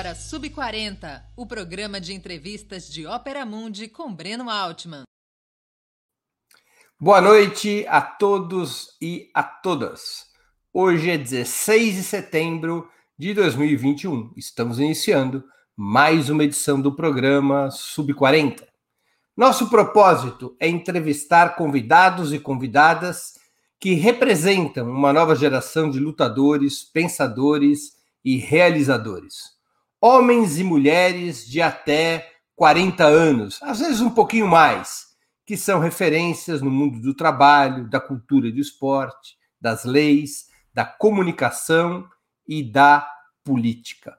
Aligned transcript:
agora 0.00 0.14
Sub40, 0.14 1.22
o 1.36 1.44
programa 1.44 2.00
de 2.00 2.14
entrevistas 2.14 2.88
de 2.88 3.04
Ópera 3.04 3.44
Mundi 3.44 3.86
com 3.86 4.14
Breno 4.14 4.48
Altman. 4.48 5.02
Boa 6.98 7.20
noite 7.20 7.84
a 7.86 8.00
todos 8.00 8.96
e 8.98 9.30
a 9.34 9.42
todas. 9.42 10.24
Hoje 10.72 11.10
é 11.10 11.18
16 11.18 11.96
de 11.96 12.02
setembro 12.02 12.88
de 13.18 13.34
2021. 13.34 14.32
Estamos 14.38 14.78
iniciando 14.78 15.44
mais 15.76 16.30
uma 16.30 16.44
edição 16.44 16.80
do 16.80 16.96
programa 16.96 17.68
Sub40. 17.68 18.66
Nosso 19.36 19.68
propósito 19.68 20.56
é 20.58 20.66
entrevistar 20.66 21.56
convidados 21.56 22.32
e 22.32 22.38
convidadas 22.38 23.34
que 23.78 23.92
representam 23.92 24.88
uma 24.88 25.12
nova 25.12 25.36
geração 25.36 25.90
de 25.90 26.00
lutadores, 26.00 26.82
pensadores 26.84 27.98
e 28.24 28.38
realizadores. 28.38 29.59
Homens 30.02 30.58
e 30.58 30.64
mulheres 30.64 31.46
de 31.46 31.60
até 31.60 32.32
40 32.56 33.04
anos, 33.04 33.62
às 33.62 33.80
vezes 33.80 34.00
um 34.00 34.08
pouquinho 34.08 34.48
mais, 34.48 35.08
que 35.44 35.58
são 35.58 35.78
referências 35.78 36.62
no 36.62 36.70
mundo 36.70 37.02
do 37.02 37.12
trabalho, 37.12 37.86
da 37.86 38.00
cultura 38.00 38.48
e 38.48 38.52
do 38.52 38.60
esporte, 38.60 39.36
das 39.60 39.84
leis, 39.84 40.46
da 40.72 40.86
comunicação 40.86 42.08
e 42.48 42.62
da 42.62 43.06
política. 43.44 44.16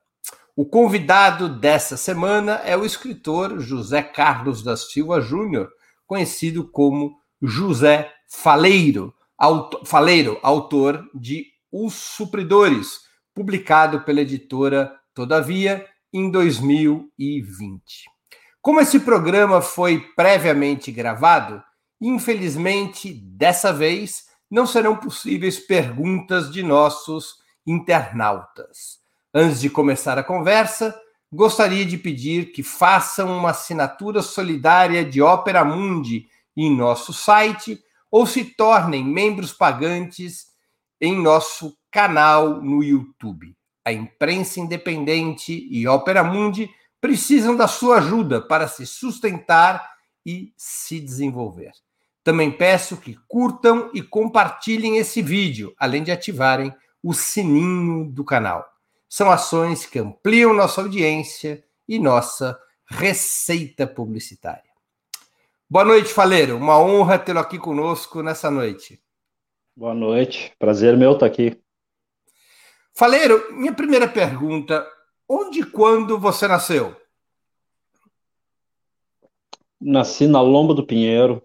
O 0.56 0.66
convidado 0.66 1.50
dessa 1.50 1.98
semana 1.98 2.62
é 2.64 2.78
o 2.78 2.86
escritor 2.86 3.60
José 3.60 4.04
Carlos 4.04 4.62
da 4.62 4.78
Silva 4.78 5.20
Júnior, 5.20 5.68
conhecido 6.06 6.64
como 6.68 7.18
José 7.42 8.14
Faleiro, 8.30 9.12
autor, 9.36 9.84
Faleiro, 9.84 10.38
autor 10.44 11.10
de 11.16 11.48
Os 11.72 11.96
Supridores, 11.96 13.00
publicado 13.34 14.02
pela 14.02 14.22
editora 14.22 15.01
Todavia 15.22 15.86
em 16.12 16.32
2020. 16.32 18.10
Como 18.60 18.80
esse 18.80 19.00
programa 19.02 19.62
foi 19.62 20.00
previamente 20.16 20.92
gravado, 20.92 21.62
infelizmente 22.02 23.14
dessa 23.14 23.72
vez 23.72 24.24
não 24.50 24.66
serão 24.66 24.96
possíveis 24.96 25.60
perguntas 25.60 26.52
de 26.52 26.64
nossos 26.64 27.36
internautas. 27.68 28.98
Antes 29.32 29.62
de 29.62 29.70
começar 29.70 30.18
a 30.18 30.24
conversa, 30.24 31.00
gostaria 31.32 31.86
de 31.86 32.00
pedir 32.00 32.52
que 32.52 32.64
façam 32.64 33.38
uma 33.38 33.52
assinatura 33.52 34.24
solidária 34.24 35.06
de 35.06 35.22
Opera 35.22 35.64
Mundi 35.64 36.26
em 36.58 36.76
nosso 36.76 37.14
site 37.14 37.80
ou 38.10 38.26
se 38.26 38.44
tornem 38.44 39.06
membros 39.06 39.54
pagantes 39.54 40.48
em 41.00 41.16
nosso 41.16 41.78
canal 41.92 42.60
no 42.60 42.84
YouTube. 42.84 43.56
A 43.84 43.92
imprensa 43.92 44.60
independente 44.60 45.68
e 45.72 45.88
Opera 45.88 46.24
Mundi 46.24 46.70
precisam 47.00 47.56
da 47.56 47.68
sua 47.68 47.98
ajuda 47.98 48.40
para 48.40 48.68
se 48.68 48.86
sustentar 48.86 49.90
e 50.26 50.54
se 50.56 51.00
desenvolver. 51.00 51.72
Também 52.24 52.52
peço 52.52 52.98
que 52.98 53.18
curtam 53.28 53.90
e 53.94 54.04
compartilhem 54.04 54.98
esse 54.98 55.22
vídeo, 55.22 55.74
além 55.80 56.04
de 56.04 56.12
ativarem 56.12 56.72
o 57.02 57.14
sininho 57.14 58.06
do 58.06 58.24
canal. 58.24 58.64
São 59.10 59.32
ações 59.32 59.86
que 59.86 59.98
ampliam 59.98 60.54
nossa 60.54 60.82
audiência 60.82 61.64
e 61.88 61.98
nossa 61.98 62.58
receita 62.88 63.88
publicitária. 63.88 64.70
Boa 65.68 65.84
noite, 65.84 66.14
Faleiro. 66.14 66.58
Uma 66.58 66.78
honra 66.78 67.18
tê-lo 67.18 67.40
aqui 67.40 67.58
conosco 67.58 68.22
nessa 68.22 68.52
noite. 68.52 69.02
Boa 69.76 69.94
noite. 69.94 70.54
Prazer 70.60 70.96
meu 70.96 71.14
estar 71.14 71.26
aqui. 71.26 71.60
Faleiro, 72.94 73.54
minha 73.54 73.74
primeira 73.74 74.08
pergunta: 74.08 74.88
onde 75.28 75.62
e 75.62 75.66
quando 75.66 76.20
você 76.20 76.48
nasceu? 76.48 76.96
Nasci 79.80 80.28
na 80.28 80.42
Lomba 80.42 80.74
do 80.74 80.86
Pinheiro, 80.86 81.42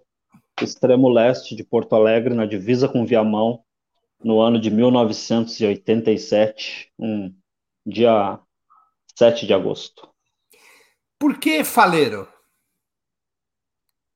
extremo 0.61 1.09
leste 1.09 1.55
de 1.55 1.63
Porto 1.65 1.95
Alegre, 1.95 2.35
na 2.35 2.45
divisa 2.45 2.89
com 2.89 3.07
Viamão, 3.07 3.63
no 4.23 4.41
ano 4.41 4.61
de 4.61 4.71
1987, 4.71 6.93
um 6.99 7.35
dia 7.85 8.39
7 9.17 9.47
de 9.47 9.55
agosto. 9.55 10.09
Por 11.19 11.39
que 11.39 11.65
Faleiro? 11.65 12.29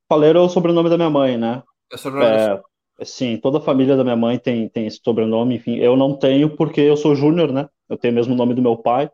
Faleiro 0.07 0.39
é 0.39 0.41
o 0.41 0.49
sobrenome 0.49 0.89
da 0.89 0.97
minha 0.97 1.09
mãe, 1.09 1.37
né? 1.37 1.63
É 1.89 1.95
o 1.95 1.97
sobrenome 1.97 2.35
é, 2.35 2.61
Sim, 3.03 3.37
toda 3.37 3.57
a 3.57 3.61
família 3.61 3.95
da 3.95 4.03
minha 4.03 4.15
mãe 4.15 4.37
tem, 4.37 4.69
tem 4.69 4.85
esse 4.85 4.99
sobrenome, 5.03 5.55
enfim. 5.55 5.77
Eu 5.77 5.95
não 5.95 6.15
tenho 6.17 6.55
porque 6.55 6.81
eu 6.81 6.95
sou 6.95 7.15
Júnior, 7.15 7.51
né? 7.51 7.67
Eu 7.89 7.97
tenho 7.97 8.13
o 8.13 8.15
mesmo 8.15 8.35
nome 8.35 8.53
do 8.53 8.61
meu 8.61 8.77
pai. 8.77 9.09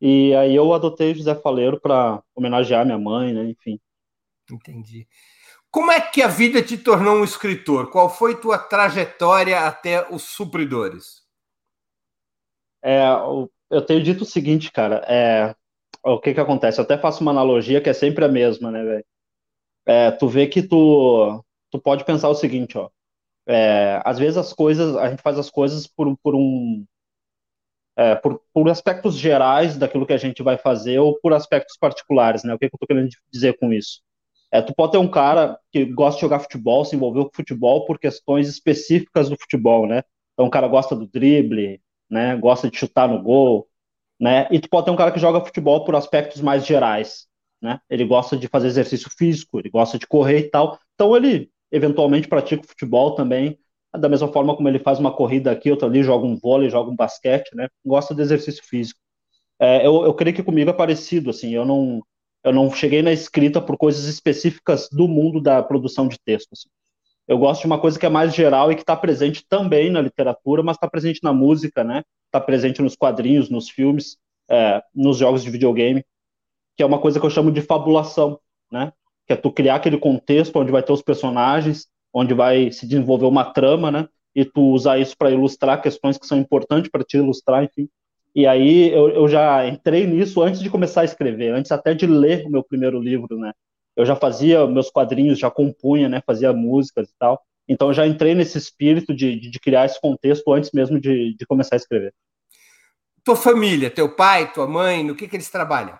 E 0.00 0.34
aí 0.34 0.54
eu 0.54 0.72
adotei 0.72 1.14
José 1.14 1.34
Faleiro 1.34 1.80
para 1.80 2.22
homenagear 2.34 2.84
minha 2.84 2.98
mãe, 2.98 3.32
né? 3.32 3.44
Enfim. 3.44 3.80
Entendi. 4.50 5.08
Como 5.70 5.90
é 5.90 6.00
que 6.00 6.22
a 6.22 6.28
vida 6.28 6.62
te 6.62 6.78
tornou 6.78 7.16
um 7.16 7.24
escritor? 7.24 7.90
Qual 7.90 8.08
foi 8.08 8.36
tua 8.40 8.58
trajetória 8.58 9.60
até 9.60 10.08
os 10.12 10.22
supridores? 10.22 11.24
É, 12.82 13.06
eu 13.70 13.82
tenho 13.84 14.02
dito 14.02 14.22
o 14.22 14.26
seguinte, 14.26 14.70
cara. 14.70 15.04
É, 15.08 15.54
o 16.04 16.20
que 16.20 16.34
que 16.34 16.40
acontece? 16.40 16.78
Eu 16.78 16.84
até 16.84 16.96
faço 16.96 17.22
uma 17.22 17.32
analogia 17.32 17.80
que 17.80 17.90
é 17.90 17.94
sempre 17.94 18.24
a 18.24 18.28
mesma, 18.28 18.70
né, 18.70 18.84
velho? 18.84 19.04
É, 19.86 20.10
tu 20.12 20.28
vê 20.28 20.46
que 20.46 20.62
tu 20.62 21.44
tu 21.74 21.80
pode 21.80 22.04
pensar 22.04 22.28
o 22.28 22.34
seguinte, 22.36 22.78
ó. 22.78 22.88
É, 23.46 24.00
às 24.04 24.18
vezes 24.18 24.36
as 24.36 24.52
coisas, 24.52 24.96
a 24.96 25.10
gente 25.10 25.22
faz 25.22 25.38
as 25.38 25.50
coisas 25.50 25.86
por, 25.88 26.16
por 26.22 26.34
um. 26.36 26.84
É, 27.96 28.14
por, 28.16 28.40
por, 28.52 28.68
aspectos 28.68 29.16
gerais 29.16 29.76
daquilo 29.76 30.06
que 30.06 30.12
a 30.12 30.18
gente 30.18 30.42
vai 30.42 30.56
fazer 30.56 30.98
ou 30.98 31.18
por 31.20 31.32
aspectos 31.32 31.76
particulares, 31.76 32.44
né? 32.44 32.54
O 32.54 32.58
que, 32.58 32.68
que 32.68 32.74
eu 32.74 32.78
tô 32.78 32.86
querendo 32.86 33.08
dizer 33.30 33.56
com 33.58 33.72
isso? 33.72 34.00
É, 34.50 34.62
tu 34.62 34.74
pode 34.74 34.92
ter 34.92 34.98
um 34.98 35.10
cara 35.10 35.58
que 35.72 35.84
gosta 35.84 36.16
de 36.16 36.22
jogar 36.22 36.40
futebol, 36.40 36.84
se 36.84 36.96
envolveu 36.96 37.24
com 37.26 37.34
futebol 37.34 37.84
por 37.84 37.98
questões 37.98 38.48
específicas 38.48 39.28
do 39.28 39.36
futebol, 39.36 39.86
né? 39.86 40.02
Então 40.32 40.46
o 40.46 40.50
cara 40.50 40.68
gosta 40.68 40.96
do 40.96 41.06
drible, 41.06 41.80
né? 42.08 42.36
Gosta 42.36 42.70
de 42.70 42.76
chutar 42.76 43.08
no 43.08 43.22
gol, 43.22 43.68
né? 44.20 44.48
E 44.50 44.60
tu 44.60 44.68
pode 44.68 44.86
ter 44.86 44.92
um 44.92 44.96
cara 44.96 45.12
que 45.12 45.20
joga 45.20 45.44
futebol 45.44 45.84
por 45.84 45.94
aspectos 45.96 46.40
mais 46.40 46.66
gerais, 46.66 47.26
né? 47.62 47.80
Ele 47.90 48.04
gosta 48.04 48.36
de 48.36 48.48
fazer 48.48 48.68
exercício 48.68 49.10
físico, 49.10 49.58
ele 49.58 49.70
gosta 49.70 49.98
de 49.98 50.06
correr 50.06 50.38
e 50.40 50.50
tal. 50.50 50.78
Então 50.94 51.16
ele 51.16 51.50
eventualmente 51.74 52.28
pratica 52.28 52.66
futebol 52.66 53.14
também, 53.14 53.58
da 53.96 54.08
mesma 54.08 54.28
forma 54.28 54.56
como 54.56 54.68
ele 54.68 54.78
faz 54.78 54.98
uma 54.98 55.12
corrida 55.12 55.50
aqui, 55.50 55.70
outra 55.70 55.88
ali, 55.88 56.02
joga 56.02 56.26
um 56.26 56.36
vôlei, 56.36 56.70
joga 56.70 56.90
um 56.90 56.96
basquete, 56.96 57.54
né? 57.54 57.68
Gosta 57.84 58.14
de 58.14 58.22
exercício 58.22 58.62
físico. 58.64 59.00
É, 59.58 59.86
eu, 59.86 60.04
eu 60.04 60.14
creio 60.14 60.34
que 60.34 60.42
comigo 60.42 60.70
é 60.70 60.72
parecido, 60.72 61.30
assim, 61.30 61.54
eu 61.54 61.64
não, 61.64 62.02
eu 62.42 62.52
não 62.52 62.70
cheguei 62.70 63.02
na 63.02 63.12
escrita 63.12 63.60
por 63.60 63.76
coisas 63.76 64.04
específicas 64.06 64.88
do 64.90 65.06
mundo 65.06 65.40
da 65.40 65.62
produção 65.62 66.08
de 66.08 66.18
texto. 66.18 66.50
Assim. 66.52 66.68
Eu 67.26 67.38
gosto 67.38 67.62
de 67.62 67.66
uma 67.66 67.80
coisa 67.80 67.98
que 67.98 68.04
é 68.04 68.08
mais 68.08 68.34
geral 68.34 68.70
e 68.70 68.74
que 68.74 68.82
está 68.82 68.96
presente 68.96 69.44
também 69.48 69.90
na 69.90 70.00
literatura, 70.00 70.62
mas 70.62 70.76
está 70.76 70.88
presente 70.88 71.20
na 71.22 71.32
música, 71.32 71.82
né? 71.82 72.02
Está 72.26 72.40
presente 72.40 72.82
nos 72.82 72.96
quadrinhos, 72.96 73.48
nos 73.48 73.70
filmes, 73.70 74.18
é, 74.48 74.82
nos 74.94 75.18
jogos 75.18 75.42
de 75.42 75.50
videogame, 75.50 76.04
que 76.76 76.82
é 76.82 76.86
uma 76.86 77.00
coisa 77.00 77.18
que 77.18 77.24
eu 77.24 77.30
chamo 77.30 77.52
de 77.52 77.62
fabulação, 77.62 78.38
né? 78.70 78.92
Que 79.26 79.32
é 79.32 79.36
tu 79.36 79.50
criar 79.50 79.76
aquele 79.76 79.98
contexto 79.98 80.58
onde 80.58 80.72
vai 80.72 80.82
ter 80.82 80.92
os 80.92 81.02
personagens, 81.02 81.86
onde 82.12 82.34
vai 82.34 82.70
se 82.70 82.86
desenvolver 82.86 83.26
uma 83.26 83.44
trama, 83.52 83.90
né? 83.90 84.08
E 84.34 84.44
tu 84.44 84.72
usar 84.72 84.98
isso 84.98 85.16
para 85.16 85.30
ilustrar 85.30 85.80
questões 85.80 86.18
que 86.18 86.26
são 86.26 86.38
importantes 86.38 86.90
para 86.90 87.04
te 87.04 87.16
ilustrar, 87.16 87.64
enfim. 87.64 87.88
E 88.34 88.46
aí 88.46 88.90
eu, 88.90 89.08
eu 89.10 89.28
já 89.28 89.66
entrei 89.66 90.06
nisso 90.06 90.42
antes 90.42 90.60
de 90.60 90.68
começar 90.68 91.02
a 91.02 91.04
escrever, 91.04 91.54
antes 91.54 91.70
até 91.70 91.94
de 91.94 92.06
ler 92.06 92.44
o 92.46 92.50
meu 92.50 92.64
primeiro 92.64 93.00
livro, 93.00 93.38
né? 93.38 93.52
Eu 93.96 94.04
já 94.04 94.16
fazia 94.16 94.66
meus 94.66 94.90
quadrinhos, 94.90 95.38
já 95.38 95.50
compunha, 95.50 96.08
né? 96.08 96.20
Fazia 96.26 96.52
músicas 96.52 97.08
e 97.08 97.14
tal. 97.18 97.40
Então 97.68 97.88
eu 97.88 97.94
já 97.94 98.06
entrei 98.06 98.34
nesse 98.34 98.58
espírito 98.58 99.14
de, 99.14 99.38
de, 99.38 99.50
de 99.50 99.60
criar 99.60 99.86
esse 99.86 100.00
contexto 100.00 100.52
antes 100.52 100.70
mesmo 100.72 101.00
de, 101.00 101.34
de 101.36 101.46
começar 101.46 101.76
a 101.76 101.78
escrever. 101.78 102.12
Tua 103.22 103.36
família, 103.36 103.90
teu 103.90 104.14
pai, 104.14 104.52
tua 104.52 104.66
mãe, 104.66 105.02
no 105.02 105.14
que 105.14 105.26
que 105.26 105.36
eles 105.36 105.50
trabalham? 105.50 105.98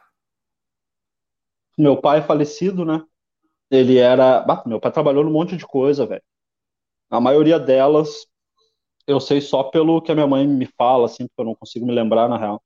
Meu 1.79 1.97
pai 1.97 2.19
é 2.19 2.23
falecido, 2.23 2.85
né? 2.85 3.03
Ele 3.71 3.99
era. 3.99 4.41
Bah, 4.41 4.63
meu 4.67 4.81
pai 4.81 4.93
trabalhou 4.93 5.25
num 5.25 5.33
monte 5.33 5.57
de 5.57 5.67
coisa, 5.67 6.07
velho. 6.07 6.23
A 7.11 7.21
maioria 7.21 7.59
delas 7.59 8.27
eu 9.07 9.21
sei 9.21 9.41
só 9.41 9.65
pelo 9.65 10.01
que 10.03 10.13
a 10.13 10.15
minha 10.15 10.27
mãe 10.27 10.47
me 10.47 10.67
fala, 10.67 11.07
assim, 11.07 11.27
porque 11.27 11.41
eu 11.43 11.45
não 11.47 11.55
consigo 11.55 11.87
me 11.87 11.93
lembrar 11.93 12.29
na 12.29 12.39
real, 12.39 12.63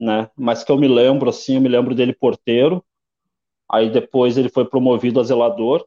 né? 0.00 0.30
Mas 0.36 0.64
que 0.64 0.72
eu 0.72 0.78
me 0.78 0.88
lembro, 0.88 1.30
assim, 1.30 1.56
eu 1.56 1.60
me 1.62 1.68
lembro 1.68 1.94
dele 1.94 2.14
porteiro. 2.14 2.84
Aí 3.70 3.90
depois 3.90 4.38
ele 4.38 4.48
foi 4.50 4.64
promovido 4.66 5.20
a 5.20 5.24
zelador 5.24 5.86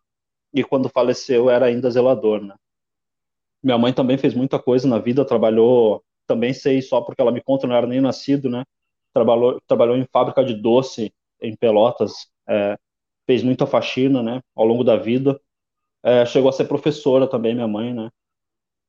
e 0.54 0.64
quando 0.64 0.90
faleceu 0.90 1.50
era 1.50 1.68
ainda 1.68 1.92
zelador, 1.92 2.42
né? 2.42 2.56
Minha 3.64 3.78
mãe 3.78 3.94
também 3.94 4.18
fez 4.18 4.34
muita 4.34 4.60
coisa 4.60 4.88
na 4.88 5.00
vida, 5.00 5.26
trabalhou, 5.26 6.04
também 6.28 6.54
sei 6.54 6.82
só 6.82 7.02
porque 7.02 7.22
ela 7.22 7.32
me 7.32 7.42
conta, 7.42 7.66
não 7.68 7.76
era 7.76 7.88
nem 7.88 8.00
nascido, 8.02 8.50
né? 8.50 8.64
Trabalhou, 9.14 9.60
trabalhou 9.68 9.98
em 9.98 10.06
fábrica 10.12 10.44
de 10.44 10.54
doce 10.54 11.14
em 11.42 11.56
Pelotas, 11.56 12.28
é, 12.48 12.78
fez 13.26 13.44
muita 13.44 13.66
faxina, 13.66 14.22
né, 14.22 14.42
ao 14.56 14.66
longo 14.66 14.84
da 14.84 14.96
vida. 14.96 15.40
É, 16.04 16.26
chegou 16.26 16.50
a 16.50 16.54
ser 16.54 16.66
professora 16.66 17.28
também, 17.28 17.56
minha 17.56 17.68
mãe, 17.68 17.94
né? 17.94 18.12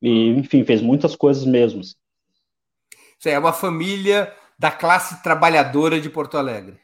E, 0.02 0.28
enfim, 0.30 0.64
fez 0.64 0.82
muitas 0.82 1.16
coisas 1.16 1.44
mesmo. 1.44 1.80
Assim. 1.80 1.94
É 3.24 3.38
uma 3.38 3.52
família 3.52 4.32
da 4.58 4.70
classe 4.70 5.22
trabalhadora 5.22 5.98
de 5.98 6.10
Porto 6.10 6.36
Alegre. 6.36 6.78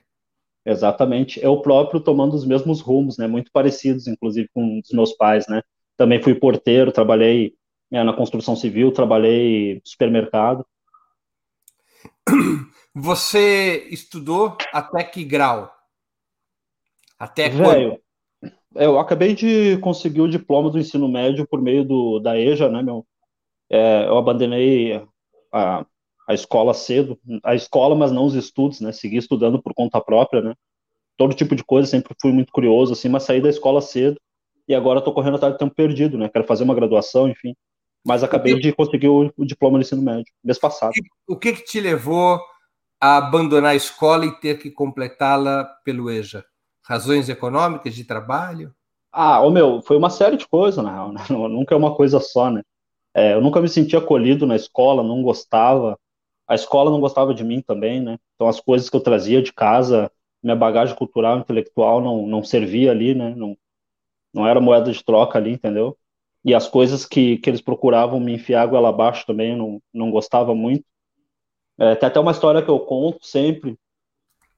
Exatamente. 0.64 1.42
Eu 1.42 1.60
próprio 1.60 2.00
tomando 2.00 2.34
os 2.34 2.46
mesmos 2.46 2.80
rumos, 2.80 3.18
né? 3.18 3.26
Muito 3.26 3.50
parecidos, 3.52 4.06
inclusive, 4.06 4.48
com 4.54 4.80
os 4.80 4.90
meus 4.90 5.12
pais, 5.12 5.46
né? 5.48 5.62
Também 5.96 6.22
fui 6.22 6.34
porteiro, 6.34 6.92
trabalhei 6.92 7.54
né, 7.90 8.02
na 8.02 8.12
construção 8.12 8.56
civil, 8.56 8.92
trabalhei 8.92 9.74
no 9.74 9.80
supermercado. 9.84 10.66
Você 12.94 13.88
estudou 13.90 14.56
até 14.72 15.04
que 15.04 15.24
grau? 15.24 15.70
Até 17.22 17.48
Velho, 17.48 18.00
quando? 18.42 18.52
Eu 18.74 18.98
acabei 18.98 19.32
de 19.32 19.78
conseguir 19.78 20.22
o 20.22 20.28
diploma 20.28 20.68
do 20.70 20.78
ensino 20.80 21.06
médio 21.06 21.46
por 21.46 21.62
meio 21.62 21.84
do, 21.84 22.18
da 22.18 22.36
EJA, 22.36 22.68
né, 22.68 22.82
meu? 22.82 23.06
É, 23.70 24.08
eu 24.08 24.18
abandonei 24.18 25.00
a, 25.52 25.86
a 26.28 26.34
escola 26.34 26.74
cedo, 26.74 27.16
a 27.44 27.54
escola, 27.54 27.94
mas 27.94 28.10
não 28.10 28.24
os 28.24 28.34
estudos, 28.34 28.80
né? 28.80 28.90
Segui 28.90 29.18
estudando 29.18 29.62
por 29.62 29.72
conta 29.72 30.00
própria, 30.00 30.42
né? 30.42 30.54
Todo 31.16 31.32
tipo 31.32 31.54
de 31.54 31.62
coisa, 31.62 31.86
sempre 31.86 32.12
fui 32.20 32.32
muito 32.32 32.50
curioso, 32.50 32.92
assim, 32.92 33.08
mas 33.08 33.22
saí 33.22 33.40
da 33.40 33.50
escola 33.50 33.80
cedo 33.80 34.20
e 34.66 34.74
agora 34.74 34.98
estou 34.98 35.14
correndo 35.14 35.36
atrás 35.36 35.54
do 35.54 35.58
tempo 35.58 35.76
perdido, 35.76 36.18
né? 36.18 36.28
Quero 36.28 36.44
fazer 36.44 36.64
uma 36.64 36.74
graduação, 36.74 37.28
enfim. 37.28 37.54
Mas 38.04 38.24
acabei 38.24 38.58
de 38.58 38.72
conseguir 38.72 39.06
o, 39.06 39.32
o, 39.36 39.44
diploma 39.44 39.78
do 39.78 39.82
ensino 39.82 40.02
médio, 40.02 40.32
mês 40.42 40.58
passado. 40.58 40.92
O 41.28 41.38
que, 41.38 41.52
que 41.52 41.64
te 41.64 41.80
levou 41.80 42.40
a 43.00 43.16
abandonar 43.16 43.70
a 43.70 43.76
escola 43.76 44.26
e 44.26 44.40
ter 44.40 44.58
que 44.58 44.72
completá-la 44.72 45.64
pelo 45.84 46.10
EJA? 46.10 46.44
Razões 46.84 47.28
econômicas 47.28 47.94
de 47.94 48.04
trabalho? 48.04 48.74
Ah, 49.12 49.40
o 49.42 49.50
meu, 49.50 49.82
foi 49.82 49.96
uma 49.96 50.10
série 50.10 50.36
de 50.36 50.46
coisas, 50.48 50.82
na 50.82 50.90
real, 50.92 51.12
né? 51.12 51.20
Nunca 51.30 51.74
é 51.74 51.78
uma 51.78 51.94
coisa 51.94 52.18
só, 52.20 52.50
né? 52.50 52.62
É, 53.14 53.34
eu 53.34 53.40
nunca 53.42 53.60
me 53.60 53.68
sentia 53.68 53.98
acolhido 53.98 54.46
na 54.46 54.56
escola, 54.56 55.02
não 55.02 55.22
gostava. 55.22 55.98
A 56.48 56.54
escola 56.54 56.90
não 56.90 57.00
gostava 57.00 57.34
de 57.34 57.44
mim 57.44 57.60
também, 57.62 58.00
né? 58.00 58.18
Então 58.34 58.48
as 58.48 58.60
coisas 58.60 58.88
que 58.90 58.96
eu 58.96 59.02
trazia 59.02 59.42
de 59.42 59.52
casa, 59.52 60.10
minha 60.42 60.56
bagagem 60.56 60.96
cultural, 60.96 61.38
intelectual 61.38 62.00
não, 62.00 62.26
não 62.26 62.42
servia 62.42 62.90
ali, 62.90 63.14
né? 63.14 63.34
Não, 63.36 63.56
não 64.34 64.46
era 64.46 64.60
moeda 64.60 64.92
de 64.92 65.04
troca 65.04 65.38
ali, 65.38 65.52
entendeu? 65.52 65.96
E 66.44 66.54
as 66.54 66.68
coisas 66.68 67.06
que, 67.06 67.38
que 67.38 67.50
eles 67.50 67.60
procuravam 67.60 68.20
me 68.20 68.34
enfiar 68.34 68.70
lá 68.72 68.88
abaixo 68.88 69.26
também, 69.26 69.52
eu 69.52 69.58
não, 69.58 69.82
não 69.92 70.10
gostava 70.10 70.54
muito. 70.54 70.84
É, 71.78 71.94
tem 71.94 72.06
até 72.08 72.20
uma 72.20 72.32
história 72.32 72.62
que 72.62 72.70
eu 72.70 72.80
conto 72.80 73.24
sempre, 73.26 73.78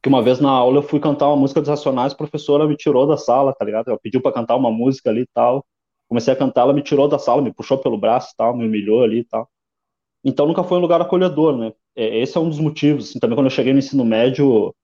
que 0.05 0.09
uma 0.11 0.23
vez 0.23 0.39
na 0.39 0.51
aula 0.51 0.81
eu 0.81 0.83
fui 0.83 1.01
cantar 1.01 1.29
uma 1.29 1.37
música 1.37 1.63
dos 1.63 1.71
Racionais, 1.71 2.13
a 2.13 2.17
professora 2.17 2.69
me 2.69 2.77
tirou 2.77 3.07
da 3.07 3.17
sala, 3.17 3.55
tá 3.55 3.65
ligado? 3.65 3.89
Ela 3.89 3.99
pediu 3.99 4.21
para 4.21 4.33
cantar 4.33 4.55
uma 4.55 4.71
música 4.71 5.09
ali 5.09 5.23
e 5.23 5.27
tal. 5.33 5.65
Comecei 6.07 6.31
a 6.31 6.37
cantar, 6.37 6.61
ela 6.61 6.75
me 6.75 6.83
tirou 6.83 7.09
da 7.09 7.19
sala, 7.19 7.41
me 7.41 7.51
puxou 7.51 7.79
pelo 7.79 7.97
braço 7.97 8.33
e 8.35 8.37
tal, 8.37 8.55
me 8.55 8.67
humilhou 8.67 9.03
ali 9.03 9.21
e 9.21 9.25
tal. 9.25 9.49
Então 10.23 10.47
nunca 10.47 10.63
foi 10.63 10.77
um 10.77 10.81
lugar 10.83 11.01
acolhedor, 11.01 11.57
né? 11.57 11.73
É, 11.97 12.19
esse 12.19 12.37
é 12.37 12.41
um 12.41 12.51
dos 12.51 12.59
motivos. 12.61 13.09
Assim, 13.09 13.19
também 13.19 13.35
quando 13.35 13.47
eu 13.47 13.51
cheguei 13.51 13.73
no 13.73 13.79
ensino 13.79 14.05
médio, 14.05 14.75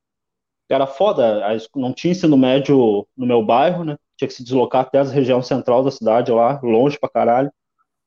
era 0.70 0.86
foda, 0.86 1.42
não 1.76 1.92
tinha 1.92 2.12
ensino 2.12 2.38
médio 2.38 3.06
no 3.14 3.26
meu 3.26 3.44
bairro, 3.44 3.84
né? 3.84 3.98
Tinha 4.16 4.26
que 4.26 4.32
se 4.34 4.42
deslocar 4.42 4.86
até 4.86 5.00
a 5.00 5.02
região 5.02 5.42
central 5.42 5.84
da 5.84 5.90
cidade 5.90 6.32
lá, 6.32 6.58
longe 6.62 6.98
pra 6.98 7.10
caralho. 7.10 7.52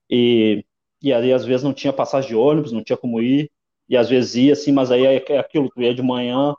E, 0.10 0.66
e 1.00 1.14
aí 1.14 1.32
às 1.32 1.46
vezes 1.46 1.64
não 1.64 1.74
tinha 1.74 1.94
passagem 1.94 2.30
de 2.30 2.36
ônibus, 2.36 2.72
não 2.72 2.84
tinha 2.84 2.98
como 2.98 3.22
ir. 3.22 3.52
E 3.88 3.96
às 3.96 4.10
vezes 4.10 4.34
ia 4.34 4.54
assim, 4.54 4.72
mas 4.72 4.90
aí 4.90 5.06
é, 5.06 5.24
é 5.34 5.38
aquilo, 5.38 5.70
tu 5.70 5.80
ia 5.80 5.94
de 5.94 6.02
manhã, 6.02 6.56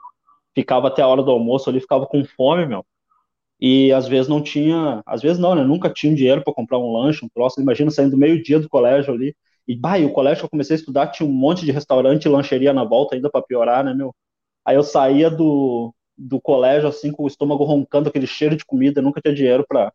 ficava 0.55 0.89
até 0.89 1.03
a 1.03 1.07
hora 1.09 1.23
do 1.23 1.31
almoço 1.31 1.71
ali, 1.71 1.81
ficava 1.81 2.07
com 2.07 2.25
fome, 2.25 2.67
meu. 2.67 2.85
E 3.61 3.93
às 3.93 4.07
vezes 4.09 4.29
não 4.29 4.43
tinha, 4.43 5.03
às 5.07 5.23
vezes 5.23 5.39
não, 5.39 5.55
né? 5.55 5.63
Nunca 5.65 5.91
tinha 5.91 6.15
dinheiro 6.15 6.43
para 6.45 6.53
comprar 6.55 6.79
um 6.79 6.93
lanche, 6.93 7.25
um 7.25 7.29
troço. 7.29 7.61
Imagina 7.61 7.91
saindo 7.91 8.17
meio-dia 8.17 8.59
do 8.61 8.69
colégio 8.69 9.15
ali. 9.15 9.35
E, 9.67 9.75
bah, 9.77 9.99
e 9.99 10.05
o 10.05 10.13
colégio 10.13 10.41
que 10.41 10.45
eu 10.47 10.51
comecei 10.51 10.77
a 10.77 10.79
estudar 10.79 11.09
tinha 11.09 11.29
um 11.29 11.33
monte 11.33 11.65
de 11.65 11.73
restaurante 11.73 12.25
e 12.27 12.29
lancheria 12.29 12.73
na 12.73 12.85
volta 12.85 13.15
ainda 13.15 13.31
para 13.31 13.43
piorar, 13.43 13.85
né, 13.85 13.95
meu? 13.95 14.15
Aí 14.65 14.77
eu 14.77 14.83
saía 14.83 15.31
do, 15.31 15.95
do 16.19 16.41
colégio, 16.41 16.89
assim, 16.89 17.13
com 17.13 17.25
o 17.25 17.29
estômago 17.29 17.65
roncando, 17.65 18.09
aquele 18.09 18.27
cheiro 18.27 18.57
de 18.57 18.65
comida, 18.65 19.03
nunca 19.03 19.21
tinha 19.23 19.35
dinheiro 19.35 19.67
para 19.69 19.93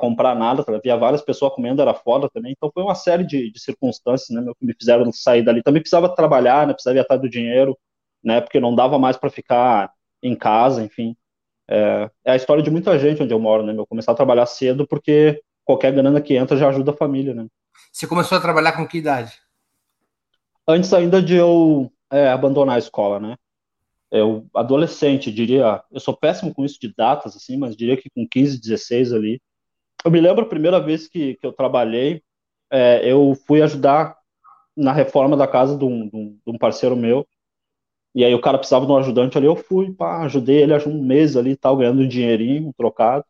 comprar 0.00 0.34
nada, 0.34 0.64
pra, 0.64 0.78
via 0.78 0.96
várias 0.96 1.22
pessoas 1.22 1.52
comendo, 1.54 1.82
era 1.82 1.94
foda 1.94 2.28
também. 2.32 2.52
Então 2.56 2.70
foi 2.72 2.82
uma 2.82 2.94
série 2.94 3.24
de, 3.24 3.50
de 3.50 3.60
circunstâncias, 3.60 4.30
né, 4.30 4.40
meu, 4.42 4.54
que 4.54 4.64
me 4.66 4.74
fizeram 4.74 5.10
sair 5.12 5.42
dali. 5.42 5.62
Também 5.62 5.82
precisava 5.82 6.08
trabalhar, 6.14 6.66
né, 6.66 6.72
precisava 6.72 6.98
ir 6.98 7.00
atrás 7.00 7.20
do 7.20 7.28
dinheiro, 7.28 7.76
né, 8.22 8.40
porque 8.40 8.60
não 8.60 8.74
dava 8.74 8.98
mais 8.98 9.16
para 9.16 9.30
ficar 9.30 9.92
em 10.22 10.34
casa, 10.34 10.82
enfim. 10.82 11.16
É, 11.70 12.10
é, 12.24 12.32
a 12.32 12.36
história 12.36 12.62
de 12.62 12.70
muita 12.70 12.98
gente 12.98 13.22
onde 13.22 13.32
eu 13.32 13.38
moro, 13.38 13.62
né, 13.62 13.72
meu, 13.72 13.86
começar 13.86 14.12
a 14.12 14.16
trabalhar 14.16 14.46
cedo 14.46 14.86
porque 14.86 15.42
qualquer 15.64 15.92
grana 15.92 16.20
que 16.20 16.34
entra 16.34 16.56
já 16.56 16.68
ajuda 16.68 16.92
a 16.92 16.96
família, 16.96 17.34
né. 17.34 17.46
Você 17.92 18.06
começou 18.06 18.38
a 18.38 18.40
trabalhar 18.40 18.72
com 18.72 18.86
que 18.86 18.98
idade? 18.98 19.38
Antes 20.66 20.92
ainda 20.92 21.22
de 21.22 21.34
eu 21.34 21.90
é, 22.10 22.28
abandonar 22.28 22.76
a 22.76 22.78
escola, 22.78 23.20
né? 23.20 23.36
Eu, 24.10 24.46
adolescente, 24.54 25.30
diria. 25.30 25.82
Eu 25.90 26.00
sou 26.00 26.16
péssimo 26.16 26.54
com 26.54 26.64
isso 26.64 26.78
de 26.80 26.92
datas, 26.94 27.36
assim, 27.36 27.56
mas 27.56 27.76
diria 27.76 27.96
que 27.96 28.10
com 28.10 28.26
15, 28.26 28.60
16 28.60 29.12
ali. 29.12 29.40
Eu 30.04 30.10
me 30.10 30.20
lembro 30.20 30.44
a 30.44 30.48
primeira 30.48 30.80
vez 30.80 31.08
que, 31.08 31.34
que 31.34 31.46
eu 31.46 31.52
trabalhei, 31.52 32.22
é, 32.70 33.00
eu 33.10 33.36
fui 33.46 33.62
ajudar 33.62 34.16
na 34.76 34.92
reforma 34.92 35.36
da 35.36 35.46
casa 35.46 35.76
de 35.76 35.84
um, 35.84 36.08
de 36.08 36.40
um, 36.46 36.58
parceiro 36.58 36.96
meu. 36.96 37.26
E 38.18 38.24
aí 38.24 38.34
o 38.34 38.40
cara 38.40 38.58
precisava 38.58 38.84
de 38.84 38.90
um 38.90 38.96
ajudante 38.96 39.38
ali, 39.38 39.46
eu 39.46 39.54
fui, 39.54 39.92
pá, 39.92 40.24
ajudei 40.24 40.60
ele 40.64 40.74
um 40.88 41.00
mês 41.00 41.36
ali, 41.36 41.54
tal, 41.54 41.76
ganhando 41.76 42.02
um 42.02 42.08
dinheirinho, 42.08 42.66
um 42.66 42.72
trocado. 42.72 43.24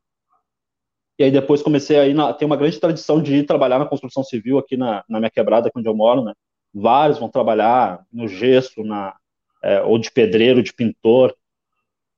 E 1.18 1.24
aí 1.24 1.30
depois 1.30 1.60
comecei 1.60 1.98
aí, 1.98 2.14
na, 2.14 2.32
tem 2.32 2.46
uma 2.46 2.56
grande 2.56 2.80
tradição 2.80 3.20
de 3.20 3.34
ir 3.34 3.44
trabalhar 3.44 3.78
na 3.78 3.84
construção 3.84 4.24
civil 4.24 4.56
aqui 4.56 4.78
na, 4.78 5.04
na 5.06 5.18
minha 5.18 5.30
quebrada, 5.30 5.70
onde 5.76 5.86
eu 5.86 5.94
moro, 5.94 6.24
né? 6.24 6.32
Vários 6.72 7.18
vão 7.18 7.28
trabalhar 7.28 8.02
no 8.10 8.26
gesso, 8.26 8.82
na, 8.82 9.14
é, 9.62 9.82
ou 9.82 9.98
de 9.98 10.10
pedreiro, 10.10 10.62
de 10.62 10.72
pintor. 10.72 11.36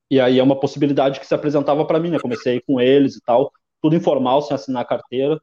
E 0.08 0.20
aí 0.20 0.38
é 0.38 0.42
uma 0.42 0.60
possibilidade 0.60 1.18
que 1.18 1.26
se 1.26 1.34
apresentava 1.34 1.84
para 1.84 1.98
mim, 1.98 2.10
né? 2.10 2.20
Comecei 2.20 2.60
com 2.60 2.80
eles 2.80 3.16
e 3.16 3.20
tal, 3.22 3.50
tudo 3.82 3.96
informal, 3.96 4.42
sem 4.42 4.54
assinar 4.54 4.86
carteira, 4.86 5.40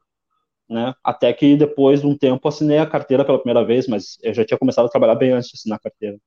né? 0.70 0.94
Até 1.04 1.30
que 1.34 1.56
depois 1.58 2.00
de 2.00 2.06
um 2.06 2.16
tempo 2.16 2.48
assinei 2.48 2.78
a 2.78 2.86
carteira 2.86 3.22
pela 3.22 3.38
primeira 3.38 3.66
vez, 3.66 3.86
mas 3.86 4.16
eu 4.22 4.32
já 4.32 4.46
tinha 4.46 4.58
começado 4.58 4.86
a 4.86 4.90
trabalhar 4.90 5.16
bem 5.16 5.32
antes 5.32 5.50
de 5.50 5.56
assinar 5.58 5.76
a 5.76 5.82
carteira. 5.82 6.18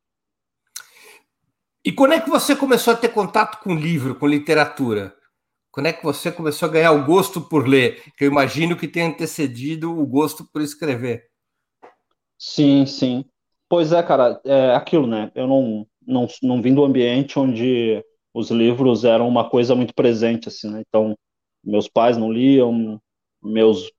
E 1.84 1.92
quando 1.92 2.14
é 2.14 2.20
que 2.20 2.30
você 2.30 2.56
começou 2.56 2.94
a 2.94 2.98
ter 2.98 3.10
contato 3.10 3.62
com 3.64 3.74
livro, 3.74 4.14
com 4.16 4.28
literatura? 4.28 5.16
Quando 5.72 5.88
é 5.88 5.94
que 5.94 6.04
você 6.04 6.32
começou 6.32 6.70
a 6.70 6.72
ganhar 6.72 6.92
o 6.92 7.06
gosto 7.06 7.42
por 7.42 7.68
ler? 7.68 8.04
Que 8.16 8.26
eu 8.26 8.30
imagino 8.30 8.78
que 8.78 8.88
tenha 8.88 9.08
antecedido 9.08 9.92
o 9.98 10.06
gosto 10.06 10.46
por 10.52 10.62
escrever. 10.62 11.24
Sim, 12.38 12.86
sim. 12.86 13.26
Pois 13.68 13.92
é, 13.92 14.04
cara, 14.04 14.40
é 14.46 14.76
aquilo, 14.76 15.08
né? 15.08 15.32
Eu 15.34 15.48
não, 15.48 15.88
não, 16.06 16.28
não 16.44 16.62
vim 16.62 16.74
do 16.74 16.84
ambiente 16.84 17.40
onde 17.40 18.04
os 18.34 18.52
livros 18.52 19.04
eram 19.04 19.28
uma 19.28 19.50
coisa 19.50 19.74
muito 19.74 19.94
presente, 19.96 20.50
assim, 20.50 20.70
né? 20.70 20.84
Então, 20.88 21.18
meus 21.64 21.88
pais 21.88 22.18
não 22.18 22.32
liam, 22.32 23.00
meus, 23.42 23.92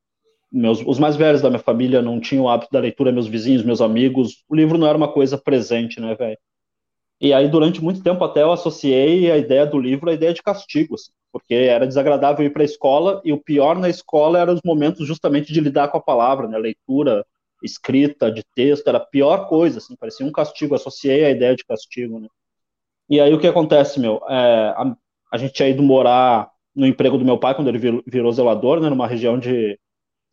meus, 0.53 0.83
os 0.87 0.99
mais 0.99 1.17
velhos 1.17 1.41
da 1.43 1.51
minha 1.51 1.63
família 1.63 2.03
não 2.03 2.21
tinham 2.21 2.45
o 2.45 2.49
hábito 2.49 2.71
da 2.71 2.81
leitura, 2.81 3.11
meus 3.11 3.27
vizinhos, 3.27 3.65
meus 3.65 3.81
amigos, 3.81 4.45
o 4.49 4.55
livro 4.55 4.79
não 4.79 4.87
era 4.87 4.97
uma 4.97 5.13
coisa 5.13 5.39
presente, 5.39 6.01
né, 6.01 6.15
velho? 6.15 6.39
E 7.23 7.33
aí, 7.33 7.49
durante 7.49 7.81
muito 7.81 8.03
tempo, 8.03 8.25
até 8.25 8.43
eu 8.43 8.51
associei 8.51 9.31
a 9.31 9.39
ideia 9.39 9.65
do 9.65 9.79
livro 9.79 10.11
à 10.11 10.13
ideia 10.13 10.35
de 10.35 10.43
castigo, 10.43 10.97
assim, 10.97 11.13
porque 11.31 11.55
era 11.55 11.87
desagradável 11.87 12.45
ir 12.45 12.51
para 12.51 12.63
a 12.63 12.65
escola, 12.65 13.23
e 13.25 13.33
o 13.33 13.41
pior 13.41 13.79
na 13.79 13.89
escola 13.89 14.41
eram 14.41 14.55
os 14.55 14.61
momentos 14.65 15.07
justamente 15.07 15.53
de 15.53 15.61
lidar 15.61 15.87
com 15.87 15.99
a 15.99 16.03
palavra, 16.03 16.49
né? 16.49 16.59
Leitura, 16.59 17.25
escrita, 17.63 18.29
de 18.29 18.43
texto, 18.57 18.89
era 18.89 18.99
a 18.99 19.07
pior 19.07 19.47
coisa, 19.49 19.79
assim, 19.79 19.95
parecia 19.95 20.27
um 20.27 20.33
castigo, 20.33 20.75
associei 20.75 21.25
a 21.25 21.31
ideia 21.31 21.55
de 21.55 21.65
castigo, 21.65 22.19
né? 22.19 22.27
E 23.09 23.21
aí 23.21 23.33
o 23.33 23.39
que 23.39 23.47
acontece, 23.47 24.01
meu? 24.01 24.21
É, 24.29 24.75
a, 24.77 24.97
a, 25.33 25.39
gente 25.39 25.53
tinha 25.53 25.69
ido 25.69 25.81
morar 25.81 26.51
no 26.75 26.87
emprego 26.87 27.17
do 27.17 27.25
meu 27.25 27.39
pai 27.39 27.55
quando 27.55 27.69
ele 27.69 27.79
virou, 27.79 28.03
virou 28.05 28.33
zelador, 28.33 28.81
né? 28.81 28.89
Numa 28.91 29.07
região 29.07 29.39
de, 29.39 29.79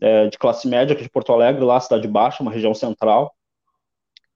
é, 0.01 0.27
de 0.27 0.39
classe 0.39 0.67
média 0.67 0.93
aqui 0.93 1.03
de 1.03 1.09
Porto 1.09 1.31
Alegre, 1.31 1.63
lá, 1.63 1.79
Cidade 1.79 2.07
Baixa, 2.07 2.41
uma 2.41 2.51
região 2.51 2.73
central. 2.73 3.31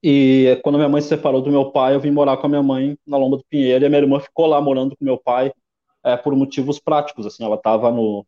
E 0.04 0.60
quando 0.64 0.76
minha 0.76 0.90
mãe 0.90 1.02
se 1.02 1.08
separou 1.08 1.42
do 1.42 1.50
meu 1.50 1.72
pai, 1.72 1.96
eu 1.96 2.00
vim 2.00 2.12
morar 2.12 2.36
com 2.36 2.46
a 2.46 2.50
minha 2.50 2.62
mãe 2.62 2.98
na 3.08 3.16
Lomba 3.18 3.38
do 3.38 3.46
Pinheiro, 3.50 3.86
e 3.86 3.88
a 3.88 3.90
minha 3.90 4.02
irmã 4.02 4.20
ficou 4.20 4.46
lá 4.46 4.60
morando 4.60 4.98
com 4.98 5.06
meu 5.06 5.18
pai 5.18 5.54
é, 6.04 6.18
por 6.18 6.36
motivos 6.36 6.78
práticos, 6.78 7.26
assim, 7.26 7.46
ela 7.46 7.56
estava 7.56 7.90
no 7.90 8.26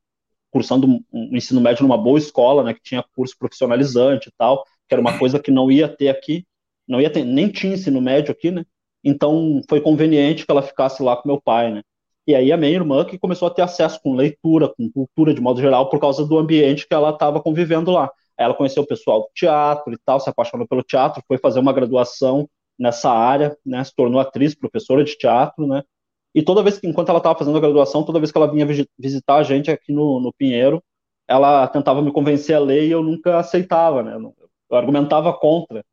cursando 0.50 0.88
um 1.12 1.36
ensino 1.36 1.60
médio 1.60 1.84
numa 1.84 1.98
boa 1.98 2.18
escola, 2.18 2.64
né, 2.64 2.74
que 2.74 2.82
tinha 2.82 3.04
curso 3.14 3.36
profissionalizante 3.38 4.30
e 4.30 4.32
tal, 4.38 4.64
que 4.88 4.94
era 4.96 5.02
uma 5.02 5.20
coisa 5.20 5.38
que 5.38 5.52
não 5.52 5.70
ia 5.70 5.90
ter 5.90 6.08
aqui, 6.08 6.46
não 6.88 7.02
ia 7.02 7.10
ter, 7.10 7.26
nem 7.26 7.50
tinha 7.50 7.74
ensino 7.74 8.00
médio 8.00 8.32
aqui, 8.32 8.52
né, 8.52 8.64
então 9.04 9.62
foi 9.70 9.82
conveniente 9.82 10.46
que 10.46 10.52
ela 10.52 10.62
ficasse 10.62 11.04
lá 11.04 11.18
com 11.18 11.28
meu 11.28 11.42
pai, 11.42 11.74
né, 11.74 11.82
e 12.26 12.34
aí 12.34 12.54
a 12.54 12.58
minha 12.58 12.72
irmã 12.72 13.04
que 13.04 13.20
começou 13.20 13.50
a 13.50 13.52
ter 13.52 13.64
acesso 13.64 14.00
com 14.02 14.16
leitura, 14.16 14.70
com 14.70 14.90
cultura 14.90 15.34
de 15.34 15.42
modo 15.42 15.60
geral, 15.60 15.90
por 15.90 16.00
causa 16.00 16.26
do 16.26 16.38
ambiente 16.40 16.88
que 16.88 16.94
ela 16.94 17.10
estava 17.10 17.42
convivendo 17.42 17.92
lá. 17.92 18.10
Ela 18.38 18.54
conheceu 18.54 18.84
o 18.84 18.88
pessoal 18.88 19.22
do 19.22 19.30
teatro 19.34 19.94
e 19.94 19.98
tal, 20.06 20.20
se 20.20 20.30
apaixonou 20.30 20.68
pelo 20.68 20.84
teatro, 20.84 21.24
foi 21.28 21.38
fazer 21.38 21.60
uma 21.60 21.74
graduação 21.74 22.50
nessa 22.78 23.10
área, 23.10 23.58
né, 23.66 23.84
se 23.84 23.96
tornou 23.96 24.20
atriz, 24.20 24.54
professora 24.54 25.04
de 25.04 25.18
teatro, 25.18 25.66
né, 25.66 25.82
e 26.34 26.44
toda 26.44 26.62
vez 26.62 26.78
que, 26.78 26.88
enquanto 26.88 27.10
ela 27.10 27.20
estava 27.20 27.38
fazendo 27.40 27.58
a 27.58 27.62
graduação, 27.62 28.04
toda 28.04 28.20
vez 28.20 28.32
que 28.32 28.38
ela 28.38 28.52
vinha 28.52 28.68
visitar 29.00 29.36
a 29.38 29.44
gente 29.44 29.72
aqui 29.72 29.94
no, 29.94 30.20
no 30.20 30.34
Pinheiro, 30.34 30.84
ela 31.28 31.68
tentava 31.70 32.02
me 32.02 32.12
convencer 32.12 32.56
a 32.56 32.60
ler 32.60 32.86
e 32.86 32.92
eu 32.92 33.02
nunca 33.02 33.40
aceitava, 33.40 34.04
né, 34.04 34.18
eu 34.70 34.78
argumentava 34.78 35.34
contra, 35.34 35.84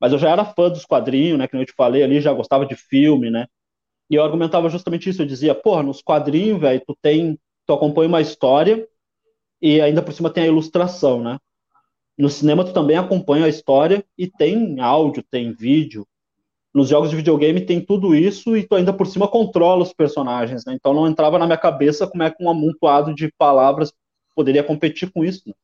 Mas 0.00 0.12
eu 0.12 0.18
já 0.18 0.30
era 0.30 0.44
fã 0.44 0.70
dos 0.70 0.84
quadrinhos, 0.86 1.38
né? 1.38 1.48
Que 1.48 1.56
eu 1.56 1.66
te 1.66 1.74
falei 1.74 2.02
ali, 2.02 2.20
já 2.20 2.32
gostava 2.32 2.66
de 2.66 2.76
filme, 2.76 3.30
né? 3.30 3.46
E 4.10 4.16
eu 4.16 4.24
argumentava 4.24 4.68
justamente 4.70 5.10
isso. 5.10 5.22
Eu 5.22 5.26
dizia, 5.26 5.54
porra, 5.54 5.82
nos 5.82 6.02
quadrinhos, 6.02 6.60
velho, 6.60 6.82
tu 6.86 6.96
tem. 7.02 7.38
Tu 7.66 7.74
acompanha 7.74 8.08
uma 8.08 8.20
história 8.20 8.88
e 9.62 9.80
ainda 9.80 10.02
por 10.02 10.12
cima 10.12 10.30
tem 10.30 10.44
a 10.44 10.48
ilustração, 10.48 11.22
né? 11.22 11.38
No 12.20 12.28
cinema 12.28 12.64
tu 12.64 12.72
também 12.74 12.98
acompanha 12.98 13.46
a 13.46 13.48
história 13.48 14.04
e 14.16 14.26
tem 14.26 14.78
áudio, 14.78 15.24
tem 15.30 15.52
vídeo. 15.54 16.06
Nos 16.72 16.90
jogos 16.90 17.08
de 17.08 17.16
videogame 17.16 17.62
tem 17.62 17.80
tudo 17.80 18.14
isso 18.14 18.54
e 18.54 18.62
tu 18.62 18.74
ainda 18.74 18.92
por 18.92 19.06
cima 19.06 19.26
controla 19.26 19.82
os 19.82 19.94
personagens, 19.94 20.64
né? 20.66 20.74
Então 20.74 20.92
não 20.92 21.08
entrava 21.08 21.38
na 21.38 21.46
minha 21.46 21.56
cabeça 21.56 22.06
como 22.06 22.22
é 22.22 22.30
que 22.30 22.44
um 22.44 22.50
amontoado 22.50 23.14
de 23.14 23.32
palavras 23.38 23.92
poderia 24.36 24.62
competir 24.62 25.10
com 25.10 25.24
isso. 25.24 25.42
Né? 25.46 25.54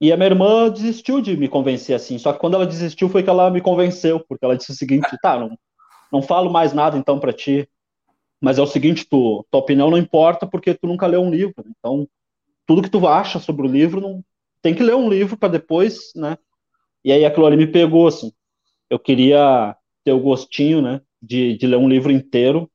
E 0.00 0.12
a 0.12 0.16
minha 0.16 0.28
irmã 0.28 0.68
desistiu 0.68 1.20
de 1.20 1.36
me 1.36 1.48
convencer 1.48 1.94
assim. 1.94 2.18
Só 2.18 2.32
que 2.32 2.40
quando 2.40 2.54
ela 2.54 2.66
desistiu 2.66 3.08
foi 3.08 3.22
que 3.22 3.30
ela 3.30 3.48
me 3.48 3.60
convenceu, 3.60 4.18
porque 4.18 4.44
ela 4.44 4.56
disse 4.56 4.72
o 4.72 4.74
seguinte: 4.74 5.06
tá, 5.22 5.38
não, 5.38 5.56
não 6.12 6.20
falo 6.20 6.50
mais 6.50 6.72
nada 6.72 6.98
então 6.98 7.20
para 7.20 7.32
ti, 7.32 7.68
mas 8.40 8.58
é 8.58 8.62
o 8.62 8.66
seguinte, 8.66 9.06
tu, 9.08 9.46
tua 9.52 9.60
opinião 9.60 9.88
não 9.88 9.98
importa 9.98 10.48
porque 10.48 10.74
tu 10.74 10.88
nunca 10.88 11.06
leu 11.06 11.22
um 11.22 11.30
livro. 11.30 11.64
Então, 11.78 12.08
tudo 12.66 12.82
que 12.82 12.90
tu 12.90 13.06
acha 13.06 13.38
sobre 13.38 13.64
o 13.64 13.70
livro, 13.70 14.00
não 14.00 14.24
tem 14.62 14.74
que 14.74 14.82
ler 14.82 14.94
um 14.94 15.08
livro 15.08 15.36
para 15.36 15.48
depois, 15.48 16.12
né? 16.14 16.36
E 17.04 17.12
aí 17.12 17.24
aquilo 17.24 17.46
ali 17.46 17.56
me 17.56 17.66
pegou 17.66 18.06
assim. 18.06 18.32
Eu 18.90 18.98
queria 18.98 19.76
ter 20.04 20.12
o 20.12 20.20
gostinho, 20.20 20.80
né, 20.80 21.00
de, 21.20 21.56
de 21.56 21.66
ler 21.66 21.76
um 21.76 21.88
livro 21.88 22.12
inteiro 22.12 22.70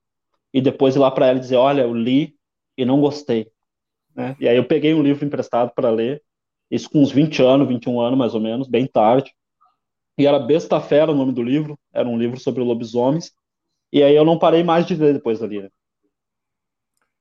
e 0.53 0.61
depois 0.61 0.95
ir 0.95 0.99
lá 0.99 1.09
para 1.09 1.27
ela 1.27 1.37
e 1.37 1.41
dizer, 1.41 1.55
olha, 1.55 1.81
eu 1.81 1.93
li 1.93 2.35
e 2.77 2.83
não 2.83 2.99
gostei. 2.99 3.49
Né? 4.15 4.35
E 4.39 4.47
aí 4.47 4.57
eu 4.57 4.65
peguei 4.65 4.93
um 4.93 5.01
livro 5.01 5.25
emprestado 5.25 5.71
para 5.73 5.89
ler 5.89 6.21
isso 6.69 6.89
com 6.89 7.01
uns 7.01 7.11
20 7.11 7.41
anos, 7.41 7.67
21 7.67 7.99
anos 7.99 8.17
mais 8.17 8.33
ou 8.33 8.39
menos, 8.39 8.67
bem 8.67 8.87
tarde. 8.87 9.33
E 10.17 10.25
era 10.25 10.39
Besta 10.39 10.79
Fera 10.79 11.11
o 11.11 11.15
nome 11.15 11.33
do 11.33 11.43
livro, 11.43 11.77
era 11.93 12.07
um 12.07 12.17
livro 12.17 12.39
sobre 12.39 12.63
lobisomens. 12.63 13.31
E 13.91 14.01
aí 14.01 14.15
eu 14.15 14.23
não 14.23 14.39
parei 14.39 14.63
mais 14.63 14.85
de 14.85 14.95
ler 14.95 15.13
depois 15.13 15.39
dali. 15.39 15.61
Né? 15.61 15.69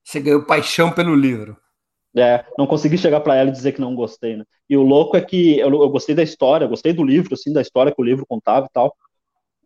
Você 0.04 0.20
ganhou 0.20 0.44
paixão 0.44 0.92
pelo 0.92 1.14
livro. 1.14 1.56
É, 2.16 2.44
não 2.58 2.66
consegui 2.66 2.98
chegar 2.98 3.20
para 3.20 3.36
ela 3.36 3.50
e 3.50 3.52
dizer 3.52 3.72
que 3.72 3.80
não 3.80 3.94
gostei, 3.94 4.36
né? 4.36 4.44
E 4.68 4.76
o 4.76 4.82
louco 4.82 5.16
é 5.16 5.20
que 5.20 5.58
eu, 5.58 5.68
eu, 5.68 5.88
gostei 5.88 6.14
da 6.14 6.22
história, 6.22 6.66
gostei 6.66 6.92
do 6.92 7.04
livro, 7.04 7.34
assim, 7.34 7.52
da 7.52 7.60
história 7.60 7.92
que 7.94 8.00
o 8.00 8.04
livro 8.04 8.26
contava 8.26 8.66
e 8.66 8.70
tal. 8.72 8.94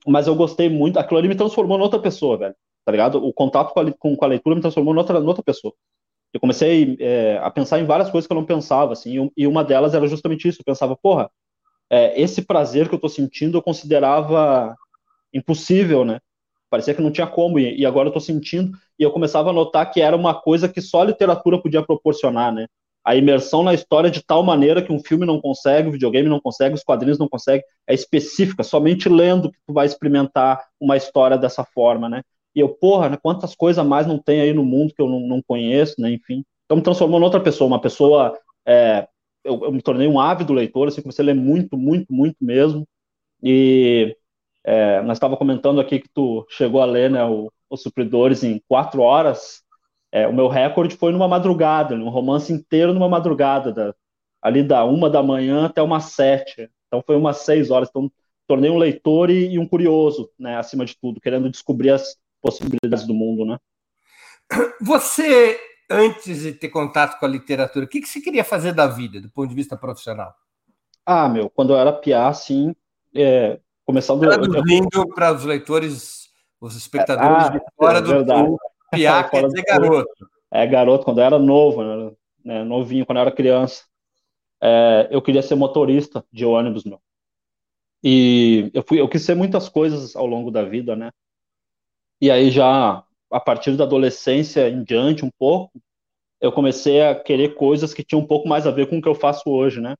Mas 0.07 0.27
eu 0.27 0.35
gostei 0.35 0.69
muito, 0.69 0.99
aquilo 0.99 1.19
ali 1.19 1.29
me 1.29 1.35
transformou 1.35 1.79
em 1.79 1.83
outra 1.83 1.99
pessoa, 2.01 2.37
velho. 2.37 2.55
Tá 2.85 2.93
ligado? 2.93 3.25
O 3.25 3.33
contato 3.33 3.73
com 3.73 3.81
a, 3.81 3.93
com, 3.93 4.17
com 4.17 4.25
a 4.25 4.29
leitura 4.29 4.55
me 4.57 4.61
transformou 4.61 4.95
em 4.95 4.99
outra, 4.99 5.19
outra 5.21 5.43
pessoa 5.43 5.75
eu 6.35 6.41
comecei 6.41 6.97
é, 6.99 7.39
a 7.41 7.49
pensar 7.49 7.79
em 7.79 7.85
várias 7.85 8.11
coisas 8.11 8.27
que 8.27 8.33
eu 8.33 8.37
não 8.37 8.45
pensava, 8.45 8.93
assim, 8.93 9.31
e 9.37 9.47
uma 9.47 9.63
delas 9.63 9.95
era 9.95 10.07
justamente 10.09 10.49
isso. 10.49 10.61
Eu 10.61 10.65
pensava, 10.65 10.97
porra, 10.97 11.31
é, 11.89 12.21
esse 12.21 12.43
prazer 12.43 12.89
que 12.89 12.95
eu 12.97 12.99
tô 12.99 13.09
sentindo 13.09 13.57
eu 13.57 13.63
considerava 13.63 14.75
impossível, 15.33 16.05
né? 16.05 16.19
Parecia 16.75 16.93
que 16.93 17.01
não 17.01 17.13
tinha 17.13 17.27
como, 17.29 17.57
e, 17.61 17.87
agora 17.87 18.09
eu 18.09 18.13
tô 18.13 18.19
sentindo, 18.19 18.77
e 18.99 19.05
eu 19.05 19.13
começava 19.13 19.51
a 19.51 19.53
notar 19.53 19.89
que 19.93 20.01
era 20.01 20.17
uma 20.17 20.35
coisa 20.35 20.69
que 20.69 20.81
só 20.81 21.03
a 21.03 21.05
literatura 21.05 21.57
podia 21.63 21.85
proporcionar, 21.85 22.53
né? 22.53 22.67
A 23.05 23.15
imersão 23.15 23.63
na 23.63 23.73
história 23.73 24.11
de 24.11 24.21
tal 24.21 24.43
maneira 24.43 24.83
que 24.83 24.93
um 24.93 24.99
filme 24.99 25.25
não 25.25 25.41
consegue, 25.41 25.89
o 25.89 25.93
videogame 25.93 26.29
não 26.29 26.41
consegue, 26.41 26.75
os 26.75 26.83
quadrinhos 26.83 27.17
não 27.17 27.29
conseguem, 27.29 27.63
é 27.87 27.95
específica, 27.95 28.65
somente 28.65 29.09
lendo 29.09 29.53
que 29.53 29.59
tu 29.65 29.73
vai 29.73 29.87
experimentar 29.87 30.65
uma 30.81 30.97
história 30.97 31.39
dessa 31.39 31.63
forma, 31.63 32.09
né? 32.09 32.23
E 32.57 32.59
eu, 32.59 32.69
porra, 32.69 33.09
né, 33.09 33.17
quantas 33.23 33.55
coisas 33.55 33.87
mais 33.87 34.05
não 34.05 34.19
tem 34.19 34.41
aí 34.41 34.53
no 34.53 34.65
mundo 34.65 34.93
que 34.93 35.01
eu 35.01 35.09
não, 35.09 35.21
não 35.21 35.41
conheço, 35.47 35.95
né? 36.01 36.11
Enfim. 36.11 36.45
Então 36.65 36.77
me 36.77 36.83
transformou 36.83 37.21
em 37.21 37.23
outra 37.23 37.39
pessoa, 37.39 37.69
uma 37.69 37.81
pessoa. 37.81 38.37
É, 38.67 39.07
eu, 39.45 39.63
eu, 39.63 39.71
me 39.71 39.81
tornei 39.81 40.09
um 40.09 40.19
ávido 40.19 40.53
leitor, 40.53 40.89
assim, 40.89 41.03
comecei 41.03 41.23
a 41.23 41.27
ler 41.27 41.35
muito, 41.35 41.77
muito, 41.77 42.13
muito 42.13 42.39
mesmo. 42.41 42.85
E 43.41 44.17
é, 44.65 45.03
nós 45.03 45.17
estava 45.17 45.37
comentando 45.37 45.81
aqui 45.81 46.01
que 46.01 46.09
tu 46.09 46.47
chegou 46.51 46.81
a 46.81 46.85
ler 46.85 47.11
né, 47.11 47.25
o, 47.25 47.53
Os 47.71 47.83
Supridores 47.83 48.43
em 48.43 48.61
quatro 48.69 49.03
horas. 49.03 49.63
É, 50.11 50.27
o 50.27 50.33
meu 50.33 50.49
recorde 50.49 50.97
foi 50.97 51.13
numa 51.13 51.29
madrugada, 51.29 51.95
um 51.95 52.09
romance 52.09 52.53
inteiro 52.53 52.95
numa 52.95 53.09
madrugada, 53.09 53.73
da, 53.73 53.95
ali 54.41 54.63
da 54.63 54.85
uma 54.85 55.11
da 55.11 55.23
manhã 55.23 55.67
até 55.67 55.83
umas 55.83 56.05
sete. 56.05 56.71
Então 56.87 57.03
foi 57.05 57.17
umas 57.17 57.39
seis 57.39 57.71
horas. 57.71 57.89
Então 57.91 58.11
tornei 58.47 58.71
um 58.71 58.79
leitor 58.79 59.31
e, 59.31 59.53
e 59.53 59.59
um 59.59 59.67
curioso, 59.67 60.31
né, 60.39 60.57
acima 60.57 60.85
de 60.85 60.97
tudo, 60.99 61.21
querendo 61.21 61.51
descobrir 61.51 61.91
as, 61.91 62.17
possibilidades 62.45 63.07
do 63.07 63.15
mundo, 63.15 63.47
né? 63.47 63.59
Você, 64.83 65.59
antes 65.91 66.43
de 66.43 66.53
ter 66.53 66.69
contato 66.69 67.19
com 67.19 67.25
a 67.25 67.29
literatura, 67.29 67.87
o 67.87 67.89
que, 67.89 68.03
que 68.03 68.07
você 68.07 68.21
queria 68.21 68.45
fazer 68.45 68.75
da 68.75 68.87
vida, 68.87 69.19
do 69.19 69.31
ponto 69.31 69.49
de 69.49 69.55
vista 69.55 69.75
profissional? 69.75 70.35
Ah, 71.07 71.27
meu, 71.27 71.49
quando 71.49 71.73
eu 71.73 71.79
era 71.79 71.91
piá, 71.91 72.29
assim, 72.29 72.77
é, 73.17 73.59
começando... 73.85 74.21
Traduzindo 74.21 75.09
para 75.15 75.33
os 75.33 75.45
leitores, 75.45 76.29
os 76.61 76.77
espectadores 76.77 77.47
ah, 77.47 77.49
de 77.51 77.61
fora 77.77 77.99
é 77.99 78.03
do 78.03 78.09
verdade. 78.09 78.57
piá, 78.91 79.25
quer 79.29 79.47
dizer 79.47 79.63
garoto. 79.63 80.31
É, 80.51 80.67
garoto, 80.67 81.05
quando 81.05 81.19
eu 81.19 81.25
era 81.25 81.39
novo, 81.39 82.15
né, 82.45 82.63
novinho, 82.65 83.05
quando 83.05 83.19
eu 83.19 83.23
era 83.23 83.33
criança. 83.33 83.85
É, 84.63 85.09
eu 85.11 85.21
queria 85.21 85.43
ser 85.43 85.55
motorista 85.57 86.25
de 86.33 86.45
ônibus, 86.45 86.85
meu. 86.85 87.01
E 88.03 88.71
eu, 88.75 88.83
fui, 88.87 89.01
eu 89.01 89.09
quis 89.09 89.23
ser 89.23 89.35
muitas 89.35 89.69
coisas 89.69 90.15
ao 90.15 90.27
longo 90.27 90.51
da 90.51 90.63
vida, 90.63 90.95
né? 90.95 91.11
E 92.21 92.31
aí 92.31 92.51
já 92.51 93.05
a 93.31 93.41
partir 93.41 93.77
da 93.77 93.85
adolescência 93.85 94.69
em 94.69 94.85
diante 94.85 95.25
um 95.25 95.31
pouco, 95.39 95.73
eu 96.41 96.53
comecei 96.53 97.03
a 97.03 97.15
querer 97.15 97.55
coisas 97.55 97.93
que 97.93 98.05
tinham 98.05 98.23
um 98.23 98.27
pouco 98.27 98.47
mais 98.47 98.67
a 98.67 98.71
ver 98.71 98.89
com 98.89 98.99
o 98.99 99.03
que 99.03 99.09
eu 99.09 99.15
faço 99.15 99.51
hoje, 99.51 99.81
né? 99.81 99.97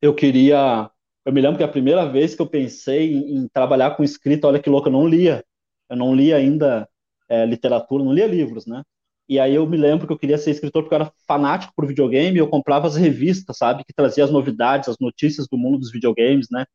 Eu 0.00 0.14
queria, 0.14 0.90
eu 1.24 1.32
me 1.32 1.40
lembro 1.40 1.58
que 1.58 1.64
a 1.64 1.68
primeira 1.68 2.06
vez 2.10 2.34
que 2.34 2.42
eu 2.42 2.46
pensei 2.48 3.12
em, 3.12 3.36
em 3.38 3.48
trabalhar 3.48 3.92
com 3.96 4.04
escrita, 4.04 4.46
olha 4.48 4.60
que 4.60 4.70
louco, 4.70 4.88
eu 4.88 4.92
não 4.92 5.06
lia, 5.06 5.44
eu 5.88 5.96
não 5.96 6.14
lia 6.14 6.36
ainda 6.36 6.88
é, 7.28 7.44
literatura, 7.46 8.04
não 8.04 8.12
lia 8.12 8.26
livros, 8.26 8.66
né? 8.66 8.82
E 9.28 9.38
aí 9.38 9.54
eu 9.54 9.66
me 9.66 9.76
lembro 9.76 10.06
que 10.06 10.12
eu 10.12 10.18
queria 10.18 10.38
ser 10.38 10.50
escritor 10.50 10.82
porque 10.82 10.94
eu 10.94 11.00
era 11.02 11.12
fanático 11.26 11.72
por 11.76 11.86
videogame, 11.86 12.38
eu 12.38 12.48
comprava 12.48 12.86
as 12.88 12.96
revistas, 12.96 13.58
sabe, 13.58 13.84
que 13.84 13.92
trazia 13.94 14.24
as 14.24 14.30
novidades, 14.30 14.88
as 14.88 14.96
notícias 15.00 15.46
do 15.48 15.56
mundo 15.56 15.78
dos 15.78 15.92
videogames, 15.92 16.48
né? 16.50 16.66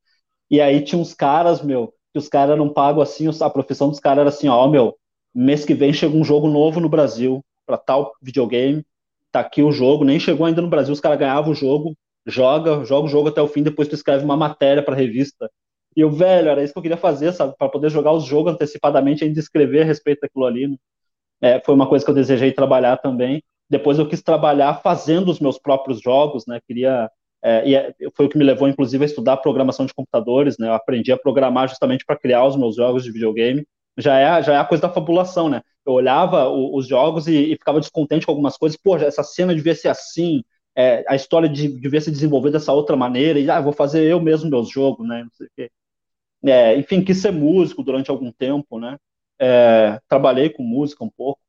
E 0.50 0.62
aí 0.62 0.84
tinha 0.84 1.00
uns 1.00 1.14
caras, 1.14 1.62
meu, 1.62 1.94
que 2.14 2.20
os 2.20 2.28
caras 2.30 2.58
não 2.58 2.72
pagam 2.72 3.02
assim, 3.02 3.28
a 3.42 3.50
profissão 3.50 3.90
dos 3.90 4.00
caras 4.00 4.22
era 4.22 4.30
assim, 4.30 4.48
ó, 4.48 4.68
meu, 4.68 4.96
mês 5.34 5.66
que 5.66 5.74
vem 5.74 5.94
chega 5.94 6.16
um 6.16 6.24
jogo 6.24 6.48
novo 6.48 6.80
no 6.80 6.90
Brasil 6.90 7.44
para 7.66 7.78
tal 7.78 8.14
videogame, 8.22 8.86
tá 9.32 9.42
aqui 9.42 9.62
o 9.64 9.72
jogo, 9.72 10.06
nem 10.06 10.20
chegou 10.20 10.46
ainda 10.46 10.62
no 10.62 10.70
Brasil, 10.70 10.94
os 10.94 11.00
caras 11.00 11.20
ganhavam 11.20 11.52
o 11.52 11.56
jogo, 11.56 11.96
joga, 12.26 12.84
joga 12.86 13.08
o 13.08 13.10
jogo 13.10 13.30
até 13.30 13.42
o 13.42 13.48
fim, 13.48 13.64
depois 13.64 13.88
tu 13.88 13.96
escreve 13.96 14.24
uma 14.24 14.38
matéria 14.38 14.84
para 14.84 14.96
revista. 14.96 15.50
E 15.96 16.02
eu, 16.02 16.12
velho, 16.12 16.50
era 16.50 16.64
isso 16.64 16.74
que 16.74 16.80
eu 16.80 16.84
queria 16.84 16.98
fazer, 16.98 17.32
sabe, 17.34 17.56
para 17.58 17.70
poder 17.70 17.90
jogar 17.90 18.12
os 18.12 18.26
jogos 18.26 18.54
antecipadamente 18.54 19.24
e 19.24 19.28
ainda 19.28 19.40
escrever 19.40 19.84
a 19.84 19.86
respeito 19.86 20.22
daquilo 20.22 20.46
ali. 20.46 20.68
Né? 20.68 20.78
É, 21.42 21.62
foi 21.62 21.74
uma 21.76 21.88
coisa 21.88 22.04
que 22.04 22.12
eu 22.12 22.16
desejei 22.16 22.52
trabalhar 22.52 22.98
também. 22.98 23.44
Depois 23.70 23.98
eu 23.98 24.08
quis 24.08 24.22
trabalhar 24.22 24.76
fazendo 24.82 25.30
os 25.30 25.40
meus 25.40 25.58
próprios 25.58 26.02
jogos, 26.02 26.46
né? 26.48 26.60
Queria 26.68 27.10
é, 27.46 27.70
e 27.70 27.76
é, 27.76 27.94
foi 28.16 28.26
o 28.26 28.30
que 28.30 28.40
me 28.40 28.44
levou, 28.44 28.68
inclusive, 28.68 29.04
a 29.04 29.06
estudar 29.06 29.38
programação 29.38 29.86
de 29.86 29.94
computadores, 29.94 30.58
né? 30.58 30.68
Eu 30.68 30.74
aprendi 30.74 31.12
a 31.12 31.18
programar 31.18 31.70
justamente 31.70 32.04
para 32.04 32.18
criar 32.18 32.44
os 32.44 32.56
meus 32.56 32.76
jogos 32.76 33.04
de 33.04 33.12
videogame. 33.12 33.64
Já 33.98 34.18
é, 34.18 34.42
já 34.42 34.54
é 34.56 34.58
a 34.58 34.66
coisa 34.66 34.82
da 34.82 34.90
fabulação, 34.90 35.48
né? 35.48 35.62
Eu 35.86 35.94
olhava 35.94 36.50
o, 36.50 36.76
os 36.76 36.88
jogos 36.88 37.28
e, 37.28 37.54
e, 37.54 37.56
ficava 37.56 37.80
descontente 37.80 38.26
com 38.26 38.32
algumas 38.32 38.58
coisas. 38.58 38.76
Pô, 38.76 38.98
essa 38.98 39.24
cena 39.24 39.54
devia 39.54 39.76
ser 39.76 39.90
assim, 39.90 40.44
é, 40.76 41.06
a 41.08 41.16
história 41.16 41.48
de, 41.48 41.68
devia 41.70 42.02
ser 42.02 42.12
desenvolvida 42.12 42.60
dessa 42.60 42.74
outra 42.74 42.96
maneira, 42.98 43.40
e 43.40 43.50
ah, 43.50 43.62
vou 43.62 43.74
fazer 43.74 44.04
eu 44.04 44.20
mesmo 44.20 44.50
meus 44.50 44.70
jogos, 44.70 45.08
né? 45.08 45.26
É, 46.44 46.78
enfim, 46.78 47.04
quis 47.04 47.22
ser 47.22 47.32
músico 47.32 47.82
durante 47.84 48.12
algum 48.12 48.32
tempo, 48.32 48.80
né? 48.80 48.98
É, 49.40 50.00
trabalhei 50.08 50.50
com 50.50 50.64
música 50.64 51.04
um 51.04 51.10
pouco. 51.10 51.40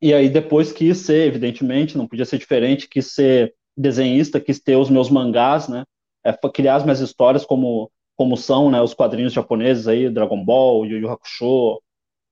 E 0.00 0.14
aí 0.14 0.28
depois 0.30 0.72
quis 0.72 0.98
ser, 0.98 1.26
evidentemente, 1.26 1.98
não 1.98 2.06
podia 2.06 2.24
ser 2.24 2.38
diferente, 2.38 2.88
quis 2.88 3.12
ser 3.12 3.54
desenhista, 3.76 4.40
quis 4.40 4.60
ter 4.60 4.76
os 4.76 4.88
meus 4.88 5.10
mangás, 5.10 5.68
né? 5.68 5.84
É, 6.24 6.32
criar 6.48 6.76
as 6.76 6.84
minhas 6.84 7.00
histórias 7.00 7.44
como, 7.44 7.90
como 8.16 8.36
são, 8.36 8.70
né? 8.70 8.80
Os 8.80 8.94
quadrinhos 8.94 9.32
japoneses 9.32 9.88
aí, 9.88 10.08
Dragon 10.08 10.42
Ball, 10.44 10.86
Yu 10.86 10.98
Yu 10.98 11.10
Hakusho, 11.10 11.82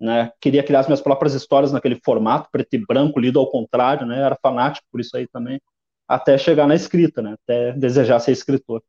né? 0.01 0.33
Queria 0.41 0.63
criar 0.63 0.81
as 0.81 0.87
minhas 0.87 1.01
próprias 1.01 1.35
histórias 1.35 1.73
naquele 1.73 1.97
formato, 2.05 2.49
preto 2.53 2.75
e 2.75 2.87
branco, 2.87 3.21
lido 3.21 3.39
ao 3.39 3.51
contrário, 3.51 4.07
né? 4.07 4.21
Era 4.21 4.39
fanático 4.41 4.87
por 4.91 5.01
isso 5.01 5.17
aí 5.17 5.27
também, 5.27 5.61
até 6.09 6.39
chegar 6.39 6.67
na 6.67 6.75
escrita, 6.75 7.21
né? 7.21 7.35
Até 7.35 7.73
desejar 7.73 8.19
ser 8.21 8.33
escritor. 8.33 8.83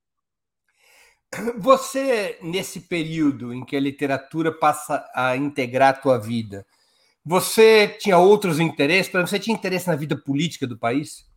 Você, 1.59 2.39
nesse 2.41 2.81
período 2.81 3.53
em 3.53 3.65
que 3.65 3.75
a 3.75 3.79
literatura 3.79 4.51
passa 4.51 5.05
a 5.13 5.35
integrar 5.35 5.89
a 5.89 6.01
tua 6.01 6.17
vida, 6.17 6.65
você 7.23 7.87
tinha 7.87 8.17
outros 8.17 8.59
interesses? 8.59 9.11
Você 9.11 9.37
tinha 9.37 9.55
interesse 9.55 9.87
na 9.87 9.95
vida 9.95 10.17
política 10.17 10.65
do 10.65 10.79
país? 10.79 11.29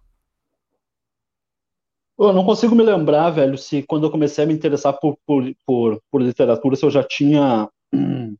Eu 2.18 2.32
não 2.32 2.44
consigo 2.46 2.74
me 2.74 2.82
lembrar, 2.82 3.30
velho, 3.30 3.58
se 3.58 3.82
quando 3.82 4.06
eu 4.06 4.10
comecei 4.10 4.44
a 4.44 4.46
me 4.46 4.54
interessar 4.54 4.92
por, 4.98 5.18
por, 5.26 5.44
por, 5.66 6.02
por 6.10 6.22
literatura, 6.22 6.76
se 6.76 6.84
eu 6.84 6.90
já 6.90 7.02
tinha. 7.02 7.68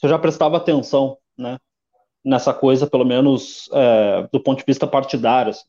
Se 0.00 0.06
eu 0.06 0.10
já 0.10 0.18
prestava 0.18 0.56
atenção, 0.56 1.18
né? 1.36 1.58
Nessa 2.24 2.54
coisa, 2.54 2.86
pelo 2.86 3.04
menos 3.04 3.68
é, 3.72 4.28
do 4.32 4.40
ponto 4.40 4.60
de 4.60 4.64
vista 4.64 4.86
partidário, 4.86 5.50
assim, 5.50 5.64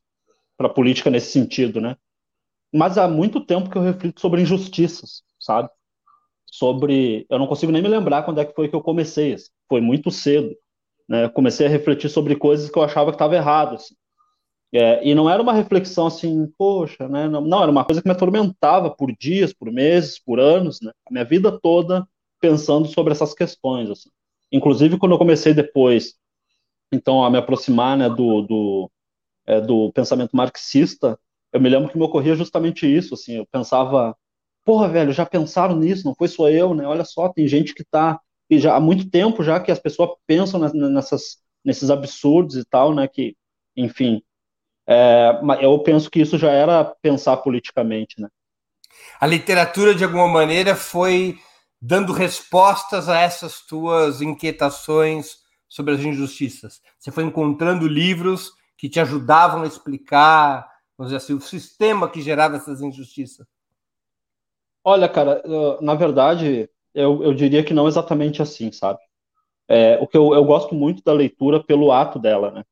para 0.59 0.69
política 0.69 1.09
nesse 1.09 1.31
sentido, 1.31 1.81
né? 1.81 1.95
Mas 2.71 2.99
há 2.99 3.07
muito 3.07 3.39
tempo 3.43 3.69
que 3.69 3.77
eu 3.77 3.81
reflito 3.81 4.21
sobre 4.21 4.41
injustiças, 4.43 5.23
sabe? 5.39 5.69
sobre. 6.51 7.25
Eu 7.29 7.39
não 7.39 7.47
consigo 7.47 7.71
nem 7.71 7.81
me 7.81 7.87
lembrar 7.87 8.23
quando 8.23 8.39
é 8.39 8.45
que 8.45 8.53
foi 8.53 8.67
que 8.67 8.75
eu 8.75 8.81
comecei. 8.81 9.33
Assim. 9.33 9.49
Foi 9.67 9.81
muito 9.81 10.11
cedo. 10.11 10.55
Né? 11.07 11.29
Comecei 11.29 11.65
a 11.65 11.69
refletir 11.69 12.09
sobre 12.09 12.35
coisas 12.35 12.69
que 12.69 12.77
eu 12.77 12.83
achava 12.83 13.11
que 13.11 13.15
estava 13.15 13.35
errado. 13.35 13.75
Assim. 13.75 13.95
É, 14.73 15.07
e 15.07 15.15
não 15.15 15.29
era 15.29 15.41
uma 15.41 15.53
reflexão 15.53 16.07
assim, 16.07 16.47
poxa, 16.57 17.07
né? 17.07 17.27
Não, 17.27 17.41
não, 17.41 17.63
era 17.63 17.71
uma 17.71 17.83
coisa 17.83 18.01
que 18.01 18.07
me 18.07 18.13
atormentava 18.13 18.89
por 18.89 19.11
dias, 19.19 19.51
por 19.51 19.71
meses, 19.71 20.19
por 20.19 20.39
anos, 20.39 20.79
né? 20.81 20.91
A 21.07 21.11
minha 21.11 21.25
vida 21.25 21.57
toda 21.59 22.07
pensando 22.39 22.87
sobre 22.87 23.11
essas 23.11 23.33
questões. 23.33 23.89
Assim. 23.89 24.09
Inclusive, 24.51 24.97
quando 24.97 25.13
eu 25.13 25.17
comecei 25.17 25.53
depois, 25.53 26.15
então, 26.91 27.23
a 27.23 27.29
me 27.29 27.37
aproximar 27.37 27.97
né, 27.97 28.09
do, 28.09 28.41
do, 28.41 28.91
é, 29.49 29.59
do 29.59 29.91
pensamento 29.91 30.35
marxista, 30.35 31.19
eu 31.51 31.59
me 31.59 31.67
lembro 31.67 31.89
que 31.89 31.97
me 31.97 32.03
ocorria 32.03 32.35
justamente 32.35 32.85
isso. 32.85 33.15
Assim, 33.15 33.37
eu 33.37 33.47
pensava, 33.51 34.15
porra, 34.63 34.87
velho, 34.87 35.11
já 35.11 35.25
pensaram 35.25 35.75
nisso, 35.75 36.05
não 36.05 36.13
foi 36.13 36.27
só 36.27 36.49
eu, 36.49 36.75
né? 36.75 36.85
Olha 36.85 37.03
só, 37.03 37.27
tem 37.29 37.47
gente 37.47 37.73
que 37.73 37.81
está 37.81 38.19
e 38.47 38.59
já 38.59 38.75
há 38.75 38.79
muito 38.79 39.09
tempo 39.09 39.43
já 39.43 39.59
que 39.59 39.71
as 39.71 39.79
pessoas 39.79 40.11
pensam 40.27 40.59
nessas, 40.59 41.37
nesses 41.65 41.89
absurdos 41.89 42.55
e 42.55 42.65
tal, 42.65 42.93
né? 42.93 43.07
Que, 43.07 43.35
enfim, 43.75 44.21
é, 44.87 45.39
eu 45.61 45.79
penso 45.79 46.09
que 46.11 46.21
isso 46.21 46.37
já 46.37 46.51
era 46.51 46.85
pensar 47.01 47.37
politicamente, 47.37 48.21
né? 48.21 48.29
A 49.19 49.25
literatura, 49.25 49.95
de 49.95 50.03
alguma 50.03 50.27
maneira, 50.27 50.75
foi 50.75 51.37
dando 51.81 52.13
respostas 52.13 53.09
a 53.09 53.19
essas 53.19 53.61
tuas 53.65 54.21
inquietações 54.21 55.37
sobre 55.67 55.93
as 55.95 56.01
injustiças. 56.01 56.81
Você 56.99 57.11
foi 57.11 57.23
encontrando 57.23 57.87
livros 57.87 58.51
que 58.79 58.89
te 58.89 58.99
ajudavam 58.99 59.63
a 59.63 59.67
explicar, 59.67 60.67
vamos 60.97 61.11
dizer 61.11 61.17
assim, 61.17 61.33
o 61.33 61.41
sistema 61.41 62.09
que 62.09 62.21
gerava 62.21 62.55
essas 62.55 62.81
injustiças. 62.81 63.45
Olha, 64.83 65.09
cara, 65.09 65.43
na 65.81 65.93
verdade, 65.93 66.69
eu, 66.93 67.21
eu 67.21 67.33
diria 67.33 67.63
que 67.63 67.73
não 67.73 67.87
exatamente 67.87 68.41
assim, 68.41 68.71
sabe? 68.71 68.99
É, 69.67 69.99
o 70.01 70.07
que 70.07 70.17
eu, 70.17 70.33
eu 70.33 70.43
gosto 70.45 70.73
muito 70.73 71.03
da 71.03 71.13
leitura 71.13 71.61
pelo 71.61 71.91
ato 71.91 72.17
dela, 72.17 72.49
né? 72.51 72.63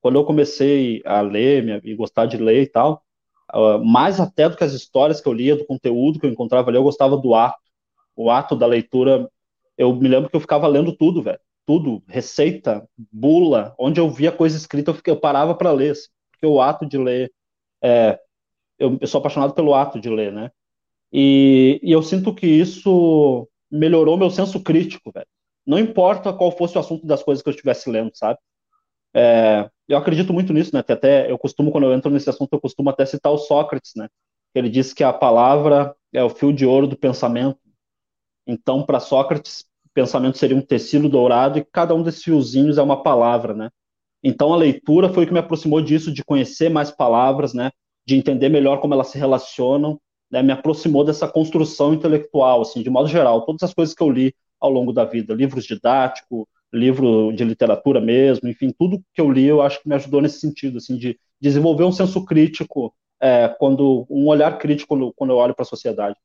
Quando 0.00 0.18
eu 0.18 0.24
comecei 0.24 1.02
a 1.04 1.20
ler 1.20 1.84
e 1.84 1.94
gostar 1.94 2.24
de 2.24 2.38
ler 2.38 2.62
e 2.62 2.66
tal, 2.66 3.04
uh, 3.54 3.84
mais 3.84 4.18
até 4.18 4.48
do 4.48 4.56
que 4.56 4.64
as 4.64 4.72
histórias 4.72 5.20
que 5.20 5.28
eu 5.28 5.32
lia, 5.34 5.54
do 5.54 5.66
conteúdo 5.66 6.18
que 6.18 6.24
eu 6.24 6.30
encontrava 6.30 6.70
ali, 6.70 6.78
eu 6.78 6.82
gostava 6.82 7.16
do 7.16 7.34
ato 7.34 7.60
o 8.20 8.30
ato 8.30 8.54
da 8.54 8.66
leitura, 8.66 9.30
eu 9.78 9.94
me 9.94 10.06
lembro 10.08 10.28
que 10.28 10.36
eu 10.36 10.40
ficava 10.40 10.66
lendo 10.66 10.94
tudo, 10.94 11.22
velho. 11.22 11.40
Tudo, 11.66 12.02
receita, 12.08 12.86
bula, 13.12 13.74
onde 13.78 14.00
eu 14.00 14.10
via 14.10 14.32
coisa 14.32 14.56
escrita, 14.56 14.90
eu, 14.90 14.94
fiquei, 14.94 15.12
eu 15.12 15.20
parava 15.20 15.54
para 15.54 15.70
ler, 15.72 15.92
assim, 15.92 16.08
porque 16.32 16.46
o 16.46 16.60
ato 16.60 16.86
de 16.86 16.98
ler, 16.98 17.32
é, 17.82 18.18
eu, 18.78 18.98
eu, 19.00 19.06
sou 19.06 19.18
apaixonado 19.18 19.54
pelo 19.54 19.74
ato 19.74 20.00
de 20.00 20.08
ler, 20.08 20.32
né? 20.32 20.50
E, 21.12 21.80
e 21.82 21.92
eu 21.92 22.02
sinto 22.02 22.34
que 22.34 22.46
isso 22.46 23.48
melhorou 23.70 24.16
meu 24.16 24.30
senso 24.30 24.60
crítico, 24.62 25.12
velho. 25.12 25.26
Não 25.66 25.78
importa 25.78 26.32
qual 26.32 26.50
fosse 26.50 26.76
o 26.76 26.80
assunto 26.80 27.06
das 27.06 27.22
coisas 27.22 27.42
que 27.42 27.48
eu 27.48 27.52
estivesse 27.52 27.90
lendo, 27.90 28.10
sabe? 28.14 28.38
É, 29.14 29.68
eu 29.88 29.98
acredito 29.98 30.32
muito 30.32 30.52
nisso, 30.52 30.70
né? 30.74 30.80
Até 30.80 31.30
eu 31.30 31.38
costumo, 31.38 31.70
quando 31.70 31.84
eu 31.84 31.92
entro 31.92 32.10
nesse 32.10 32.30
assunto, 32.30 32.52
eu 32.52 32.60
costumo 32.60 32.90
até 32.90 33.04
citar 33.04 33.32
o 33.32 33.38
Sócrates, 33.38 33.92
né? 33.96 34.08
Ele 34.54 34.68
disse 34.68 34.94
que 34.94 35.04
a 35.04 35.12
palavra 35.12 35.94
é 36.12 36.22
o 36.22 36.30
fio 36.30 36.52
de 36.52 36.66
ouro 36.66 36.86
do 36.86 36.96
pensamento. 36.96 37.58
Então, 38.46 38.84
para 38.84 38.98
Sócrates, 38.98 39.64
pensamento 39.94 40.38
seria 40.38 40.56
um 40.56 40.62
tecido 40.62 41.08
dourado 41.08 41.58
e 41.58 41.66
cada 41.72 41.94
um 41.94 42.02
desses 42.02 42.22
fiozinhos 42.22 42.78
é 42.78 42.82
uma 42.82 43.02
palavra, 43.02 43.54
né? 43.54 43.70
Então, 44.22 44.52
a 44.52 44.56
leitura 44.56 45.08
foi 45.08 45.24
o 45.24 45.26
que 45.26 45.32
me 45.32 45.38
aproximou 45.38 45.80
disso, 45.80 46.12
de 46.12 46.24
conhecer 46.24 46.68
mais 46.68 46.90
palavras, 46.90 47.54
né? 47.54 47.70
De 48.06 48.16
entender 48.16 48.48
melhor 48.48 48.80
como 48.80 48.94
elas 48.94 49.08
se 49.08 49.18
relacionam, 49.18 49.98
né? 50.30 50.42
Me 50.42 50.52
aproximou 50.52 51.04
dessa 51.04 51.26
construção 51.26 51.94
intelectual, 51.94 52.62
assim, 52.62 52.82
de 52.82 52.90
modo 52.90 53.08
geral. 53.08 53.44
Todas 53.46 53.62
as 53.62 53.74
coisas 53.74 53.94
que 53.94 54.02
eu 54.02 54.10
li 54.10 54.34
ao 54.60 54.70
longo 54.70 54.92
da 54.92 55.04
vida, 55.04 55.34
livros 55.34 55.64
didáticos, 55.64 56.44
livro 56.72 57.32
de 57.32 57.44
literatura 57.44 58.00
mesmo, 58.00 58.48
enfim, 58.48 58.72
tudo 58.78 59.02
que 59.14 59.20
eu 59.20 59.30
li, 59.30 59.46
eu 59.46 59.60
acho 59.60 59.82
que 59.82 59.88
me 59.88 59.94
ajudou 59.94 60.20
nesse 60.20 60.38
sentido, 60.38 60.78
assim, 60.78 60.96
de 60.96 61.18
desenvolver 61.40 61.84
um 61.84 61.92
senso 61.92 62.24
crítico, 62.24 62.94
é, 63.20 63.48
quando 63.58 64.06
um 64.08 64.28
olhar 64.28 64.56
crítico 64.58 65.12
quando, 65.16 65.30
eu 65.32 65.36
olho 65.36 65.54
para 65.54 65.62
a 65.62 65.66
sociedade. 65.66 66.16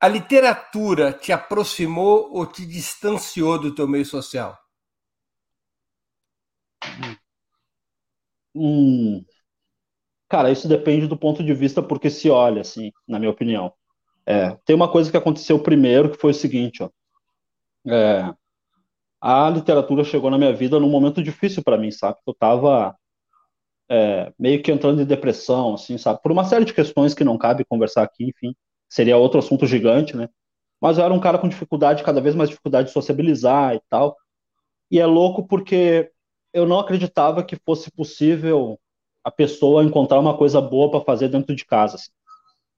A 0.00 0.08
literatura 0.08 1.12
te 1.12 1.32
aproximou 1.32 2.30
ou 2.32 2.46
te 2.46 2.64
distanciou 2.66 3.58
do 3.60 3.74
teu 3.74 3.86
meio 3.86 4.06
social? 4.06 4.58
Hum, 8.54 9.24
cara, 10.28 10.50
isso 10.50 10.68
depende 10.68 11.06
do 11.06 11.16
ponto 11.16 11.42
de 11.44 11.54
vista 11.54 11.82
porque 11.82 12.10
se 12.10 12.30
olha, 12.30 12.60
assim, 12.62 12.92
na 13.06 13.18
minha 13.18 13.30
opinião. 13.30 13.72
É, 14.26 14.52
tem 14.66 14.76
uma 14.76 14.90
coisa 14.90 15.10
que 15.10 15.16
aconteceu 15.16 15.58
primeiro 15.62 16.10
que 16.10 16.18
foi 16.18 16.32
o 16.32 16.34
seguinte, 16.34 16.82
ó. 16.82 16.90
É, 17.88 18.34
a 19.20 19.50
literatura 19.50 20.04
chegou 20.04 20.30
na 20.30 20.38
minha 20.38 20.54
vida 20.54 20.80
num 20.80 20.90
momento 20.90 21.22
difícil 21.22 21.62
para 21.64 21.78
mim, 21.78 21.90
sabe? 21.90 22.18
Eu 22.26 22.34
tava 22.34 22.96
é, 23.90 24.32
meio 24.38 24.62
que 24.62 24.72
entrando 24.72 25.02
em 25.02 25.06
depressão, 25.06 25.74
assim, 25.74 25.98
sabe? 25.98 26.20
Por 26.22 26.32
uma 26.32 26.44
série 26.44 26.64
de 26.64 26.74
questões 26.74 27.14
que 27.14 27.24
não 27.24 27.38
cabe 27.38 27.64
conversar 27.64 28.02
aqui, 28.02 28.24
enfim 28.24 28.54
seria 28.88 29.16
outro 29.16 29.38
assunto 29.38 29.66
gigante, 29.66 30.16
né? 30.16 30.28
Mas 30.80 30.98
eu 30.98 31.04
era 31.04 31.14
um 31.14 31.20
cara 31.20 31.38
com 31.38 31.48
dificuldade, 31.48 32.02
cada 32.04 32.20
vez 32.20 32.34
mais 32.34 32.48
dificuldade 32.50 32.88
de 32.88 32.92
sociabilizar 32.94 33.74
e 33.74 33.80
tal. 33.88 34.16
E 34.90 35.00
é 35.00 35.06
louco 35.06 35.46
porque 35.46 36.10
eu 36.52 36.66
não 36.66 36.78
acreditava 36.78 37.44
que 37.44 37.56
fosse 37.56 37.90
possível 37.90 38.78
a 39.24 39.30
pessoa 39.30 39.84
encontrar 39.84 40.20
uma 40.20 40.36
coisa 40.36 40.60
boa 40.60 40.90
para 40.90 41.04
fazer 41.04 41.28
dentro 41.28 41.54
de 41.54 41.64
casa. 41.64 41.96
Assim. 41.96 42.10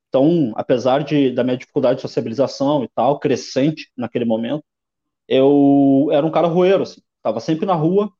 Então, 0.08 0.52
apesar 0.56 1.04
de, 1.04 1.30
da 1.32 1.44
minha 1.44 1.56
dificuldade 1.56 1.96
de 1.96 2.02
sociabilização 2.02 2.84
e 2.84 2.88
tal, 2.88 3.18
crescente 3.18 3.90
naquele 3.96 4.24
momento, 4.24 4.64
eu 5.28 6.08
era 6.12 6.26
um 6.26 6.30
cara 6.30 6.48
roeiro, 6.48 6.82
assim. 6.84 7.02
Tava 7.22 7.40
sempre 7.40 7.66
na 7.66 7.74
rua, 7.74 8.10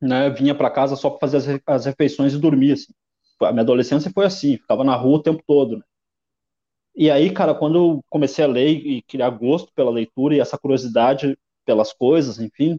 né? 0.00 0.30
Vinha 0.30 0.54
para 0.54 0.70
casa 0.70 0.96
só 0.96 1.10
para 1.10 1.20
fazer 1.20 1.38
as, 1.38 1.60
as 1.66 1.86
refeições 1.86 2.34
e 2.34 2.38
dormir, 2.38 2.72
assim. 2.72 2.92
A 3.42 3.52
minha 3.52 3.62
adolescência 3.62 4.10
foi 4.14 4.26
assim, 4.26 4.56
ficava 4.56 4.84
na 4.84 4.96
rua 4.96 5.18
o 5.18 5.22
tempo 5.22 5.42
todo, 5.46 5.78
né? 5.78 5.84
E 6.96 7.10
aí, 7.10 7.30
cara, 7.30 7.54
quando 7.54 7.76
eu 7.76 8.04
comecei 8.08 8.44
a 8.44 8.48
ler 8.48 8.70
e 8.70 9.02
criar 9.02 9.30
gosto 9.30 9.72
pela 9.74 9.90
leitura 9.90 10.34
e 10.34 10.40
essa 10.40 10.56
curiosidade 10.56 11.36
pelas 11.64 11.92
coisas, 11.92 12.38
enfim, 12.38 12.78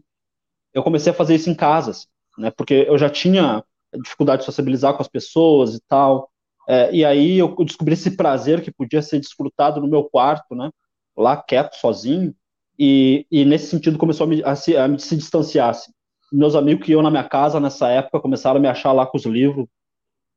eu 0.72 0.82
comecei 0.82 1.12
a 1.12 1.14
fazer 1.14 1.34
isso 1.34 1.50
em 1.50 1.54
casa, 1.54 1.90
assim, 1.90 2.06
né? 2.38 2.50
Porque 2.50 2.86
eu 2.88 2.96
já 2.96 3.10
tinha 3.10 3.62
dificuldade 4.02 4.40
de 4.40 4.46
sociabilizar 4.46 4.94
com 4.94 5.02
as 5.02 5.08
pessoas 5.08 5.74
e 5.74 5.80
tal. 5.88 6.30
É, 6.68 6.92
e 6.94 7.04
aí 7.04 7.38
eu 7.38 7.54
descobri 7.64 7.94
esse 7.94 8.16
prazer 8.16 8.62
que 8.62 8.72
podia 8.72 9.02
ser 9.02 9.20
desfrutado 9.20 9.80
no 9.80 9.88
meu 9.88 10.04
quarto, 10.04 10.54
né? 10.54 10.70
Lá 11.16 11.36
quieto, 11.36 11.74
sozinho. 11.74 12.34
E, 12.78 13.26
e 13.30 13.44
nesse 13.44 13.68
sentido 13.68 13.98
começou 13.98 14.24
a 14.24 14.28
me, 14.28 14.42
a 14.44 14.56
se, 14.56 14.76
a 14.76 14.88
me 14.88 14.98
se 14.98 15.16
distanciar. 15.16 15.70
Assim. 15.70 15.92
Meus 16.32 16.54
amigos 16.54 16.84
que 16.84 16.92
iam 16.92 17.02
na 17.02 17.10
minha 17.10 17.24
casa 17.24 17.60
nessa 17.60 17.88
época 17.88 18.20
começaram 18.20 18.58
a 18.58 18.60
me 18.60 18.68
achar 18.68 18.92
lá 18.92 19.06
com 19.06 19.16
os 19.16 19.24
livros 19.24 19.66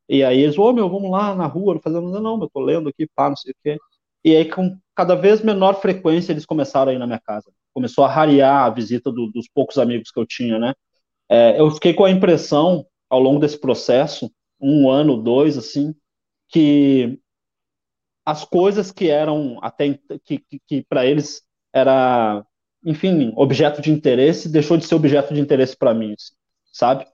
e 0.10 0.24
aí 0.24 0.42
eles, 0.42 0.58
ô 0.58 0.64
oh, 0.64 0.74
meu, 0.74 0.90
vamos 0.90 1.12
lá 1.12 1.36
na 1.36 1.46
rua, 1.46 1.76
não 1.76 1.82
fazendo, 1.82 2.20
não, 2.20 2.42
eu 2.42 2.50
tô 2.50 2.60
lendo 2.60 2.90
aqui, 2.90 3.08
pá, 3.16 3.30
não 3.30 3.36
sei 3.36 3.52
o 3.52 3.56
quê. 3.64 3.78
E 4.24 4.36
aí, 4.36 4.50
com 4.50 4.78
cada 4.96 5.16
vez 5.16 5.42
menor 5.42 5.80
frequência, 5.80 6.34
eles 6.34 6.46
começaram 6.46 6.92
a 6.92 6.96
ir 6.96 6.98
na 6.98 7.06
minha 7.06 7.20
casa. 7.20 7.52
Começou 7.74 8.04
a 8.04 8.10
rarear 8.10 8.66
a 8.66 8.70
visita 8.70 9.12
do, 9.12 9.28
dos 9.32 9.48
poucos 9.48 9.78
amigos 9.78 10.12
que 10.12 10.20
eu 10.20 10.26
tinha, 10.26 10.58
né? 10.58 10.74
É, 11.30 11.60
eu 11.62 11.70
fiquei 11.72 11.94
com 11.94 12.06
a 12.06 12.12
impressão, 12.12 12.86
ao 13.10 13.20
longo 13.20 13.40
desse 13.40 13.60
processo, 13.60 14.32
um 14.60 14.90
ano, 14.90 15.22
dois, 15.22 15.58
assim, 15.58 15.94
que 16.50 17.20
as 18.26 18.44
coisas 18.44 18.92
que 18.92 19.10
eram 19.10 19.60
até 19.62 20.00
que, 20.26 20.40
que, 20.40 20.60
que 20.68 20.86
para 20.90 21.06
eles 21.06 21.44
era, 21.74 22.44
enfim, 22.84 23.32
objeto 23.36 23.82
de 23.82 23.92
interesse, 23.92 24.50
deixou 24.50 24.76
de 24.76 24.86
ser 24.86 24.96
objeto 24.96 25.34
de 25.34 25.40
interesse 25.40 25.78
para 25.78 25.94
mim, 25.94 26.14
assim, 26.14 26.34
sabe? 26.74 27.06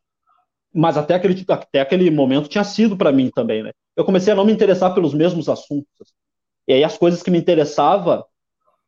Mas 0.76 0.98
até 0.98 1.16
aquele, 1.16 1.46
até 1.50 1.80
aquele 1.82 2.12
momento 2.12 2.50
tinha 2.50 2.64
sido 2.64 2.98
para 2.98 3.12
mim 3.12 3.32
também, 3.34 3.64
né? 3.64 3.72
Eu 3.96 4.04
comecei 4.06 4.34
a 4.34 4.36
não 4.36 4.46
me 4.46 4.52
interessar 4.52 4.94
pelos 4.94 5.14
mesmos 5.14 5.48
assuntos. 5.48 6.14
E 6.68 6.74
aí 6.74 6.84
as 6.84 6.98
coisas 6.98 7.24
que 7.24 7.32
me 7.32 7.38
interessava, 7.38 8.26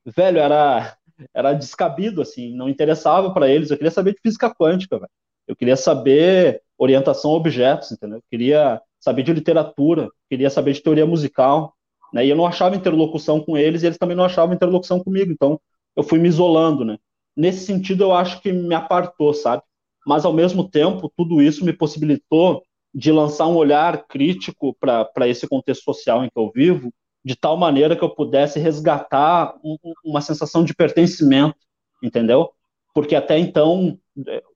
velho, 0.06 0.39
era 0.39 0.97
era 1.34 1.54
descabido 1.54 2.21
assim, 2.21 2.56
não 2.56 2.69
interessava 2.69 3.34
para 3.34 3.50
eles. 3.50 3.71
Eu 3.71 3.78
queria 3.78 3.91
saber 3.91 4.13
de 4.13 4.21
física 4.21 4.54
quântica, 4.54 4.97
velho. 5.00 5.10
Eu 5.47 5.56
queria 5.56 5.76
saber 5.76 6.62
orientação 6.78 7.32
a 7.32 7.36
objetos, 7.36 7.91
entendeu? 7.91 8.17
Eu 8.17 8.23
queria 8.30 8.82
saber 9.00 9.23
de 9.23 9.34
literatura, 9.34 10.10
queria 10.30 10.50
saber 10.50 10.73
de 10.73 10.82
teoria 10.82 11.06
musical, 11.06 11.73
né? 12.13 12.26
E 12.26 12.30
eu 12.30 12.36
não 12.36 12.45
achava 12.45 12.76
interlocução 12.76 13.41
com 13.41 13.58
eles, 13.58 13.82
e 13.84 13.88
eles 13.88 13.97
também 13.97 14.15
não 14.15 14.26
achavam 14.26 14.54
interlocução 14.56 15.00
comigo. 15.04 15.32
Então, 15.32 15.60
eu 15.95 16.04
fui 16.04 16.19
me 16.19 16.28
isolando, 16.28 16.86
né? 16.86 16.97
Nesse 17.36 17.65
sentido, 17.65 18.04
eu 18.04 18.13
acho 18.13 18.41
que 18.41 18.52
me 18.52 18.76
apartou, 18.76 19.34
sabe? 19.34 19.63
Mas 20.08 20.24
ao 20.24 20.32
mesmo 20.32 20.67
tempo 20.67 21.12
tudo 21.15 21.41
isso 21.41 21.65
me 21.65 21.74
possibilitou 21.74 22.63
de 22.93 23.12
lançar 23.12 23.46
um 23.48 23.56
olhar 23.56 24.08
crítico 24.08 24.76
para 24.80 25.28
esse 25.28 25.48
contexto 25.48 25.84
social 25.84 26.24
em 26.24 26.30
que 26.30 26.39
eu 26.39 26.50
vivo, 26.50 26.91
de 27.24 27.36
tal 27.36 27.58
maneira 27.58 27.96
que 27.96 28.04
eu 28.04 28.10
pudesse 28.10 28.58
resgatar 28.58 29.54
um, 29.63 29.76
uma 30.04 30.22
sensação 30.22 30.63
de 30.63 30.74
pertencimento, 30.74 31.58
entendeu? 32.02 32.50
Porque 32.93 33.15
até 33.15 33.38
então, 33.38 34.00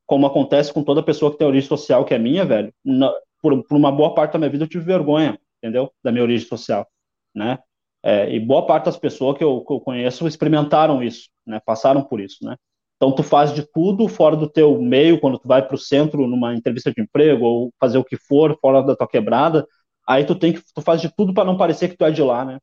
como 0.06 0.26
acontece 0.26 0.74
com 0.74 0.84
toda 0.84 1.04
pessoa 1.04 1.32
que 1.32 1.38
tem 1.38 1.46
origem 1.46 1.68
social 1.68 2.06
que 2.06 2.14
é 2.14 2.18
minha, 2.18 2.46
velho, 2.46 2.74
na, 2.84 3.14
por, 3.42 3.62
por, 3.64 3.76
uma 3.76 3.92
boa 3.92 4.16
parte 4.16 4.34
da 4.34 4.40
minha 4.40 4.50
vida 4.50 4.64
eu 4.64 4.70
tive 4.70 4.86
vergonha, 4.86 5.38
entendeu? 5.58 5.92
Da 6.02 6.12
minha 6.12 6.24
origem 6.24 6.48
social, 6.48 6.88
né? 7.36 7.60
É, 8.04 8.34
e 8.34 8.40
boa 8.40 8.66
parte 8.66 8.86
das 8.86 8.98
pessoas 8.98 9.38
que 9.38 9.44
eu, 9.44 9.62
que 9.64 9.74
eu, 9.74 9.80
conheço 9.82 10.26
experimentaram 10.26 11.04
isso, 11.04 11.30
né? 11.46 11.60
Passaram 11.64 12.02
por 12.04 12.22
isso, 12.22 12.38
né? 12.44 12.56
Então 13.02 13.12
tu 13.12 13.24
faz 13.24 13.52
de 13.52 13.64
tudo 13.64 14.08
fora 14.08 14.36
do 14.36 14.48
teu 14.48 14.80
meio 14.80 15.20
quando 15.20 15.40
tu 15.40 15.48
vai 15.48 15.66
para 15.66 15.74
o 15.74 15.80
centro 15.80 16.28
numa 16.28 16.54
entrevista 16.54 16.94
de 16.94 17.02
emprego 17.02 17.44
ou 17.44 17.74
fazer 17.80 17.98
o 17.98 18.04
que 18.04 18.16
for 18.16 18.56
fora 18.62 18.84
da 18.84 18.96
tua 18.96 19.08
quebrada, 19.08 19.68
aí 20.08 20.24
tu 20.24 20.36
tem 20.36 20.54
que 20.54 20.62
tu 20.72 20.84
faz 20.84 21.02
de 21.02 21.10
tudo 21.10 21.34
para 21.34 21.44
não 21.44 21.58
parecer 21.58 21.90
que 21.90 21.98
tu 21.98 22.06
é 22.06 22.12
de 22.12 22.22
lá, 22.22 22.46
né? 22.46 22.60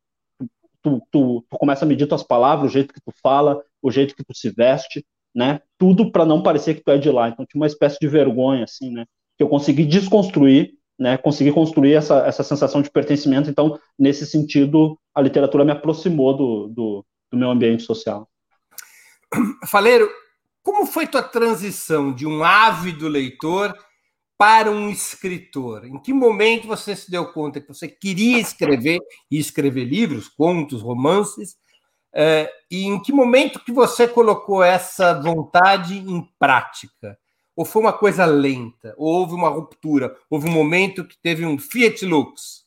Tu, 0.80 1.02
tu, 1.10 1.44
tu, 1.50 1.58
começa 1.58 1.84
a 1.84 1.88
medir 1.88 2.06
tuas 2.06 2.22
palavras, 2.22 2.70
o 2.70 2.72
jeito 2.72 2.94
que 2.94 3.00
tu 3.00 3.12
fala, 3.20 3.60
o 3.82 3.90
jeito 3.90 4.14
que 4.14 4.22
tu 4.22 4.32
se 4.32 4.48
veste, 4.48 5.04
né? 5.34 5.60
Tudo 5.76 6.12
para 6.12 6.24
não 6.24 6.40
parecer 6.40 6.74
que 6.74 6.84
tu 6.84 6.92
é 6.92 6.98
de 6.98 7.10
lá. 7.10 7.28
Então 7.28 7.44
tinha 7.44 7.60
uma 7.60 7.66
espécie 7.66 7.98
de 8.00 8.06
vergonha 8.06 8.62
assim, 8.62 8.92
né? 8.92 9.06
Que 9.36 9.42
eu 9.42 9.48
consegui 9.48 9.84
desconstruir 9.84 10.78
né, 10.98 11.16
conseguir 11.16 11.52
construir 11.52 11.94
essa, 11.94 12.26
essa 12.26 12.42
sensação 12.42 12.82
de 12.82 12.90
pertencimento. 12.90 13.48
Então, 13.48 13.78
nesse 13.96 14.26
sentido, 14.26 14.98
a 15.14 15.20
literatura 15.20 15.64
me 15.64 15.70
aproximou 15.70 16.36
do, 16.36 16.66
do, 16.66 17.06
do 17.30 17.38
meu 17.38 17.48
ambiente 17.48 17.84
social. 17.84 18.28
Faleiro, 19.68 20.08
como 20.62 20.86
foi 20.86 21.06
tua 21.06 21.22
transição 21.22 22.12
de 22.12 22.26
um 22.26 22.42
ávido 22.42 23.08
leitor 23.08 23.76
para 24.36 24.70
um 24.70 24.88
escritor? 24.90 25.84
Em 25.84 26.00
que 26.00 26.12
momento 26.12 26.66
você 26.66 26.94
se 26.94 27.10
deu 27.10 27.32
conta 27.32 27.60
que 27.60 27.68
você 27.68 27.88
queria 27.88 28.38
escrever 28.38 29.00
e 29.30 29.38
escrever 29.38 29.84
livros, 29.84 30.28
contos, 30.28 30.82
romances? 30.82 31.56
É, 32.14 32.50
e 32.70 32.84
em 32.84 33.00
que 33.02 33.12
momento 33.12 33.64
que 33.64 33.72
você 33.72 34.08
colocou 34.08 34.62
essa 34.62 35.20
vontade 35.20 35.98
em 35.98 36.26
prática? 36.38 37.18
Ou 37.54 37.64
foi 37.64 37.82
uma 37.82 37.92
coisa 37.92 38.24
lenta? 38.24 38.94
Ou 38.96 39.20
houve 39.20 39.34
uma 39.34 39.48
ruptura? 39.48 40.16
Houve 40.30 40.48
um 40.48 40.52
momento 40.52 41.04
que 41.04 41.16
teve 41.20 41.44
um 41.44 41.58
Fiat 41.58 42.06
Lux? 42.06 42.64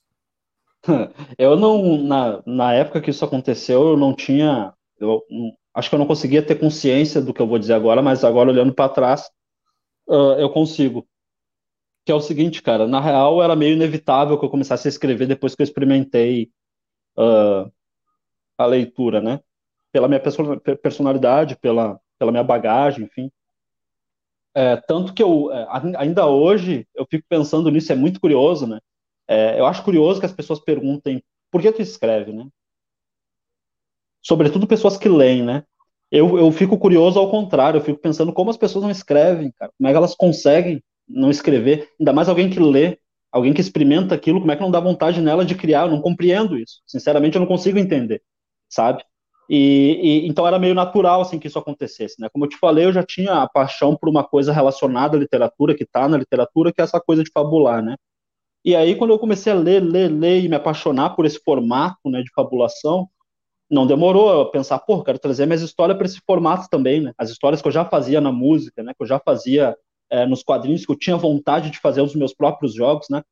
Eu 1.38 1.56
não, 1.56 1.98
na, 2.04 2.44
na 2.46 2.74
época 2.74 3.00
que 3.00 3.10
isso 3.10 3.24
aconteceu, 3.24 3.90
eu 3.90 3.98
não 3.98 4.16
tinha. 4.16 4.74
Eu, 5.00 5.22
acho 5.74 5.90
que 5.90 5.96
eu 5.96 6.00
não 6.00 6.08
conseguia 6.08 6.42
ter 6.46 6.56
consciência 6.56 7.22
do 7.22 7.34
que 7.34 7.42
eu 7.42 7.48
vou 7.48 7.60
dizer 7.60 7.74
agora, 7.74 8.02
mas 8.02 8.24
agora 8.24 8.50
olhando 8.50 8.74
para 8.74 8.90
trás, 8.90 9.30
uh, 10.08 10.34
eu 10.40 10.50
consigo. 10.50 11.08
Que 12.06 12.12
é 12.12 12.16
o 12.16 12.22
seguinte, 12.22 12.62
cara, 12.62 12.88
na 12.88 13.00
real 13.00 13.44
era 13.44 13.56
meio 13.56 13.74
inevitável 13.74 14.38
que 14.40 14.46
eu 14.46 14.50
começasse 14.50 14.88
a 14.88 14.90
escrever 14.90 15.28
depois 15.28 15.56
que 15.56 15.62
eu 15.62 15.66
experimentei 15.66 16.52
uh, 17.18 17.72
a 18.58 18.66
leitura, 18.66 19.22
né? 19.22 19.40
Pela 19.92 20.08
minha 20.08 20.22
personalidade, 20.82 21.58
pela, 21.58 22.00
pela 22.18 22.32
minha 22.32 22.44
bagagem, 22.44 23.06
enfim. 23.06 23.32
É, 24.54 24.76
tanto 24.78 25.14
que 25.14 25.24
eu, 25.24 25.52
é, 25.52 25.68
ainda 25.98 26.28
hoje, 26.28 26.88
eu 26.94 27.06
fico 27.10 27.26
pensando 27.30 27.70
nisso, 27.70 27.92
é 27.92 27.96
muito 27.96 28.20
curioso, 28.20 28.68
né? 28.68 28.80
É, 29.28 29.60
eu 29.60 29.66
acho 29.66 29.84
curioso 29.84 30.20
que 30.20 30.26
as 30.26 30.34
pessoas 30.34 30.60
perguntem 30.60 31.24
por 31.50 31.62
que 31.62 31.72
tu 31.72 31.82
escreve, 31.82 32.34
né? 32.34 32.48
Sobretudo 34.22 34.68
pessoas 34.68 34.98
que 34.98 35.10
leem, 35.10 35.44
né? 35.44 35.64
Eu, 36.12 36.38
eu 36.38 36.52
fico 36.52 36.78
curioso 36.78 37.18
ao 37.20 37.32
contrário, 37.32 37.78
eu 37.78 37.84
fico 37.84 38.00
pensando 38.00 38.34
como 38.34 38.50
as 38.50 38.58
pessoas 38.58 38.84
não 38.84 38.92
escrevem, 38.92 39.52
cara. 39.58 39.72
Como 39.78 39.88
é 39.88 39.92
que 39.92 39.98
elas 39.98 40.14
conseguem 40.14 40.84
não 41.08 41.30
escrever? 41.30 41.90
Ainda 42.00 42.12
mais 42.12 42.28
alguém 42.28 42.50
que 42.50 42.60
lê, 42.60 42.98
alguém 43.32 43.54
que 43.54 43.62
experimenta 43.62 44.14
aquilo, 44.14 44.40
como 44.40 44.52
é 44.52 44.56
que 44.56 44.62
não 44.62 44.72
dá 44.72 44.80
vontade 44.80 45.22
nela 45.22 45.46
de 45.46 45.56
criar? 45.56 45.84
Eu 45.84 45.92
não 45.92 46.02
compreendo 46.02 46.58
isso. 46.58 46.82
Sinceramente, 46.86 47.36
eu 47.36 47.40
não 47.40 47.48
consigo 47.48 47.80
entender, 47.80 48.22
sabe? 48.70 49.04
E, 49.50 50.00
e, 50.02 50.28
então 50.28 50.48
era 50.48 50.60
meio 50.60 50.74
natural 50.74 51.22
assim 51.22 51.40
que 51.40 51.48
isso 51.48 51.60
acontecesse, 51.60 52.16
né? 52.20 52.30
Como 52.32 52.46
eu 52.46 52.50
te 52.50 52.58
falei, 52.58 52.86
eu 52.86 52.94
já 52.94 53.04
tinha 53.04 53.34
a 53.34 53.50
paixão 53.50 53.96
por 53.96 54.08
uma 54.08 54.24
coisa 54.24 54.54
relacionada 54.54 55.18
à 55.18 55.20
literatura 55.20 55.76
que 55.76 55.84
está 55.84 56.08
na 56.08 56.18
literatura, 56.18 56.72
que 56.72 56.80
é 56.82 56.84
essa 56.84 57.02
coisa 57.02 57.24
de 57.24 57.32
fabular, 57.34 57.82
né? 57.82 57.96
E 58.64 58.76
aí 58.76 58.96
quando 58.96 59.12
eu 59.12 59.20
comecei 59.20 59.52
a 59.52 59.56
ler, 59.56 59.82
ler, 59.82 60.10
ler 60.10 60.44
e 60.44 60.50
me 60.50 60.56
apaixonar 60.56 61.12
por 61.12 61.26
esse 61.26 61.40
formato, 61.44 62.10
né, 62.10 62.22
de 62.22 62.32
fabulação, 62.34 63.10
não 63.72 63.88
demorou 63.88 64.42
a 64.42 64.52
pensar, 64.52 64.80
pô, 64.80 65.02
quero 65.02 65.18
trazer 65.18 65.46
minhas 65.46 65.62
histórias 65.62 65.98
para 65.98 66.06
esse 66.06 66.20
formato 66.28 66.68
também, 66.70 67.00
né? 67.00 67.14
As 67.18 67.30
histórias 67.30 67.62
que 67.62 67.68
eu 67.70 67.72
já 67.72 67.86
fazia 67.86 68.20
na 68.20 68.32
música, 68.32 68.84
né? 68.84 68.94
Que 68.94 69.04
eu 69.04 69.08
já 69.08 69.18
fazia 69.18 69.78
é, 70.10 70.26
nos 70.26 70.44
quadrinhos, 70.44 70.86
que 70.86 70.92
eu 70.92 70.98
tinha 70.98 71.16
vontade 71.16 71.72
de 71.72 71.80
fazer 71.80 72.02
os 72.02 72.14
meus 72.14 72.34
próprios 72.34 72.74
jogos, 72.74 73.08
né? 73.10 73.24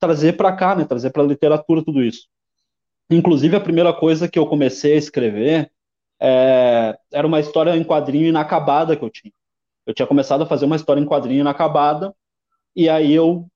Trazer 0.00 0.32
para 0.32 0.50
cá, 0.56 0.74
né? 0.74 0.86
Trazer 0.86 1.10
para 1.10 1.22
a 1.22 1.26
literatura 1.26 1.84
tudo 1.84 2.02
isso. 2.02 2.26
Inclusive, 3.10 3.54
a 3.54 3.60
primeira 3.60 3.92
coisa 3.92 4.26
que 4.26 4.38
eu 4.38 4.46
comecei 4.46 4.94
a 4.94 4.98
escrever 4.98 5.70
é, 6.18 6.96
era 7.12 7.26
uma 7.26 7.40
história 7.40 7.76
em 7.76 7.84
quadrinho 7.84 8.26
inacabada 8.26 8.96
que 8.96 9.04
eu 9.04 9.10
tinha. 9.10 9.32
Eu 9.84 9.92
tinha 9.92 10.06
começado 10.06 10.42
a 10.42 10.46
fazer 10.46 10.64
uma 10.64 10.76
história 10.76 11.00
em 11.00 11.06
quadrinho 11.06 11.40
inacabada, 11.40 12.14
e 12.74 12.88
aí 12.88 13.12
eu 13.12 13.46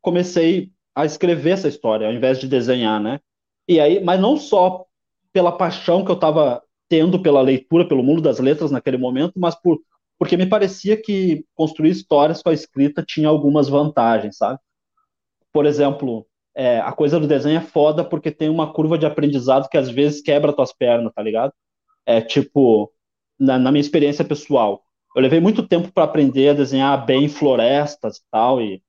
comecei 0.00 0.70
a 0.94 1.04
escrever 1.04 1.50
essa 1.50 1.68
história, 1.68 2.06
ao 2.06 2.12
invés 2.14 2.38
de 2.38 2.48
desenhar, 2.48 2.98
né? 2.98 3.20
E 3.68 3.78
aí, 3.78 4.02
mas 4.02 4.18
não 4.20 4.36
só 4.36 4.86
pela 5.32 5.52
paixão 5.52 6.04
que 6.04 6.10
eu 6.10 6.14
estava 6.14 6.62
tendo 6.88 7.20
pela 7.22 7.40
leitura, 7.40 7.88
pelo 7.88 8.02
mundo 8.02 8.20
das 8.20 8.38
letras 8.38 8.70
naquele 8.70 8.98
momento, 8.98 9.32
mas 9.36 9.54
por, 9.54 9.80
porque 10.18 10.36
me 10.36 10.46
parecia 10.46 11.00
que 11.00 11.44
construir 11.54 11.90
histórias 11.90 12.42
com 12.42 12.50
a 12.50 12.54
escrita 12.54 13.02
tinha 13.02 13.28
algumas 13.28 13.68
vantagens, 13.68 14.36
sabe? 14.36 14.58
Por 15.52 15.66
exemplo, 15.66 16.26
é, 16.54 16.80
a 16.80 16.92
coisa 16.92 17.18
do 17.18 17.26
desenho 17.26 17.58
é 17.58 17.62
foda 17.62 18.04
porque 18.04 18.30
tem 18.30 18.48
uma 18.48 18.72
curva 18.72 18.98
de 18.98 19.06
aprendizado 19.06 19.68
que 19.68 19.78
às 19.78 19.88
vezes 19.90 20.20
quebra 20.20 20.52
tuas 20.52 20.72
pernas, 20.72 21.12
tá 21.14 21.22
ligado? 21.22 21.52
É 22.04 22.20
tipo, 22.20 22.92
na, 23.38 23.58
na 23.58 23.72
minha 23.72 23.80
experiência 23.80 24.24
pessoal, 24.24 24.82
eu 25.14 25.22
levei 25.22 25.40
muito 25.40 25.66
tempo 25.66 25.92
para 25.92 26.04
aprender 26.04 26.50
a 26.50 26.54
desenhar 26.54 27.04
bem 27.04 27.28
florestas 27.28 28.18
e 28.18 28.22
tal, 28.30 28.60
e 28.60 28.82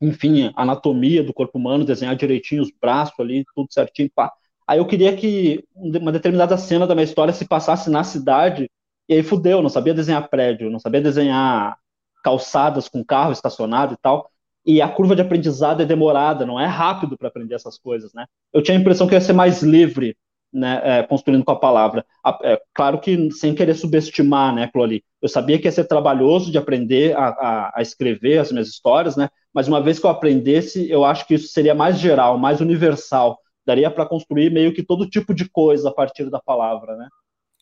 enfim, 0.00 0.52
anatomia 0.56 1.22
do 1.22 1.32
corpo 1.32 1.58
humano, 1.58 1.84
desenhar 1.84 2.16
direitinho 2.16 2.62
os 2.62 2.70
braços 2.70 3.18
ali, 3.18 3.44
tudo 3.54 3.72
certinho, 3.72 4.10
pá. 4.14 4.32
Aí 4.66 4.78
eu 4.78 4.86
queria 4.86 5.16
que 5.16 5.64
uma 5.74 6.12
determinada 6.12 6.56
cena 6.56 6.86
da 6.86 6.94
minha 6.94 7.04
história 7.04 7.32
se 7.32 7.46
passasse 7.46 7.90
na 7.90 8.02
cidade, 8.04 8.70
e 9.08 9.14
aí 9.14 9.22
fudeu, 9.22 9.62
não 9.62 9.68
sabia 9.68 9.94
desenhar 9.94 10.28
prédio, 10.28 10.70
não 10.70 10.80
sabia 10.80 11.00
desenhar 11.00 11.76
calçadas 12.24 12.88
com 12.88 13.04
carro 13.04 13.32
estacionado 13.32 13.94
e 13.94 13.96
tal 13.96 14.30
e 14.66 14.82
a 14.82 14.88
curva 14.88 15.14
de 15.14 15.22
aprendizado 15.22 15.80
é 15.80 15.86
demorada, 15.86 16.44
não 16.44 16.58
é 16.58 16.66
rápido 16.66 17.16
para 17.16 17.28
aprender 17.28 17.54
essas 17.54 17.78
coisas, 17.78 18.12
né? 18.12 18.26
Eu 18.52 18.60
tinha 18.60 18.76
a 18.76 18.80
impressão 18.80 19.06
que 19.06 19.14
ia 19.14 19.20
ser 19.20 19.32
mais 19.32 19.62
livre, 19.62 20.16
né, 20.52 20.80
é, 20.82 21.02
construindo 21.04 21.44
com 21.44 21.52
a 21.52 21.58
palavra. 21.58 22.04
É, 22.42 22.60
claro 22.74 22.98
que 22.98 23.30
sem 23.30 23.54
querer 23.54 23.74
subestimar, 23.74 24.52
né, 24.52 24.68
ali. 24.74 25.04
Eu 25.22 25.28
sabia 25.28 25.58
que 25.58 25.68
ia 25.68 25.72
ser 25.72 25.84
trabalhoso 25.84 26.50
de 26.50 26.58
aprender 26.58 27.16
a, 27.16 27.28
a, 27.28 27.72
a, 27.76 27.82
escrever 27.82 28.38
as 28.38 28.50
minhas 28.50 28.66
histórias, 28.66 29.16
né? 29.16 29.28
Mas 29.54 29.68
uma 29.68 29.80
vez 29.80 30.00
que 30.00 30.06
eu 30.06 30.10
aprendesse, 30.10 30.90
eu 30.90 31.04
acho 31.04 31.26
que 31.28 31.34
isso 31.34 31.48
seria 31.48 31.74
mais 31.74 31.98
geral, 32.00 32.36
mais 32.36 32.60
universal. 32.60 33.38
Daria 33.66 33.90
para 33.90 34.06
construir 34.06 34.50
meio 34.50 34.72
que 34.72 34.82
todo 34.82 35.08
tipo 35.08 35.34
de 35.34 35.48
coisa 35.48 35.88
a 35.88 35.92
partir 35.92 36.30
da 36.30 36.40
palavra, 36.40 36.96
né? 36.96 37.08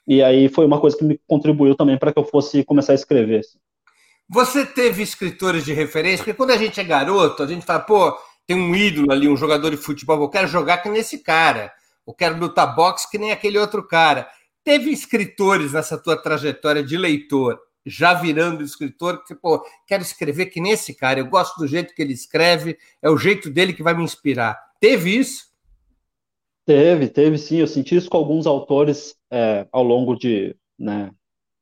E 0.06 0.22
aí 0.22 0.48
foi 0.48 0.66
uma 0.66 0.78
coisa 0.78 0.96
que 0.96 1.04
me 1.04 1.18
contribuiu 1.26 1.74
também 1.74 1.98
para 1.98 2.12
que 2.12 2.18
eu 2.18 2.24
fosse 2.24 2.62
começar 2.62 2.92
a 2.92 2.94
escrever. 2.94 3.40
Assim. 3.40 3.58
Você 4.28 4.66
teve 4.66 5.02
escritores 5.02 5.64
de 5.64 5.72
referência? 5.72 6.18
Porque 6.18 6.36
quando 6.36 6.50
a 6.50 6.56
gente 6.56 6.78
é 6.78 6.84
garoto, 6.84 7.42
a 7.42 7.46
gente 7.46 7.64
fala, 7.64 7.80
pô, 7.80 8.16
tem 8.46 8.56
um 8.56 8.74
ídolo 8.74 9.10
ali, 9.10 9.28
um 9.28 9.36
jogador 9.36 9.70
de 9.70 9.76
futebol, 9.76 10.20
eu 10.20 10.28
quero 10.28 10.46
jogar 10.46 10.78
que 10.78 10.88
nem 10.88 11.00
esse 11.00 11.18
cara, 11.18 11.72
eu 12.06 12.12
quero 12.12 12.38
lutar 12.38 12.74
boxe 12.74 13.10
que 13.10 13.18
nem 13.18 13.32
aquele 13.32 13.58
outro 13.58 13.86
cara. 13.86 14.28
Teve 14.62 14.90
escritores 14.90 15.72
nessa 15.72 15.96
tua 15.96 16.20
trajetória 16.20 16.82
de 16.82 16.96
leitor, 16.96 17.58
já 17.84 18.14
virando 18.14 18.62
escritor, 18.62 19.24
que, 19.24 19.34
pô, 19.34 19.64
quero 19.86 20.02
escrever 20.02 20.46
que 20.46 20.60
nem 20.60 20.72
esse 20.72 20.94
cara, 20.94 21.20
eu 21.20 21.26
gosto 21.26 21.58
do 21.58 21.66
jeito 21.66 21.94
que 21.94 22.02
ele 22.02 22.12
escreve, 22.12 22.78
é 23.02 23.10
o 23.10 23.16
jeito 23.16 23.50
dele 23.50 23.72
que 23.72 23.82
vai 23.82 23.94
me 23.94 24.04
inspirar. 24.04 24.58
Teve 24.80 25.16
isso? 25.16 25.53
Teve, 26.66 27.08
teve 27.08 27.38
sim. 27.38 27.56
Eu 27.56 27.66
senti 27.66 27.96
isso 27.96 28.08
com 28.08 28.16
alguns 28.16 28.46
autores 28.46 29.16
é, 29.30 29.66
ao 29.70 29.82
longo 29.82 30.16
de, 30.16 30.56
né, 30.78 31.10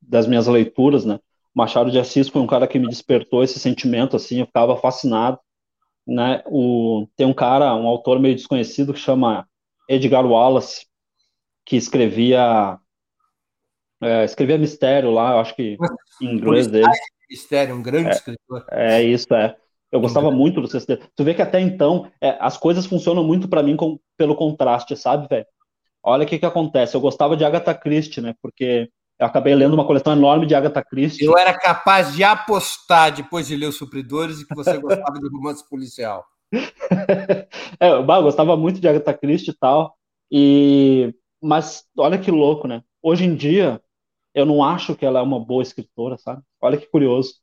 das 0.01 0.27
minhas 0.27 0.47
leituras, 0.47 1.05
né? 1.05 1.19
Machado 1.55 1.91
de 1.91 1.99
Assis 1.99 2.29
foi 2.29 2.41
um 2.41 2.47
cara 2.47 2.67
que 2.67 2.79
me 2.79 2.89
despertou 2.89 3.43
esse 3.45 3.59
sentimento, 3.59 4.17
assim, 4.17 4.41
eu 4.41 4.47
ficava 4.47 4.75
fascinado, 4.77 5.39
né, 6.07 6.43
o, 6.47 7.07
tem 7.15 7.27
um 7.27 7.35
cara, 7.35 7.75
um 7.75 7.87
autor 7.87 8.19
meio 8.19 8.35
desconhecido 8.35 8.95
que 8.95 8.99
chama 8.99 9.47
Edgar 9.89 10.25
Wallace, 10.25 10.87
que 11.65 11.77
escrevia 11.77 12.79
é, 14.03 14.25
escrevia 14.25 14.59
mistério 14.59 15.11
lá, 15.11 15.33
eu 15.33 15.39
acho 15.39 15.55
que 15.55 15.77
em 16.21 16.35
inglês 16.35 16.67
dele. 16.67 16.89
Mistério, 17.31 17.75
um 17.75 17.83
grande 17.83 18.09
é, 18.09 18.13
escritor. 18.13 18.67
É 18.71 19.03
isso, 19.03 19.33
é. 19.33 19.57
Eu 19.93 20.01
gostava 20.01 20.29
uhum. 20.29 20.37
muito 20.37 20.61
do 20.61 20.67
CCD. 20.67 21.03
Tu 21.15 21.23
vê 21.23 21.35
que 21.35 21.43
até 21.43 21.61
então 21.61 22.11
é, 22.19 22.39
as 22.41 22.57
coisas 22.57 22.87
funcionam 22.87 23.23
muito 23.23 23.47
para 23.47 23.63
mim 23.63 23.77
com, 23.77 24.01
pelo 24.17 24.35
contraste, 24.35 24.97
sabe, 24.97 25.29
velho? 25.29 25.47
Olha 26.03 26.25
o 26.25 26.27
que 26.27 26.39
que 26.39 26.47
acontece. 26.47 26.97
Eu 26.97 27.01
gostava 27.01 27.37
de 27.37 27.45
Agatha 27.45 27.75
Christie, 27.75 28.23
né? 28.23 28.35
Porque 28.41 28.91
eu 29.21 29.27
acabei 29.27 29.55
lendo 29.55 29.75
uma 29.75 29.87
coleção 29.87 30.15
enorme 30.15 30.47
de 30.47 30.55
Agatha 30.55 30.83
Christie. 30.83 31.27
Eu 31.27 31.37
era 31.37 31.53
capaz 31.53 32.15
de 32.15 32.25
apostar, 32.25 33.15
depois 33.15 33.47
de 33.47 33.55
ler 33.55 33.67
Os 33.67 33.77
Supridores, 33.77 34.41
e 34.41 34.47
que 34.47 34.55
você 34.55 34.79
gostava 34.79 35.21
de 35.21 35.29
romance 35.29 35.69
policial. 35.69 36.25
é, 37.79 37.91
eu 37.91 38.05
gostava 38.05 38.57
muito 38.57 38.81
de 38.81 38.89
Agatha 38.89 39.13
Christie 39.13 39.51
e 39.51 39.55
tal. 39.55 39.95
E... 40.31 41.15
Mas 41.41 41.85
olha 41.99 42.19
que 42.19 42.31
louco, 42.31 42.67
né? 42.67 42.83
Hoje 43.03 43.25
em 43.25 43.35
dia, 43.35 43.81
eu 44.35 44.47
não 44.47 44.65
acho 44.65 44.95
que 44.97 45.05
ela 45.05 45.19
é 45.19 45.23
uma 45.23 45.39
boa 45.39 45.63
escritora, 45.63 46.17
sabe? 46.17 46.43
Olha 46.61 46.79
que 46.79 46.87
curioso. 46.87 47.42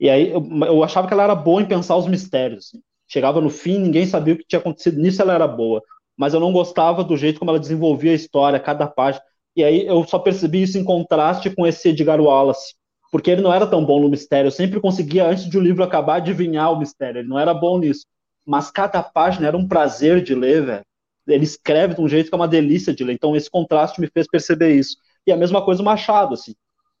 E 0.00 0.10
aí, 0.10 0.30
eu, 0.30 0.46
eu 0.66 0.84
achava 0.84 1.06
que 1.06 1.14
ela 1.14 1.24
era 1.24 1.34
boa 1.34 1.62
em 1.62 1.66
pensar 1.66 1.96
os 1.96 2.06
mistérios. 2.06 2.66
Assim. 2.66 2.82
Chegava 3.08 3.40
no 3.40 3.50
fim, 3.50 3.78
ninguém 3.78 4.06
sabia 4.06 4.34
o 4.34 4.38
que 4.38 4.44
tinha 4.46 4.58
acontecido. 4.60 5.00
Nisso 5.00 5.22
ela 5.22 5.34
era 5.34 5.46
boa. 5.48 5.82
mas 6.16 6.34
eu 6.34 6.40
não 6.40 6.52
gostava 6.52 7.04
do 7.04 7.16
jeito 7.16 7.38
como 7.38 7.50
ela 7.50 7.60
desenvolvia 7.60 8.12
a 8.12 8.14
história, 8.14 8.60
cada 8.60 8.86
página. 8.86 9.22
E 9.54 9.64
aí 9.64 9.86
eu 9.86 10.04
só 10.04 10.18
percebi 10.18 10.62
isso 10.62 10.78
em 10.78 10.84
contraste 10.84 11.50
com 11.50 11.66
esse 11.66 11.88
Edgar 11.90 12.20
Wallace, 12.20 12.74
porque 13.10 13.30
ele 13.30 13.42
não 13.42 13.52
era 13.52 13.66
tão 13.66 13.84
bom 13.84 14.00
no 14.00 14.08
mistério. 14.08 14.48
Eu 14.48 14.52
sempre 14.52 14.80
conseguia, 14.80 15.26
antes 15.28 15.48
de 15.48 15.56
o 15.58 15.60
livro 15.60 15.82
acabar, 15.84 16.16
adivinhar 16.16 16.72
o 16.72 16.78
mistério. 16.78 17.20
Ele 17.20 17.28
não 17.28 17.38
era 17.38 17.54
bom 17.54 17.78
nisso. 17.78 18.04
Mas 18.46 18.70
cada 18.70 19.02
página 19.02 19.48
era 19.48 19.56
um 19.56 19.66
prazer 19.68 20.22
de 20.22 20.34
ler, 20.34 20.64
velho. 20.64 20.84
Ele 21.26 21.44
escreve 21.44 21.94
de 21.94 22.00
um 22.00 22.08
jeito 22.08 22.28
que 22.28 22.34
é 22.34 22.38
uma 22.38 22.48
delícia 22.48 22.94
de 22.94 23.02
ler. 23.04 23.14
Então 23.14 23.34
esse 23.36 23.50
contraste 23.50 24.00
me 24.00 24.08
fez 24.08 24.26
perceber 24.28 24.74
isso. 24.74 24.96
E 25.26 25.32
a 25.32 25.36
mesma 25.36 25.64
coisa 25.64 25.82
o 25.82 25.84
Machado, 25.84 26.34
assim. 26.34 26.54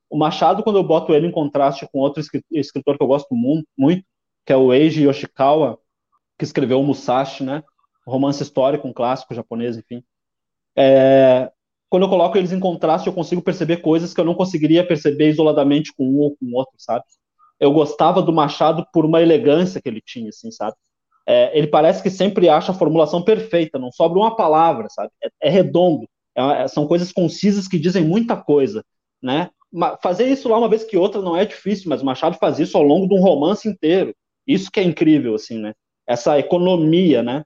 O 0.08 0.16
Machado, 0.16 0.62
quando 0.62 0.76
eu 0.76 0.84
boto 0.84 1.12
ele 1.14 1.26
em 1.26 1.32
contraste 1.32 1.88
com 1.92 1.98
outro 1.98 2.22
escritor 2.52 2.96
que 2.96 3.02
eu 3.02 3.08
gosto 3.08 3.34
muito, 3.34 4.04
que 4.44 4.52
é 4.52 4.56
o 4.56 4.72
Eiji 4.72 5.04
Yoshikawa, 5.04 5.78
que 6.38 6.44
escreveu 6.44 6.80
o 6.80 6.84
Musashi, 6.84 7.42
né? 7.42 7.62
romance 8.06 8.42
histórico, 8.42 8.86
um 8.86 8.92
clássico 8.92 9.34
japonês, 9.34 9.76
enfim. 9.76 10.02
É, 10.76 11.50
quando 11.90 12.04
eu 12.04 12.08
coloco 12.08 12.38
eles 12.38 12.52
em 12.52 12.60
contraste, 12.60 13.08
eu 13.08 13.12
consigo 13.12 13.42
perceber 13.42 13.78
coisas 13.78 14.14
que 14.14 14.20
eu 14.20 14.24
não 14.24 14.34
conseguiria 14.34 14.86
perceber 14.86 15.30
isoladamente 15.30 15.92
com 15.94 16.04
um 16.04 16.18
ou 16.18 16.36
com 16.36 16.54
outro, 16.54 16.74
sabe? 16.78 17.04
Eu 17.58 17.72
gostava 17.72 18.22
do 18.22 18.32
Machado 18.32 18.86
por 18.92 19.04
uma 19.04 19.20
elegância 19.20 19.80
que 19.80 19.88
ele 19.88 20.00
tinha, 20.00 20.28
assim, 20.28 20.50
sabe? 20.50 20.76
É, 21.26 21.56
ele 21.58 21.66
parece 21.66 22.02
que 22.02 22.10
sempre 22.10 22.48
acha 22.48 22.70
a 22.70 22.74
formulação 22.74 23.22
perfeita, 23.22 23.78
não 23.78 23.90
sobra 23.90 24.18
uma 24.18 24.36
palavra, 24.36 24.88
sabe? 24.90 25.10
É, 25.22 25.48
é 25.48 25.50
redondo, 25.50 26.06
é, 26.36 26.62
é 26.62 26.68
são 26.68 26.86
coisas 26.86 27.10
concisas 27.12 27.66
que 27.66 27.78
dizem 27.78 28.04
muita 28.04 28.36
coisa, 28.36 28.84
né? 29.20 29.50
Fazer 30.02 30.26
isso 30.26 30.48
lá 30.48 30.58
uma 30.58 30.68
vez 30.68 30.84
que 30.84 30.96
outra 30.96 31.20
não 31.20 31.36
é 31.36 31.44
difícil, 31.44 31.88
mas 31.88 32.02
o 32.02 32.04
Machado 32.04 32.36
faz 32.38 32.58
isso 32.58 32.76
ao 32.76 32.82
longo 32.82 33.06
de 33.08 33.14
um 33.14 33.20
romance 33.20 33.68
inteiro. 33.68 34.14
Isso 34.46 34.70
que 34.70 34.80
é 34.80 34.82
incrível, 34.82 35.34
assim, 35.34 35.58
né? 35.58 35.74
Essa 36.06 36.38
economia, 36.38 37.22
né? 37.22 37.44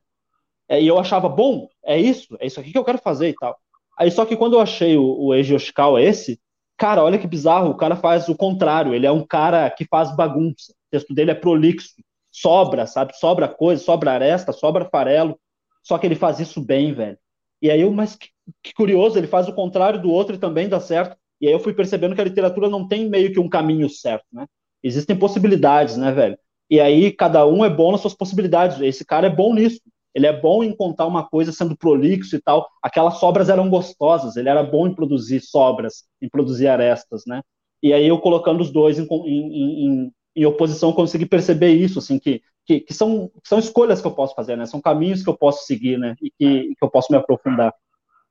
É, 0.68 0.80
e 0.80 0.86
eu 0.86 0.98
achava, 0.98 1.28
bom, 1.28 1.68
é 1.84 1.98
isso, 1.98 2.36
é 2.38 2.46
isso 2.46 2.60
aqui 2.60 2.70
que 2.70 2.78
eu 2.78 2.84
quero 2.84 2.98
fazer 2.98 3.28
e 3.30 3.34
tal. 3.34 3.58
Aí 3.98 4.10
só 4.10 4.24
que 4.24 4.36
quando 4.36 4.54
eu 4.54 4.60
achei 4.60 4.96
o, 4.96 5.02
o 5.02 5.34
Eiji 5.34 5.56
esse, 6.00 6.40
cara, 6.76 7.02
olha 7.02 7.18
que 7.18 7.26
bizarro, 7.26 7.70
o 7.70 7.76
cara 7.76 7.96
faz 7.96 8.28
o 8.28 8.36
contrário, 8.36 8.94
ele 8.94 9.06
é 9.06 9.10
um 9.10 9.26
cara 9.26 9.68
que 9.70 9.84
faz 9.84 10.14
bagunça. 10.14 10.72
O 10.72 10.90
texto 10.90 11.12
dele 11.12 11.32
é 11.32 11.34
prolixo, 11.34 11.88
sobra, 12.30 12.86
sabe? 12.86 13.16
Sobra 13.16 13.48
coisa, 13.48 13.82
sobra 13.82 14.12
aresta, 14.12 14.52
sobra 14.52 14.88
farelo. 14.88 15.38
Só 15.82 15.98
que 15.98 16.06
ele 16.06 16.14
faz 16.14 16.38
isso 16.38 16.60
bem, 16.64 16.92
velho. 16.92 17.18
E 17.60 17.70
aí 17.70 17.84
mas 17.90 18.16
que, 18.16 18.28
que 18.62 18.72
curioso, 18.72 19.18
ele 19.18 19.26
faz 19.26 19.48
o 19.48 19.54
contrário 19.54 20.00
do 20.00 20.10
outro 20.10 20.36
e 20.36 20.38
também 20.38 20.68
dá 20.68 20.80
certo. 20.80 21.16
E 21.40 21.46
aí 21.46 21.53
eu 21.53 21.61
fui 21.61 21.72
percebendo 21.72 22.14
que 22.14 22.20
a 22.20 22.24
literatura 22.24 22.68
não 22.68 22.87
tem 22.87 23.09
meio 23.09 23.33
que 23.33 23.40
um 23.40 23.48
caminho 23.48 23.88
certo, 23.88 24.26
né? 24.33 24.46
Existem 24.83 25.16
possibilidades, 25.16 25.96
né, 25.96 26.12
velho? 26.12 26.38
E 26.68 26.81
aí 26.81 27.11
cada 27.12 27.46
um 27.46 27.64
é 27.64 27.70
bom 27.70 27.92
nas 27.92 28.00
suas 28.00 28.14
possibilidades. 28.14 28.81
Esse 28.81 29.05
cara 29.05 29.26
é 29.26 29.31
bom 29.31 29.55
nisso. 29.55 29.81
Ele 30.14 30.26
é 30.26 30.33
bom 30.33 30.62
em 30.62 30.74
contar 30.74 31.07
uma 31.07 31.26
coisa 31.26 31.53
sendo 31.53 31.76
prolixo 31.76 32.37
e 32.37 32.40
tal. 32.40 32.68
Aquelas 32.83 33.18
sobras 33.18 33.48
eram 33.48 33.70
gostosas, 33.70 34.37
ele 34.37 34.48
era 34.48 34.62
bom 34.62 34.87
em 34.87 34.94
produzir 34.94 35.40
sobras, 35.40 36.05
em 36.20 36.29
produzir 36.29 36.68
arestas, 36.68 37.22
né? 37.26 37.42
E 37.83 37.92
aí 37.92 38.07
eu 38.07 38.18
colocando 38.18 38.61
os 38.61 38.70
dois 38.70 38.98
em, 38.98 39.07
em, 39.26 39.87
em, 39.87 40.12
em 40.37 40.44
oposição 40.46 40.92
consegui 40.92 41.26
perceber 41.26 41.72
isso, 41.72 41.98
assim, 41.98 42.18
que, 42.18 42.42
que, 42.66 42.81
que, 42.81 42.92
são, 42.92 43.31
são 43.44 43.59
escolhas 43.59 44.00
que 44.00 44.07
eu 44.07 44.14
posso 44.14 44.35
fazer, 44.35 44.57
né? 44.57 44.66
São 44.66 44.81
caminhos 44.81 45.22
que 45.22 45.31
eu 45.31 45.37
posso 45.37 45.64
seguir, 45.64 45.98
né? 45.98 46.14
E 46.20 46.31
que, 46.31 46.74
que 46.74 46.85
eu 46.85 46.90
posso 46.90 47.12
me 47.12 47.18
aprofundar. 47.18 47.72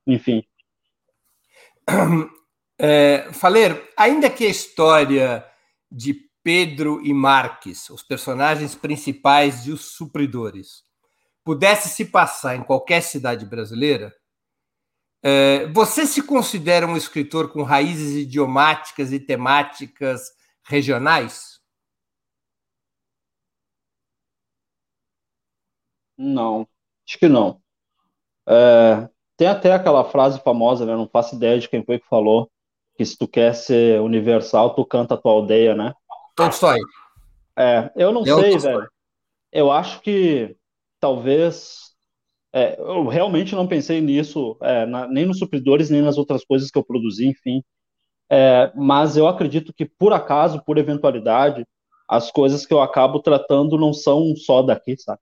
Enfim. 0.05 0.43
É, 2.81 3.31
Faler, 3.33 3.91
ainda 3.97 4.29
que 4.29 4.45
a 4.45 4.49
história 4.49 5.45
de 5.91 6.13
Pedro 6.41 7.05
e 7.05 7.13
Marques, 7.13 7.89
os 7.89 8.01
personagens 8.01 8.73
principais 8.73 9.67
e 9.67 9.71
os 9.71 9.95
supridores, 9.95 10.83
pudesse 11.43 11.89
se 11.89 12.05
passar 12.05 12.55
em 12.55 12.63
qualquer 12.63 13.01
cidade 13.01 13.45
brasileira, 13.45 14.15
é, 15.21 15.67
você 15.67 16.05
se 16.07 16.21
considera 16.23 16.87
um 16.87 16.95
escritor 16.95 17.51
com 17.51 17.63
raízes 17.63 18.15
idiomáticas 18.15 19.11
e 19.11 19.19
temáticas 19.19 20.31
regionais? 20.63 21.59
Não, 26.17 26.67
acho 27.05 27.17
que 27.19 27.27
não. 27.27 27.61
É, 28.47 29.09
tem 29.37 29.47
até 29.47 29.73
aquela 29.73 30.05
frase 30.05 30.39
famosa, 30.41 30.85
né? 30.85 30.95
Não 30.95 31.07
faço 31.09 31.35
ideia 31.35 31.59
de 31.59 31.67
quem 31.69 31.83
foi 31.83 31.99
que 31.99 32.07
falou, 32.07 32.49
que 32.99 33.05
se 33.05 33.17
tu 33.17 33.29
quer 33.29 33.55
ser 33.55 34.01
universal, 34.01 34.75
tu 34.75 34.83
canta 34.83 35.13
a 35.13 35.17
tua 35.17 35.31
aldeia, 35.31 35.73
né? 35.73 35.93
Tolstói. 36.35 36.79
É, 37.57 37.89
eu 37.95 38.11
não 38.11 38.25
sei, 38.25 38.57
velho. 38.57 38.89
Eu 39.53 39.71
acho 39.71 40.01
que 40.01 40.57
talvez. 40.99 41.93
É, 42.51 42.77
eu 42.77 43.07
realmente 43.07 43.55
não 43.55 43.65
pensei 43.67 44.01
nisso, 44.01 44.57
é, 44.61 44.85
na, 44.85 45.07
nem 45.07 45.25
nos 45.25 45.39
supridores, 45.39 45.89
nem 45.89 46.01
nas 46.01 46.17
outras 46.17 46.43
coisas 46.43 46.69
que 46.69 46.77
eu 46.77 46.83
produzi, 46.83 47.25
enfim. 47.25 47.63
É, 48.29 48.69
mas 48.75 49.15
eu 49.15 49.29
acredito 49.29 49.71
que, 49.71 49.85
por 49.85 50.11
acaso, 50.11 50.61
por 50.65 50.77
eventualidade, 50.77 51.65
as 52.05 52.29
coisas 52.29 52.65
que 52.65 52.73
eu 52.73 52.81
acabo 52.81 53.21
tratando 53.21 53.77
não 53.77 53.93
são 53.93 54.35
só 54.35 54.61
daqui, 54.61 54.97
sabe? 54.97 55.21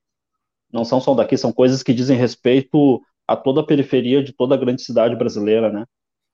Não 0.74 0.84
são 0.84 1.00
só 1.00 1.14
daqui, 1.14 1.38
são 1.38 1.54
coisas 1.54 1.84
que 1.84 1.94
dizem 1.94 2.18
respeito 2.18 3.00
a 3.28 3.36
toda 3.36 3.62
a 3.62 3.66
periferia 3.66 4.24
de 4.24 4.34
toda 4.34 4.56
a 4.56 4.58
grande 4.58 4.82
cidade 4.82 5.16
brasileira, 5.16 5.72
né? 5.72 5.86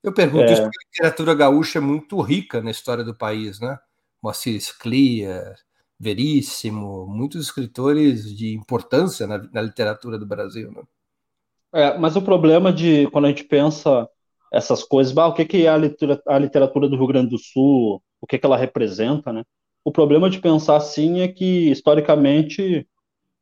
Eu 0.03 0.13
pergunto 0.13 0.43
é... 0.43 0.53
isso 0.53 0.61
porque 0.61 0.77
a 0.77 0.89
literatura 0.91 1.33
gaúcha 1.33 1.79
é 1.79 1.81
muito 1.81 2.19
rica 2.21 2.61
na 2.61 2.71
história 2.71 3.03
do 3.03 3.15
país, 3.15 3.59
né? 3.59 3.77
Moacir 4.21 4.59
Sclia, 4.59 5.55
Veríssimo, 5.99 7.07
muitos 7.07 7.45
escritores 7.45 8.35
de 8.35 8.53
importância 8.53 9.25
na, 9.25 9.37
na 9.37 9.61
literatura 9.61 10.17
do 10.17 10.25
Brasil. 10.25 10.71
Né? 10.71 10.81
É, 11.73 11.97
mas 11.97 12.15
o 12.15 12.21
problema 12.21 12.71
de 12.73 13.07
quando 13.11 13.25
a 13.25 13.29
gente 13.29 13.45
pensa 13.45 14.07
essas 14.51 14.83
coisas, 14.83 15.13
bah, 15.13 15.27
o 15.27 15.33
que, 15.33 15.45
que 15.45 15.65
é 15.65 15.69
a 15.69 15.77
literatura, 15.77 16.21
a 16.27 16.37
literatura, 16.37 16.89
do 16.89 16.97
Rio 16.97 17.07
Grande 17.07 17.29
do 17.29 17.39
Sul, 17.39 18.01
o 18.21 18.27
que, 18.27 18.37
que 18.37 18.45
ela 18.45 18.57
representa, 18.57 19.33
né? 19.33 19.43
O 19.83 19.91
problema 19.91 20.29
de 20.29 20.39
pensar 20.39 20.75
assim 20.75 21.21
é 21.21 21.27
que, 21.27 21.71
historicamente, 21.71 22.87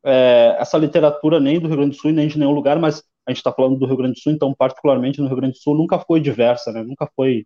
é, 0.03 0.55
essa 0.59 0.77
literatura 0.77 1.39
nem 1.39 1.59
do 1.59 1.67
Rio 1.67 1.77
Grande 1.77 1.95
do 1.95 2.01
Sul 2.01 2.11
nem 2.11 2.27
de 2.27 2.39
nenhum 2.39 2.53
lugar, 2.53 2.79
mas 2.79 3.03
a 3.27 3.31
gente 3.31 3.37
está 3.37 3.51
falando 3.51 3.77
do 3.77 3.85
Rio 3.85 3.97
Grande 3.97 4.13
do 4.13 4.19
Sul, 4.19 4.31
então, 4.31 4.53
particularmente 4.53 5.21
no 5.21 5.27
Rio 5.27 5.37
Grande 5.37 5.53
do 5.53 5.59
Sul, 5.61 5.75
nunca 5.75 5.99
foi 5.99 6.19
diversa, 6.19 6.71
né? 6.71 6.83
Nunca 6.83 7.09
foi. 7.15 7.45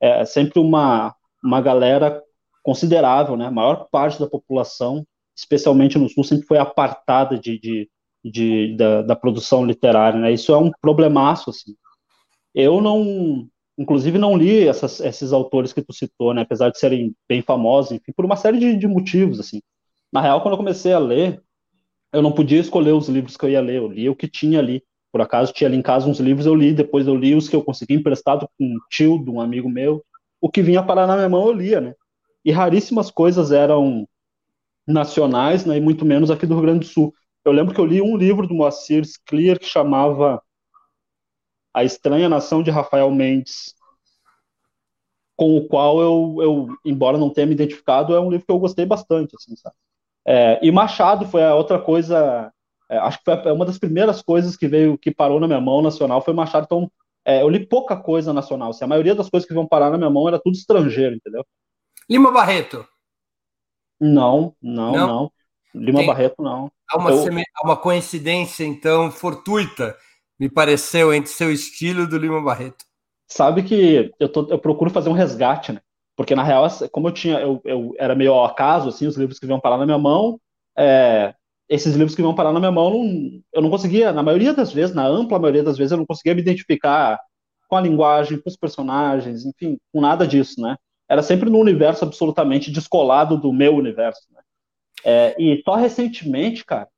É, 0.00 0.24
sempre 0.24 0.60
uma, 0.60 1.14
uma 1.42 1.60
galera 1.60 2.22
considerável, 2.62 3.36
né? 3.36 3.46
A 3.46 3.50
maior 3.50 3.88
parte 3.90 4.18
da 4.20 4.26
população, 4.26 5.06
especialmente 5.36 5.98
no 5.98 6.08
Sul, 6.08 6.24
sempre 6.24 6.46
foi 6.46 6.58
apartada 6.58 7.38
de, 7.38 7.58
de, 7.58 7.90
de 8.24 8.76
da, 8.76 9.02
da, 9.02 9.16
produção 9.16 9.64
literária, 9.64 10.18
né? 10.18 10.32
Isso 10.32 10.52
é 10.52 10.58
um 10.58 10.70
problemaço, 10.80 11.50
assim. 11.50 11.74
Eu 12.54 12.80
não, 12.80 13.48
inclusive, 13.78 14.18
não 14.18 14.36
li 14.36 14.66
essas, 14.66 15.00
esses 15.00 15.32
autores 15.32 15.72
que 15.72 15.82
tu 15.82 15.92
citou, 15.92 16.34
né? 16.34 16.42
Apesar 16.42 16.70
de 16.70 16.78
serem 16.78 17.14
bem 17.28 17.42
famosos, 17.42 17.92
enfim, 17.92 18.12
por 18.16 18.24
uma 18.24 18.36
série 18.36 18.58
de, 18.58 18.76
de 18.76 18.86
motivos, 18.86 19.40
assim. 19.40 19.60
Na 20.12 20.20
real, 20.20 20.40
quando 20.40 20.54
eu 20.54 20.58
comecei 20.58 20.92
a 20.92 20.98
ler, 20.98 21.42
eu 22.12 22.22
não 22.22 22.32
podia 22.32 22.60
escolher 22.60 22.92
os 22.92 23.08
livros 23.08 23.36
que 23.36 23.44
eu 23.44 23.50
ia 23.50 23.60
ler, 23.60 23.76
eu 23.76 23.88
li 23.88 24.08
o 24.08 24.16
que 24.16 24.28
tinha 24.28 24.58
ali. 24.58 24.82
Por 25.16 25.22
acaso 25.22 25.50
tinha 25.50 25.68
ali 25.68 25.78
em 25.78 25.82
casa 25.82 26.06
uns 26.06 26.20
livros, 26.20 26.44
eu 26.44 26.54
li, 26.54 26.74
depois 26.74 27.06
eu 27.06 27.16
li 27.16 27.34
os 27.34 27.48
que 27.48 27.56
eu 27.56 27.64
consegui 27.64 27.94
emprestado 27.94 28.46
com 28.58 28.64
um 28.66 28.76
tio 28.90 29.24
de 29.24 29.30
um 29.30 29.40
amigo 29.40 29.66
meu. 29.66 30.04
O 30.40 30.50
que 30.50 30.60
vinha 30.60 30.82
parar 30.82 31.06
na 31.06 31.16
minha 31.16 31.28
mão 31.30 31.46
eu 31.46 31.52
lia, 31.52 31.80
né? 31.80 31.94
e 32.46 32.52
raríssimas 32.52 33.10
coisas 33.10 33.50
eram 33.50 34.06
nacionais, 34.86 35.66
né, 35.66 35.78
e 35.78 35.80
muito 35.80 36.04
menos 36.04 36.30
aqui 36.30 36.46
do 36.46 36.54
Rio 36.54 36.62
Grande 36.62 36.80
do 36.80 36.86
Sul. 36.86 37.12
Eu 37.44 37.50
lembro 37.50 37.74
que 37.74 37.80
eu 37.80 37.84
li 37.84 38.00
um 38.00 38.16
livro 38.16 38.46
do 38.46 38.54
Moacir 38.54 39.04
Scliar 39.04 39.58
que 39.58 39.66
chamava 39.66 40.40
A 41.74 41.82
Estranha 41.82 42.28
Nação 42.28 42.62
de 42.62 42.70
Rafael 42.70 43.10
Mendes, 43.10 43.74
com 45.34 45.56
o 45.56 45.66
qual 45.66 46.00
eu, 46.00 46.36
eu, 46.40 46.68
embora 46.84 47.18
não 47.18 47.30
tenha 47.30 47.48
me 47.48 47.54
identificado, 47.54 48.14
é 48.14 48.20
um 48.20 48.30
livro 48.30 48.46
que 48.46 48.52
eu 48.52 48.60
gostei 48.60 48.86
bastante, 48.86 49.34
assim, 49.34 49.56
sabe? 49.56 49.74
É, 50.24 50.60
e 50.64 50.70
Machado 50.70 51.26
foi 51.26 51.42
a 51.42 51.54
outra 51.54 51.80
coisa, 51.80 52.52
é, 52.88 52.98
acho 52.98 53.18
que 53.18 53.24
foi 53.24 53.52
uma 53.52 53.64
das 53.64 53.78
primeiras 53.78 54.22
coisas 54.22 54.56
que 54.56 54.68
veio, 54.68 54.96
que 54.96 55.10
parou 55.10 55.40
na 55.40 55.46
minha 55.46 55.60
mão 55.60 55.82
nacional, 55.82 56.22
foi 56.22 56.34
Machado, 56.34 56.64
então 56.64 56.90
é, 57.24 57.42
eu 57.42 57.48
li 57.48 57.66
pouca 57.66 57.96
coisa 57.96 58.32
nacional, 58.32 58.70
assim, 58.70 58.84
a 58.84 58.88
maioria 58.88 59.14
das 59.14 59.28
coisas 59.28 59.46
que 59.46 59.54
vão 59.54 59.66
parar 59.66 59.90
na 59.90 59.98
minha 59.98 60.10
mão 60.10 60.28
era 60.28 60.38
tudo 60.38 60.54
estrangeiro, 60.54 61.16
entendeu? 61.16 61.44
Lima 62.08 62.30
Barreto. 62.30 62.86
Não, 64.00 64.54
não, 64.62 64.92
não. 64.92 65.06
não. 65.06 65.32
Lima 65.74 65.98
Tem, 65.98 66.06
Barreto, 66.06 66.42
não. 66.42 66.70
Há 66.88 66.98
uma, 66.98 67.10
eu... 67.10 67.24
uma 67.62 67.76
coincidência, 67.76 68.64
então, 68.64 69.10
fortuita, 69.10 69.96
me 70.38 70.48
pareceu, 70.48 71.12
entre 71.12 71.30
seu 71.30 71.52
estilo 71.52 72.04
e 72.04 72.06
do 72.06 72.16
Lima 72.16 72.42
Barreto. 72.42 72.84
Sabe 73.28 73.62
que 73.62 74.12
eu, 74.18 74.28
tô, 74.30 74.46
eu 74.48 74.58
procuro 74.58 74.90
fazer 74.90 75.08
um 75.08 75.14
resgate, 75.14 75.72
né? 75.72 75.80
Porque, 76.16 76.34
na 76.34 76.42
real, 76.42 76.66
como 76.90 77.08
eu 77.08 77.12
tinha, 77.12 77.38
eu, 77.40 77.60
eu 77.64 77.94
era 77.98 78.14
meio 78.14 78.32
ao 78.32 78.44
acaso, 78.44 78.88
assim, 78.88 79.06
os 79.06 79.16
livros 79.16 79.38
que 79.38 79.46
vinham 79.46 79.60
parar 79.60 79.76
na 79.76 79.84
minha 79.84 79.98
mão, 79.98 80.40
é, 80.76 81.34
esses 81.68 81.94
livros 81.94 82.14
que 82.14 82.22
vinham 82.22 82.34
parar 82.34 82.52
na 82.52 82.60
minha 82.60 82.72
mão, 82.72 82.90
não, 82.90 83.42
eu 83.52 83.62
não 83.62 83.70
conseguia, 83.70 84.12
na 84.12 84.22
maioria 84.22 84.52
das 84.52 84.72
vezes, 84.72 84.94
na 84.94 85.06
ampla 85.06 85.38
maioria 85.38 85.62
das 85.62 85.76
vezes, 85.76 85.92
eu 85.92 85.98
não 85.98 86.06
conseguia 86.06 86.34
me 86.34 86.40
identificar 86.40 87.18
com 87.68 87.76
a 87.76 87.80
linguagem, 87.80 88.40
com 88.40 88.48
os 88.48 88.56
personagens, 88.56 89.44
enfim, 89.44 89.78
com 89.92 90.00
nada 90.00 90.26
disso, 90.26 90.60
né? 90.60 90.76
era 91.08 91.22
sempre 91.22 91.48
num 91.48 91.60
universo 91.60 92.04
absolutamente 92.04 92.70
descolado 92.70 93.36
do 93.36 93.52
meu 93.52 93.74
universo. 93.74 94.26
Né? 94.32 94.42
É, 95.04 95.36
e 95.38 95.62
só 95.62 95.76
recentemente, 95.76 96.64
cara, 96.64 96.88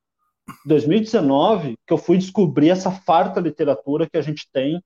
2019 0.64 1.76
que 1.86 1.92
eu 1.92 1.98
fui 1.98 2.16
descobrir 2.16 2.70
essa 2.70 2.90
farta 2.90 3.40
literatura 3.40 4.08
que 4.08 4.16
a 4.16 4.22
gente 4.22 4.48
tem. 4.50 4.82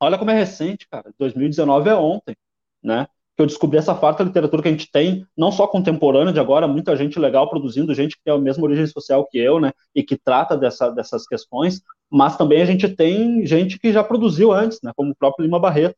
Olha 0.00 0.18
como 0.18 0.30
é 0.30 0.34
recente, 0.34 0.88
cara. 0.90 1.12
2019 1.18 1.88
é 1.88 1.94
ontem, 1.94 2.36
né? 2.82 3.06
Que 3.36 3.42
eu 3.42 3.46
descobri 3.46 3.78
essa 3.78 3.94
farta 3.94 4.22
literatura 4.22 4.62
que 4.62 4.68
a 4.68 4.72
gente 4.72 4.90
tem, 4.90 5.26
não 5.36 5.50
só 5.50 5.66
contemporânea 5.66 6.32
de 6.32 6.40
agora, 6.40 6.68
muita 6.68 6.96
gente 6.96 7.18
legal 7.18 7.48
produzindo, 7.48 7.94
gente 7.94 8.16
que 8.16 8.22
tem 8.24 8.34
a 8.34 8.38
mesma 8.38 8.64
origem 8.64 8.86
social 8.86 9.26
que 9.26 9.38
eu, 9.38 9.58
né? 9.58 9.72
E 9.94 10.02
que 10.02 10.16
trata 10.16 10.56
dessa, 10.56 10.90
dessas 10.90 11.26
questões, 11.26 11.80
mas 12.10 12.36
também 12.36 12.60
a 12.60 12.66
gente 12.66 12.88
tem 12.88 13.46
gente 13.46 13.78
que 13.78 13.92
já 13.92 14.04
produziu 14.04 14.52
antes, 14.52 14.78
né? 14.82 14.92
Como 14.94 15.12
o 15.12 15.16
próprio 15.16 15.44
Lima 15.44 15.58
Barreto. 15.58 15.96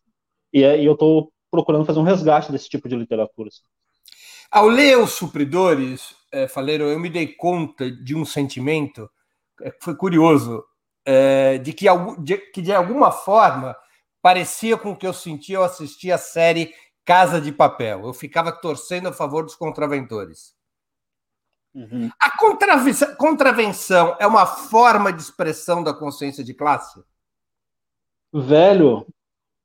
E, 0.53 0.62
é, 0.62 0.81
e 0.81 0.85
eu 0.85 0.92
estou 0.92 1.33
procurando 1.51 1.85
fazer 1.85 1.99
um 1.99 2.05
resgate 2.05 2.53
desse 2.53 2.68
tipo 2.68 2.88
de 2.88 2.97
literatura. 2.97 3.49
Assim. 3.49 3.62
Ao 4.51 4.68
ler 4.68 4.99
os 4.99 5.12
supridores, 5.12 6.14
é, 6.33 6.47
Faleiro, 6.47 6.85
eu 6.85 6.99
me 6.99 7.11
dei 7.11 7.27
conta 7.27 7.90
de 7.90 8.14
um 8.14 8.25
sentimento 8.25 9.11
é, 9.61 9.70
que 9.70 9.85
foi 9.85 9.97
curioso, 9.97 10.64
é, 11.05 11.59
de, 11.59 11.73
que, 11.73 11.87
de 12.23 12.38
que 12.38 12.62
de 12.62 12.73
alguma 12.73 13.11
forma 13.11 13.77
parecia 14.23 14.77
com 14.77 14.92
o 14.92 14.97
que 14.97 15.07
eu 15.07 15.12
sentia 15.12 15.59
ao 15.59 15.64
assistir 15.64 16.11
a 16.11 16.18
série 16.18 16.73
Casa 17.05 17.40
de 17.40 17.53
Papel. 17.53 18.07
Eu 18.07 18.14
ficava 18.14 18.51
torcendo 18.53 19.09
a 19.09 19.12
favor 19.12 19.45
dos 19.45 19.55
contraventores. 19.55 20.55
Uhum. 21.75 22.09
A 22.21 22.38
contravenção, 22.38 23.14
contravenção 23.17 24.17
é 24.21 24.27
uma 24.27 24.47
forma 24.47 25.12
de 25.12 25.21
expressão 25.21 25.83
da 25.83 25.93
consciência 25.93 26.45
de 26.45 26.55
classe? 26.55 27.03
Velho, 28.33 29.07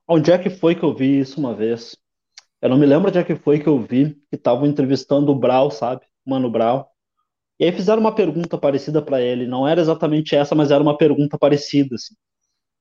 onde 0.07 0.31
é 0.31 0.37
que 0.37 0.49
foi 0.49 0.75
que 0.75 0.83
eu 0.83 0.93
vi 0.93 1.19
isso 1.19 1.39
uma 1.39 1.53
vez? 1.53 1.95
Eu 2.61 2.69
não 2.69 2.77
me 2.77 2.85
lembro 2.85 3.09
onde 3.09 3.19
é 3.19 3.23
que 3.23 3.35
foi 3.35 3.59
que 3.59 3.67
eu 3.67 3.79
vi 3.79 4.15
que 4.29 4.35
estavam 4.35 4.65
entrevistando 4.65 5.31
o 5.31 5.35
Brau, 5.35 5.71
sabe? 5.71 6.01
Mano 6.25 6.49
Brau. 6.49 6.91
E 7.59 7.65
aí 7.65 7.71
fizeram 7.71 8.01
uma 8.01 8.13
pergunta 8.13 8.57
parecida 8.57 9.01
para 9.01 9.21
ele. 9.21 9.45
Não 9.45 9.67
era 9.67 9.79
exatamente 9.79 10.35
essa, 10.35 10.55
mas 10.55 10.71
era 10.71 10.81
uma 10.81 10.97
pergunta 10.97 11.37
parecida, 11.37 11.95
assim. 11.95 12.15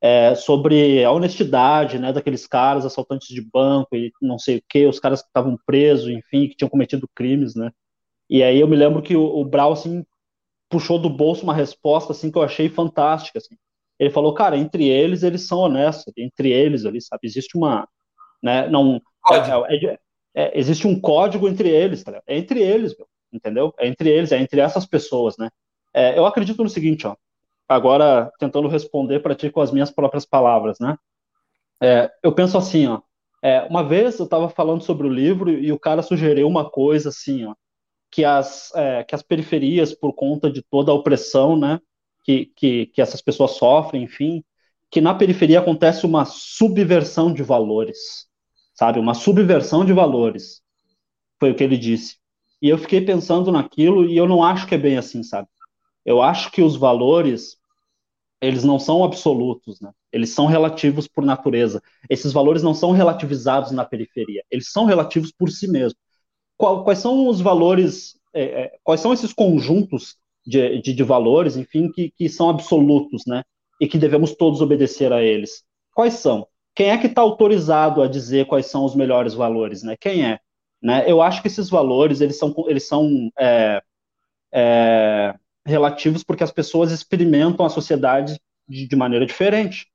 É, 0.01 0.35
sobre 0.37 1.05
a 1.05 1.11
honestidade, 1.11 1.99
né, 1.99 2.13
daqueles 2.13 2.47
caras 2.47 2.87
assaltantes 2.87 3.29
de 3.29 3.43
banco 3.43 3.97
e 3.97 4.13
não 4.23 4.39
sei 4.39 4.59
o 4.59 4.63
que, 4.69 4.87
os 4.87 5.01
caras 5.01 5.23
que 5.23 5.27
estavam 5.27 5.59
presos, 5.67 6.09
enfim, 6.09 6.49
que 6.49 6.55
tinham 6.55 6.69
cometido 6.69 7.09
crimes, 7.17 7.57
né? 7.57 7.73
E 8.31 8.43
aí 8.43 8.61
eu 8.61 8.69
me 8.69 8.77
lembro 8.77 9.03
que 9.03 9.17
o, 9.17 9.25
o 9.25 9.45
Brau, 9.45 9.73
assim, 9.73 10.05
puxou 10.69 11.01
do 11.01 11.11
bolso 11.11 11.43
uma 11.43 11.55
resposta, 11.55 12.13
assim, 12.13 12.31
que 12.31 12.39
eu 12.39 12.43
achei 12.43 12.69
fantástica, 12.69 13.39
assim. 13.39 13.57
Ele 13.99 14.11
falou, 14.11 14.33
cara, 14.35 14.57
entre 14.57 14.87
eles, 14.87 15.23
eles 15.25 15.47
são 15.49 15.59
honestos, 15.59 16.13
entre 16.17 16.53
eles 16.53 16.85
ali, 16.85 17.01
sabe? 17.01 17.23
Existe 17.25 17.57
uma, 17.57 17.89
né, 18.43 18.69
não... 18.69 19.01
É, 19.31 19.75
é, 19.87 19.99
é, 20.35 20.59
existe 20.59 20.87
um 20.87 21.01
código 21.01 21.49
entre 21.49 21.69
eles, 21.69 22.05
tá? 22.05 22.23
É 22.27 22.39
entre 22.39 22.63
eles, 22.63 22.97
meu, 22.97 23.09
entendeu? 23.33 23.75
É 23.79 23.89
entre 23.89 24.09
eles, 24.09 24.31
é 24.31 24.39
entre 24.39 24.61
essas 24.61 24.87
pessoas, 24.87 25.37
né? 25.37 25.51
É, 25.93 26.17
eu 26.17 26.25
acredito 26.27 26.63
no 26.63 26.69
seguinte, 26.69 27.07
ó, 27.07 27.17
agora 27.69 28.31
tentando 28.39 28.69
responder 28.69 29.21
para 29.21 29.35
ti 29.35 29.51
com 29.51 29.61
as 29.61 29.71
minhas 29.73 29.91
próprias 29.91 30.25
palavras, 30.25 30.79
né? 30.81 30.97
É, 31.83 32.11
eu 32.23 32.33
penso 32.35 32.59
assim, 32.59 32.87
ó, 32.87 33.01
é, 33.43 33.63
uma 33.63 33.85
vez 33.85 34.19
eu 34.19 34.25
estava 34.25 34.49
falando 34.49 34.83
sobre 34.83 35.07
o 35.07 35.13
livro 35.13 35.51
e 35.51 35.71
o 35.73 35.79
cara 35.79 36.03
sugeriu 36.03 36.49
uma 36.49 36.69
coisa 36.69 37.11
assim, 37.11 37.45
ó, 37.47 37.55
que 38.11 38.25
as, 38.25 38.75
é, 38.75 39.05
que 39.05 39.15
as 39.15 39.23
periferias, 39.23 39.95
por 39.95 40.13
conta 40.15 40.51
de 40.51 40.63
toda 40.63 40.93
a 40.93 40.95
opressão, 40.95 41.57
né, 41.59 41.81
que, 42.25 42.47
que, 42.57 42.87
que 42.87 43.03
essas 43.03 43.23
pessoas 43.23 43.53
sofrem, 43.53 44.03
enfim, 44.05 44.45
que 44.91 45.01
na 45.01 45.15
periferia 45.15 45.61
acontece 45.61 46.07
uma 46.07 46.25
subversão 46.25 47.33
de 47.33 47.43
valores, 47.43 48.27
sabe? 48.75 48.99
Uma 48.99 49.15
subversão 49.15 49.85
de 49.85 49.93
valores. 49.93 50.63
Foi 51.41 51.51
o 51.51 51.55
que 51.55 51.65
ele 51.65 51.77
disse. 51.77 52.17
E 52.61 52.69
eu 52.69 52.79
fiquei 52.79 53.01
pensando 53.01 53.53
naquilo 53.53 54.07
e 54.07 54.17
eu 54.17 54.27
não 54.27 54.43
acho 54.43 54.67
que 54.67 54.75
é 54.75 54.79
bem 54.79 54.97
assim, 54.97 55.23
sabe? 55.23 55.49
Eu 56.09 56.23
acho 56.23 56.51
que 56.51 56.63
os 56.63 56.75
valores 56.75 57.59
eles 58.41 58.65
não 58.65 58.79
são 58.79 59.05
absolutos, 59.05 59.81
né? 59.81 59.91
Eles 60.13 60.31
são 60.31 60.47
relativos 60.47 61.09
por 61.09 61.25
natureza. 61.25 61.83
Esses 62.09 62.33
valores 62.33 62.63
não 62.63 62.73
são 62.73 62.93
relativizados 62.93 63.73
na 63.73 63.85
periferia. 63.85 64.45
Eles 64.51 64.71
são 64.71 64.85
relativos 64.87 65.33
por 65.33 65.51
si 65.51 65.69
mesmos 65.69 65.99
quais 66.57 66.99
são 66.99 67.29
os 67.29 67.41
valores, 67.41 68.19
é, 68.35 68.43
é, 68.43 68.79
quais 68.83 69.01
são 69.01 69.13
esses 69.13 69.33
conjuntos 69.33 70.17
de, 70.47 70.81
de, 70.81 70.93
de, 70.95 71.03
valores, 71.05 71.57
enfim, 71.57 71.91
que, 71.93 72.11
que 72.11 72.29
são 72.29 72.49
absolutos, 72.49 73.23
né? 73.27 73.45
E 73.81 73.87
que 73.87 73.99
devemos 73.99 74.35
todos 74.35 74.61
obedecer 74.61 75.13
a 75.13 75.23
eles. 75.23 75.63
Quais 75.95 76.15
são? 76.15 76.47
Quem 76.75 76.91
é 76.91 76.99
que 76.99 77.07
está 77.07 77.23
autorizado 77.23 78.03
a 78.03 78.09
dizer 78.09 78.47
quais 78.47 78.67
são 78.67 78.85
os 78.85 78.95
melhores 78.95 79.35
valores, 79.35 79.83
né? 79.83 79.97
Quem 80.01 80.25
é? 80.25 80.41
Né? 80.83 81.05
Eu 81.07 81.21
acho 81.23 81.43
que 81.43 81.49
esses 81.49 81.69
valores 81.69 82.21
eles 82.21 82.39
são, 82.39 82.55
eles 82.67 82.87
são 82.89 83.31
é, 83.39 83.83
é, 84.53 85.35
relativos 85.69 86.25
porque 86.25 86.43
as 86.43 86.51
pessoas 86.51 86.91
experimentam 86.91 87.65
a 87.65 87.71
sociedade 87.71 88.41
de, 88.67 88.89
de 88.89 88.97
maneira 88.97 89.27
diferente, 89.27 89.87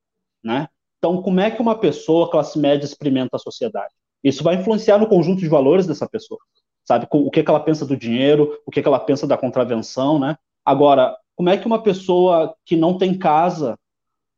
né? 0.44 0.68
Então, 0.98 1.22
como 1.22 1.40
é 1.42 1.52
que 1.52 1.62
uma 1.62 1.78
pessoa 1.78 2.32
classe 2.32 2.58
média 2.58 2.86
experimenta 2.86 3.36
a 3.36 3.40
sociedade? 3.40 3.94
Isso 4.24 4.44
vai 4.44 4.56
influenciar 4.56 4.98
no 4.98 5.08
conjunto 5.08 5.40
de 5.40 5.50
valores 5.50 5.86
dessa 5.86 6.08
pessoa, 6.08 6.40
sabe? 6.86 7.08
O 7.12 7.30
que, 7.30 7.44
que 7.44 7.50
ela 7.50 7.60
pensa 7.60 7.86
do 7.86 7.98
dinheiro, 7.98 8.58
o 8.66 8.72
que, 8.72 8.82
que 8.82 8.88
ela 8.88 9.00
pensa 9.00 9.28
da 9.28 9.38
contravenção, 9.38 10.18
né? 10.18 10.38
Agora, 10.64 11.18
como 11.36 11.50
é 11.50 11.58
que 11.58 11.68
uma 11.68 11.82
pessoa 11.82 12.56
que 12.66 12.78
não 12.78 12.98
tem 12.98 13.18
casa, 13.18 13.78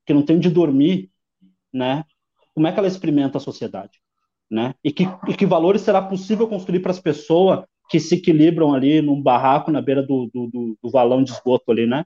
que 0.06 0.14
não 0.14 0.24
tem 0.24 0.40
de 0.40 0.50
dormir, 0.50 1.12
né? 1.72 2.04
Como 2.56 2.66
é 2.66 2.72
que 2.72 2.80
ela 2.80 2.88
experimenta 2.88 3.38
a 3.38 3.42
sociedade, 3.42 4.00
né? 4.50 4.74
E 4.84 4.92
que, 4.92 5.04
e 5.28 5.36
que 5.36 5.46
valores 5.46 5.82
será 5.82 6.02
possível 6.02 6.48
construir 6.48 6.80
para 6.80 6.92
as 6.92 7.00
pessoas 7.00 7.64
que 7.90 8.00
se 8.00 8.16
equilibram 8.16 8.74
ali 8.74 9.02
num 9.02 9.22
barraco 9.22 9.72
na 9.72 9.82
beira 9.82 10.02
do, 10.02 10.30
do, 10.34 10.48
do, 10.48 10.78
do 10.82 10.90
valão 10.90 11.24
de 11.24 11.32
esgoto 11.32 11.72
ali, 11.72 11.86
né? 11.86 12.04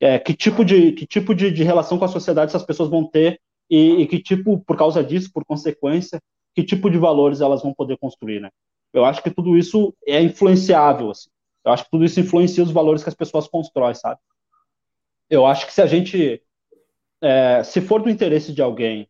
É, 0.00 0.18
que 0.18 0.34
tipo, 0.34 0.64
de, 0.64 0.92
que 0.92 1.06
tipo 1.06 1.34
de, 1.34 1.50
de 1.50 1.62
relação 1.62 1.98
com 1.98 2.04
a 2.04 2.08
sociedade 2.08 2.50
essas 2.50 2.64
pessoas 2.64 2.90
vão 2.90 3.08
ter 3.08 3.40
e, 3.70 4.02
e, 4.02 4.06
que 4.06 4.18
tipo, 4.18 4.58
por 4.58 4.76
causa 4.76 5.02
disso, 5.02 5.30
por 5.32 5.44
consequência, 5.44 6.20
que 6.54 6.62
tipo 6.62 6.90
de 6.90 6.98
valores 6.98 7.40
elas 7.40 7.62
vão 7.62 7.72
poder 7.72 7.96
construir, 7.98 8.40
né? 8.40 8.50
Eu 8.92 9.04
acho 9.04 9.22
que 9.22 9.30
tudo 9.30 9.56
isso 9.56 9.94
é 10.06 10.20
influenciável, 10.22 11.10
assim. 11.10 11.28
Eu 11.64 11.72
acho 11.72 11.84
que 11.84 11.90
tudo 11.90 12.04
isso 12.04 12.20
influencia 12.20 12.62
os 12.62 12.70
valores 12.70 13.02
que 13.02 13.08
as 13.08 13.14
pessoas 13.14 13.48
constroem, 13.48 13.94
sabe? 13.94 14.20
Eu 15.30 15.46
acho 15.46 15.66
que 15.66 15.72
se 15.72 15.80
a 15.80 15.86
gente, 15.86 16.42
é, 17.20 17.62
se 17.64 17.80
for 17.80 18.02
do 18.02 18.10
interesse 18.10 18.52
de 18.52 18.60
alguém 18.60 19.08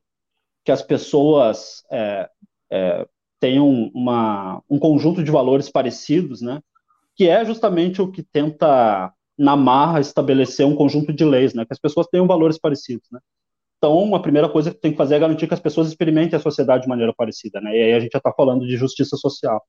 que 0.65 0.73
as 0.73 0.81
pessoas 0.81 1.85
é, 1.91 2.31
é, 2.71 3.07
tenham 3.41 3.91
uma, 3.95 4.63
um 4.69 4.79
conjunto 4.79 5.23
de 5.23 5.31
valores 5.31 5.69
parecidos, 5.69 6.41
né? 6.41 6.61
Que 7.17 7.29
é 7.29 7.45
justamente 7.45 8.01
o 8.01 8.11
que 8.11 8.23
tenta 8.23 9.13
na 9.37 9.57
marra 9.57 10.01
estabelecer 10.01 10.67
um 10.67 10.77
conjunto 10.77 11.13
de 11.13 11.25
leis, 11.25 11.55
né? 11.55 11.65
Que 11.65 11.73
as 11.73 11.79
pessoas 11.79 12.07
tenham 12.07 12.27
valores 12.27 12.59
parecidos, 12.59 13.07
né? 13.11 13.21
Então, 13.79 14.15
a 14.15 14.21
primeira 14.21 14.49
coisa 14.49 14.71
que 14.71 14.81
tem 14.81 14.93
que 14.93 14.97
fazer 14.97 15.17
é 15.17 15.19
garantir 15.19 15.47
que 15.47 15.55
as 15.55 15.61
pessoas 15.61 15.89
experimentem 15.89 16.37
a 16.37 16.43
sociedade 16.43 16.85
de 16.85 16.89
maneira 16.89 17.13
parecida, 17.15 17.61
né? 17.61 17.71
E 17.77 17.83
aí 17.83 17.93
a 17.93 18.01
gente 18.01 18.13
já 18.13 18.19
está 18.19 18.33
falando 18.33 18.67
de 18.67 18.77
justiça 18.77 19.17
social. 19.17 19.63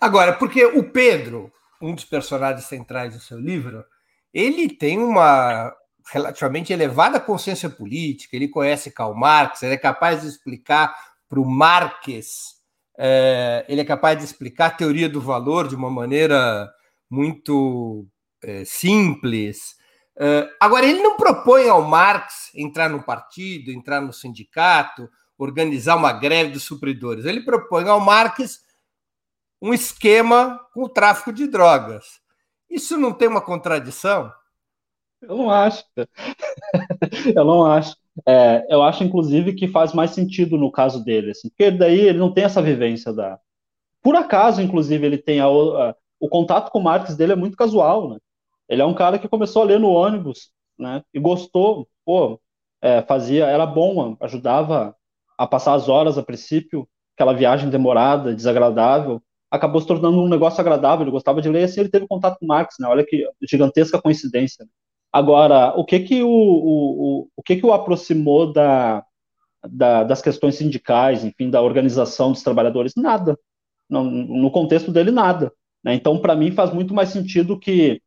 Agora, 0.00 0.32
porque 0.32 0.64
o 0.64 0.90
Pedro, 0.90 1.52
um 1.80 1.94
dos 1.94 2.04
personagens 2.04 2.64
centrais 2.64 3.14
do 3.14 3.20
seu 3.20 3.38
livro, 3.38 3.84
ele 4.32 4.68
tem 4.68 4.98
uma 4.98 5.72
relativamente 6.12 6.72
elevada 6.72 7.20
consciência 7.20 7.70
política, 7.70 8.36
ele 8.36 8.48
conhece 8.48 8.90
Karl 8.90 9.14
Marx, 9.14 9.62
ele 9.62 9.74
é 9.74 9.78
capaz 9.78 10.22
de 10.22 10.28
explicar 10.28 10.94
para 11.28 11.40
o 11.40 11.44
Marx, 11.44 12.54
é, 12.96 13.64
ele 13.68 13.80
é 13.80 13.84
capaz 13.84 14.18
de 14.18 14.24
explicar 14.24 14.66
a 14.66 14.70
teoria 14.70 15.08
do 15.08 15.20
valor 15.20 15.66
de 15.68 15.74
uma 15.74 15.90
maneira 15.90 16.70
muito 17.10 18.06
é, 18.42 18.64
simples. 18.64 19.76
Uh, 20.16 20.48
agora, 20.60 20.86
ele 20.86 21.02
não 21.02 21.16
propõe 21.16 21.68
ao 21.68 21.82
Marx 21.82 22.50
entrar 22.54 22.88
no 22.88 23.02
partido, 23.02 23.70
entrar 23.70 24.00
no 24.00 24.12
sindicato, 24.12 25.08
organizar 25.36 25.96
uma 25.96 26.12
greve 26.12 26.52
dos 26.52 26.62
supridores. 26.62 27.24
Ele 27.24 27.44
propõe 27.44 27.88
ao 27.88 28.00
Marx 28.00 28.60
um 29.60 29.74
esquema 29.74 30.60
com 30.72 30.84
o 30.84 30.88
tráfico 30.88 31.32
de 31.32 31.46
drogas. 31.46 32.20
Isso 32.70 32.96
não 32.96 33.12
tem 33.12 33.28
uma 33.28 33.40
contradição? 33.40 34.32
Eu 35.20 35.36
não 35.36 35.50
acho. 35.50 35.84
eu 37.34 37.44
não 37.44 37.66
acho. 37.66 37.96
É, 38.26 38.66
eu 38.68 38.82
acho, 38.82 39.02
inclusive, 39.02 39.54
que 39.54 39.68
faz 39.68 39.92
mais 39.92 40.12
sentido 40.12 40.56
no 40.56 40.70
caso 40.70 41.04
dele, 41.04 41.32
assim, 41.32 41.48
porque 41.48 41.70
daí 41.70 42.00
ele 42.00 42.18
não 42.18 42.32
tem 42.32 42.44
essa 42.44 42.62
vivência 42.62 43.12
da. 43.12 43.38
Por 44.02 44.16
acaso, 44.16 44.62
inclusive, 44.62 45.04
ele 45.04 45.18
tem 45.18 45.40
a, 45.40 45.46
a, 45.46 45.94
o 46.20 46.28
contato 46.28 46.70
com 46.70 46.78
o 46.78 46.82
Marx 46.82 47.16
dele 47.16 47.32
é 47.32 47.36
muito 47.36 47.56
casual, 47.56 48.10
né? 48.10 48.18
Ele 48.68 48.82
é 48.82 48.84
um 48.84 48.94
cara 48.94 49.18
que 49.18 49.28
começou 49.28 49.62
a 49.62 49.64
ler 49.66 49.80
no 49.80 49.90
ônibus, 49.90 50.50
né? 50.78 51.02
E 51.12 51.18
gostou, 51.20 51.88
pô, 52.04 52.40
é, 52.82 53.02
fazia, 53.02 53.46
era 53.46 53.66
bom, 53.66 54.16
ajudava 54.20 54.94
a 55.38 55.46
passar 55.46 55.74
as 55.74 55.88
horas 55.88 56.16
a 56.18 56.22
princípio, 56.22 56.88
aquela 57.16 57.32
viagem 57.32 57.70
demorada, 57.70 58.34
desagradável, 58.34 59.22
acabou 59.50 59.80
se 59.80 59.86
tornando 59.86 60.20
um 60.20 60.28
negócio 60.28 60.60
agradável, 60.60 61.04
ele 61.04 61.10
gostava 61.10 61.40
de 61.40 61.48
ler, 61.48 61.64
assim 61.64 61.80
ele 61.80 61.88
teve 61.88 62.06
contato 62.06 62.38
com 62.38 62.46
Marx, 62.46 62.76
né? 62.78 62.88
Olha 62.88 63.04
que 63.04 63.26
gigantesca 63.48 64.00
coincidência. 64.00 64.66
Agora, 65.14 65.72
o 65.76 65.84
que 65.84 66.00
que 66.00 66.24
o, 66.24 66.28
o, 66.28 67.20
o, 67.20 67.28
o 67.36 67.42
que 67.44 67.54
que 67.54 67.64
o 67.64 67.72
aproximou 67.72 68.52
da, 68.52 69.06
da, 69.64 70.02
das 70.02 70.20
questões 70.20 70.56
sindicais, 70.56 71.24
enfim, 71.24 71.48
da 71.48 71.62
organização 71.62 72.32
dos 72.32 72.42
trabalhadores? 72.42 72.96
Nada. 72.96 73.38
No, 73.88 74.02
no 74.02 74.50
contexto 74.50 74.90
dele, 74.90 75.12
nada. 75.12 75.52
Né? 75.84 75.94
Então, 75.94 76.18
para 76.18 76.34
mim, 76.34 76.50
faz 76.50 76.74
muito 76.74 76.92
mais 76.92 77.10
sentido 77.10 77.56
que 77.56 78.02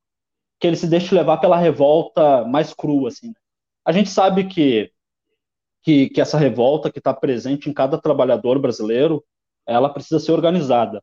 que 0.60 0.68
ele 0.68 0.76
se 0.76 0.88
deixe 0.88 1.16
levar 1.16 1.38
pela 1.38 1.56
revolta 1.56 2.44
mais 2.44 2.74
crua, 2.74 3.08
assim. 3.08 3.32
A 3.86 3.94
gente 3.94 4.10
sabe 4.10 4.44
que 4.46 4.92
que, 5.84 6.10
que 6.10 6.20
essa 6.20 6.38
revolta 6.38 6.92
que 6.92 7.00
está 7.00 7.14
presente 7.14 7.70
em 7.70 7.74
cada 7.74 7.98
trabalhador 7.98 8.60
brasileiro, 8.60 9.24
ela 9.66 9.88
precisa 9.88 10.20
ser 10.20 10.34
organizada, 10.34 11.02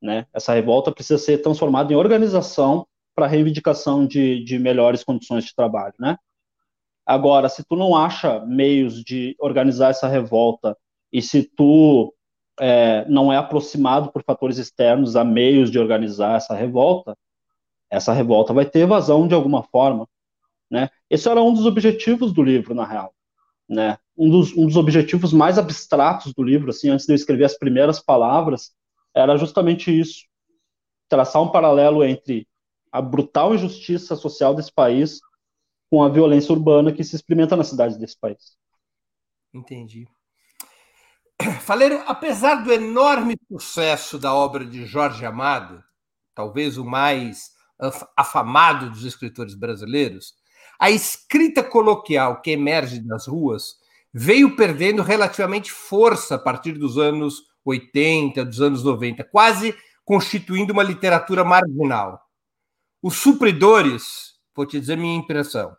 né? 0.00 0.26
Essa 0.32 0.54
revolta 0.54 0.90
precisa 0.90 1.18
ser 1.18 1.42
transformada 1.42 1.92
em 1.92 1.96
organização 1.96 2.86
para 3.14 3.26
reivindicação 3.26 4.06
de, 4.06 4.42
de 4.44 4.58
melhores 4.58 5.04
condições 5.04 5.44
de 5.44 5.54
trabalho, 5.54 5.94
né? 5.98 6.16
Agora, 7.04 7.48
se 7.48 7.64
tu 7.64 7.76
não 7.76 7.96
acha 7.96 8.44
meios 8.46 9.02
de 9.02 9.34
organizar 9.40 9.90
essa 9.90 10.06
revolta 10.06 10.76
e 11.12 11.20
se 11.20 11.42
tu 11.42 12.14
é, 12.60 13.04
não 13.08 13.32
é 13.32 13.36
aproximado 13.36 14.12
por 14.12 14.22
fatores 14.22 14.58
externos 14.58 15.16
a 15.16 15.24
meios 15.24 15.70
de 15.70 15.78
organizar 15.78 16.36
essa 16.36 16.54
revolta, 16.54 17.16
essa 17.90 18.12
revolta 18.12 18.54
vai 18.54 18.64
ter 18.64 18.80
evasão 18.80 19.26
de 19.26 19.34
alguma 19.34 19.62
forma, 19.64 20.08
né? 20.70 20.88
Esse 21.10 21.28
era 21.28 21.42
um 21.42 21.52
dos 21.52 21.66
objetivos 21.66 22.32
do 22.32 22.42
livro, 22.42 22.74
na 22.74 22.86
real, 22.86 23.14
né? 23.68 23.98
Um 24.16 24.30
dos, 24.30 24.56
um 24.56 24.66
dos 24.66 24.76
objetivos 24.76 25.32
mais 25.32 25.58
abstratos 25.58 26.32
do 26.32 26.42
livro, 26.42 26.70
assim, 26.70 26.88
antes 26.88 27.04
de 27.04 27.12
eu 27.12 27.16
escrever 27.16 27.44
as 27.44 27.58
primeiras 27.58 28.00
palavras, 28.00 28.72
era 29.14 29.36
justamente 29.36 29.90
isso, 29.98 30.24
traçar 31.08 31.42
um 31.42 31.50
paralelo 31.50 32.02
entre 32.04 32.46
a 32.92 33.00
brutal 33.00 33.54
injustiça 33.54 34.14
social 34.14 34.54
desse 34.54 34.72
país 34.72 35.20
com 35.90 36.02
a 36.02 36.08
violência 36.08 36.52
urbana 36.52 36.92
que 36.92 37.02
se 37.02 37.16
experimenta 37.16 37.56
nas 37.56 37.68
cidades 37.68 37.96
desse 37.96 38.18
país. 38.18 38.56
Entendi. 39.52 40.06
Faleiro, 41.62 42.02
apesar 42.06 42.56
do 42.56 42.72
enorme 42.72 43.36
sucesso 43.48 44.18
da 44.18 44.34
obra 44.34 44.64
de 44.64 44.86
Jorge 44.86 45.24
Amado, 45.24 45.82
talvez 46.34 46.78
o 46.78 46.84
mais 46.84 47.50
afamado 48.16 48.90
dos 48.90 49.04
escritores 49.04 49.54
brasileiros, 49.54 50.34
a 50.78 50.90
escrita 50.90 51.62
coloquial 51.64 52.40
que 52.40 52.52
emerge 52.52 53.00
das 53.00 53.26
ruas 53.26 53.74
veio 54.14 54.54
perdendo 54.54 55.02
relativamente 55.02 55.72
força 55.72 56.36
a 56.36 56.38
partir 56.38 56.72
dos 56.72 56.98
anos 56.98 57.42
80, 57.64 58.44
dos 58.44 58.60
anos 58.60 58.84
90, 58.84 59.24
quase 59.24 59.74
constituindo 60.04 60.72
uma 60.72 60.82
literatura 60.82 61.44
marginal. 61.44 62.21
Os 63.02 63.16
supridores, 63.16 64.34
vou 64.54 64.64
te 64.64 64.78
dizer 64.78 64.96
minha 64.96 65.16
impressão, 65.16 65.76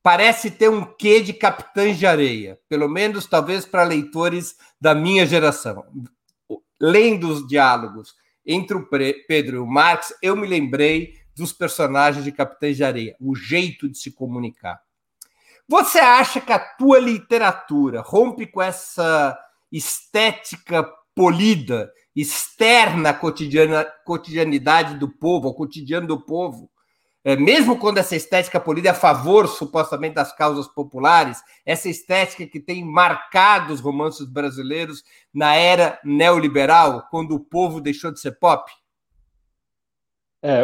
parece 0.00 0.48
ter 0.48 0.70
um 0.70 0.84
quê 0.84 1.20
de 1.20 1.32
Capitães 1.32 1.98
de 1.98 2.06
Areia, 2.06 2.58
pelo 2.68 2.88
menos 2.88 3.26
talvez 3.26 3.66
para 3.66 3.82
leitores 3.82 4.56
da 4.80 4.94
minha 4.94 5.26
geração. 5.26 5.84
Lendo 6.80 7.28
os 7.28 7.46
diálogos 7.48 8.14
entre 8.46 8.76
o 8.76 8.88
Pedro 8.88 9.56
e 9.56 9.58
o 9.58 9.66
Marx, 9.66 10.14
eu 10.22 10.36
me 10.36 10.46
lembrei 10.46 11.14
dos 11.34 11.52
personagens 11.52 12.24
de 12.24 12.30
Capitães 12.30 12.76
de 12.76 12.84
Areia, 12.84 13.16
o 13.20 13.34
jeito 13.34 13.88
de 13.88 13.98
se 13.98 14.12
comunicar. 14.12 14.80
Você 15.68 15.98
acha 15.98 16.40
que 16.40 16.52
a 16.52 16.58
tua 16.58 16.98
literatura 16.98 18.02
rompe 18.02 18.46
com 18.46 18.60
essa 18.60 19.38
estética 19.70 20.88
polida, 21.14 21.90
externa 22.14 23.10
à 23.10 23.14
cotidiana, 23.14 23.84
cotidianidade 24.04 24.98
do 24.98 25.08
povo, 25.08 25.48
ao 25.48 25.54
cotidiano 25.54 26.06
do 26.06 26.20
povo, 26.20 26.70
é, 27.24 27.36
mesmo 27.36 27.78
quando 27.78 27.98
essa 27.98 28.16
estética 28.16 28.58
polida 28.58 28.88
é 28.88 28.90
a 28.90 28.94
favor, 28.94 29.46
supostamente, 29.46 30.16
das 30.16 30.34
causas 30.34 30.66
populares, 30.66 31.40
essa 31.64 31.88
estética 31.88 32.46
que 32.46 32.58
tem 32.58 32.84
marcado 32.84 33.72
os 33.72 33.80
romances 33.80 34.26
brasileiros 34.26 35.04
na 35.32 35.54
era 35.54 36.00
neoliberal, 36.04 37.06
quando 37.10 37.36
o 37.36 37.40
povo 37.40 37.80
deixou 37.80 38.12
de 38.12 38.18
ser 38.18 38.32
pop? 38.40 38.70
É, 40.42 40.62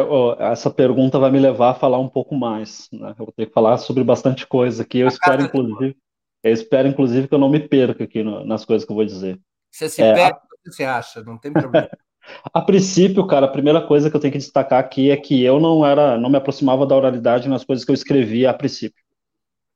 essa 0.51 0.69
pergunta 0.69 1.17
vai 1.17 1.31
me 1.31 1.39
levar 1.39 1.69
a 1.69 1.75
falar 1.75 1.99
um 1.99 2.09
pouco 2.09 2.35
mais. 2.35 2.89
Né? 2.91 3.11
Eu 3.17 3.25
vou 3.25 3.31
ter 3.31 3.45
que 3.45 3.53
falar 3.53 3.77
sobre 3.77 4.03
bastante 4.03 4.45
coisa 4.45 4.83
aqui. 4.83 4.99
Eu 4.99 5.07
espero, 5.07 5.43
inclusive, 5.43 5.95
eu 6.43 6.53
espero, 6.53 6.89
inclusive, 6.89 7.29
que 7.29 7.33
eu 7.33 7.39
não 7.39 7.49
me 7.49 7.61
perca 7.61 8.03
aqui 8.03 8.21
no, 8.21 8.45
nas 8.45 8.65
coisas 8.65 8.85
que 8.85 8.91
eu 8.91 8.95
vou 8.97 9.05
dizer. 9.05 9.39
Você 9.71 9.87
se 9.87 10.01
é, 10.01 10.13
perde, 10.13 10.37
a... 10.37 10.48
você 10.65 10.83
acha, 10.83 11.23
não 11.23 11.37
tem 11.37 11.51
problema. 11.51 11.89
A 12.53 12.61
princípio, 12.61 13.25
cara, 13.25 13.47
a 13.47 13.51
primeira 13.51 13.81
coisa 13.81 14.09
que 14.09 14.15
eu 14.15 14.19
tenho 14.19 14.31
que 14.31 14.37
destacar 14.37 14.79
aqui 14.79 15.09
é 15.09 15.17
que 15.17 15.41
eu 15.41 15.59
não 15.59 15.85
era, 15.85 16.17
não 16.17 16.29
me 16.29 16.37
aproximava 16.37 16.85
da 16.85 16.95
oralidade 16.95 17.49
nas 17.49 17.63
coisas 17.63 17.83
que 17.83 17.89
eu 17.89 17.95
escrevia 17.95 18.51
a 18.51 18.53
princípio, 18.53 19.01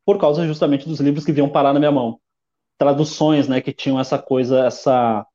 por 0.06 0.20
causa 0.20 0.46
justamente 0.46 0.88
dos 0.88 1.00
livros 1.00 1.26
que 1.26 1.32
vinham 1.32 1.50
parar 1.50 1.74
na 1.74 1.80
minha 1.80 1.92
mão, 1.92 2.20
traduções, 2.78 3.48
né, 3.48 3.62
que 3.62 3.74
tinham 3.74 4.00
essa 4.00 4.20
coisa, 4.20 4.66
essa 4.66 5.26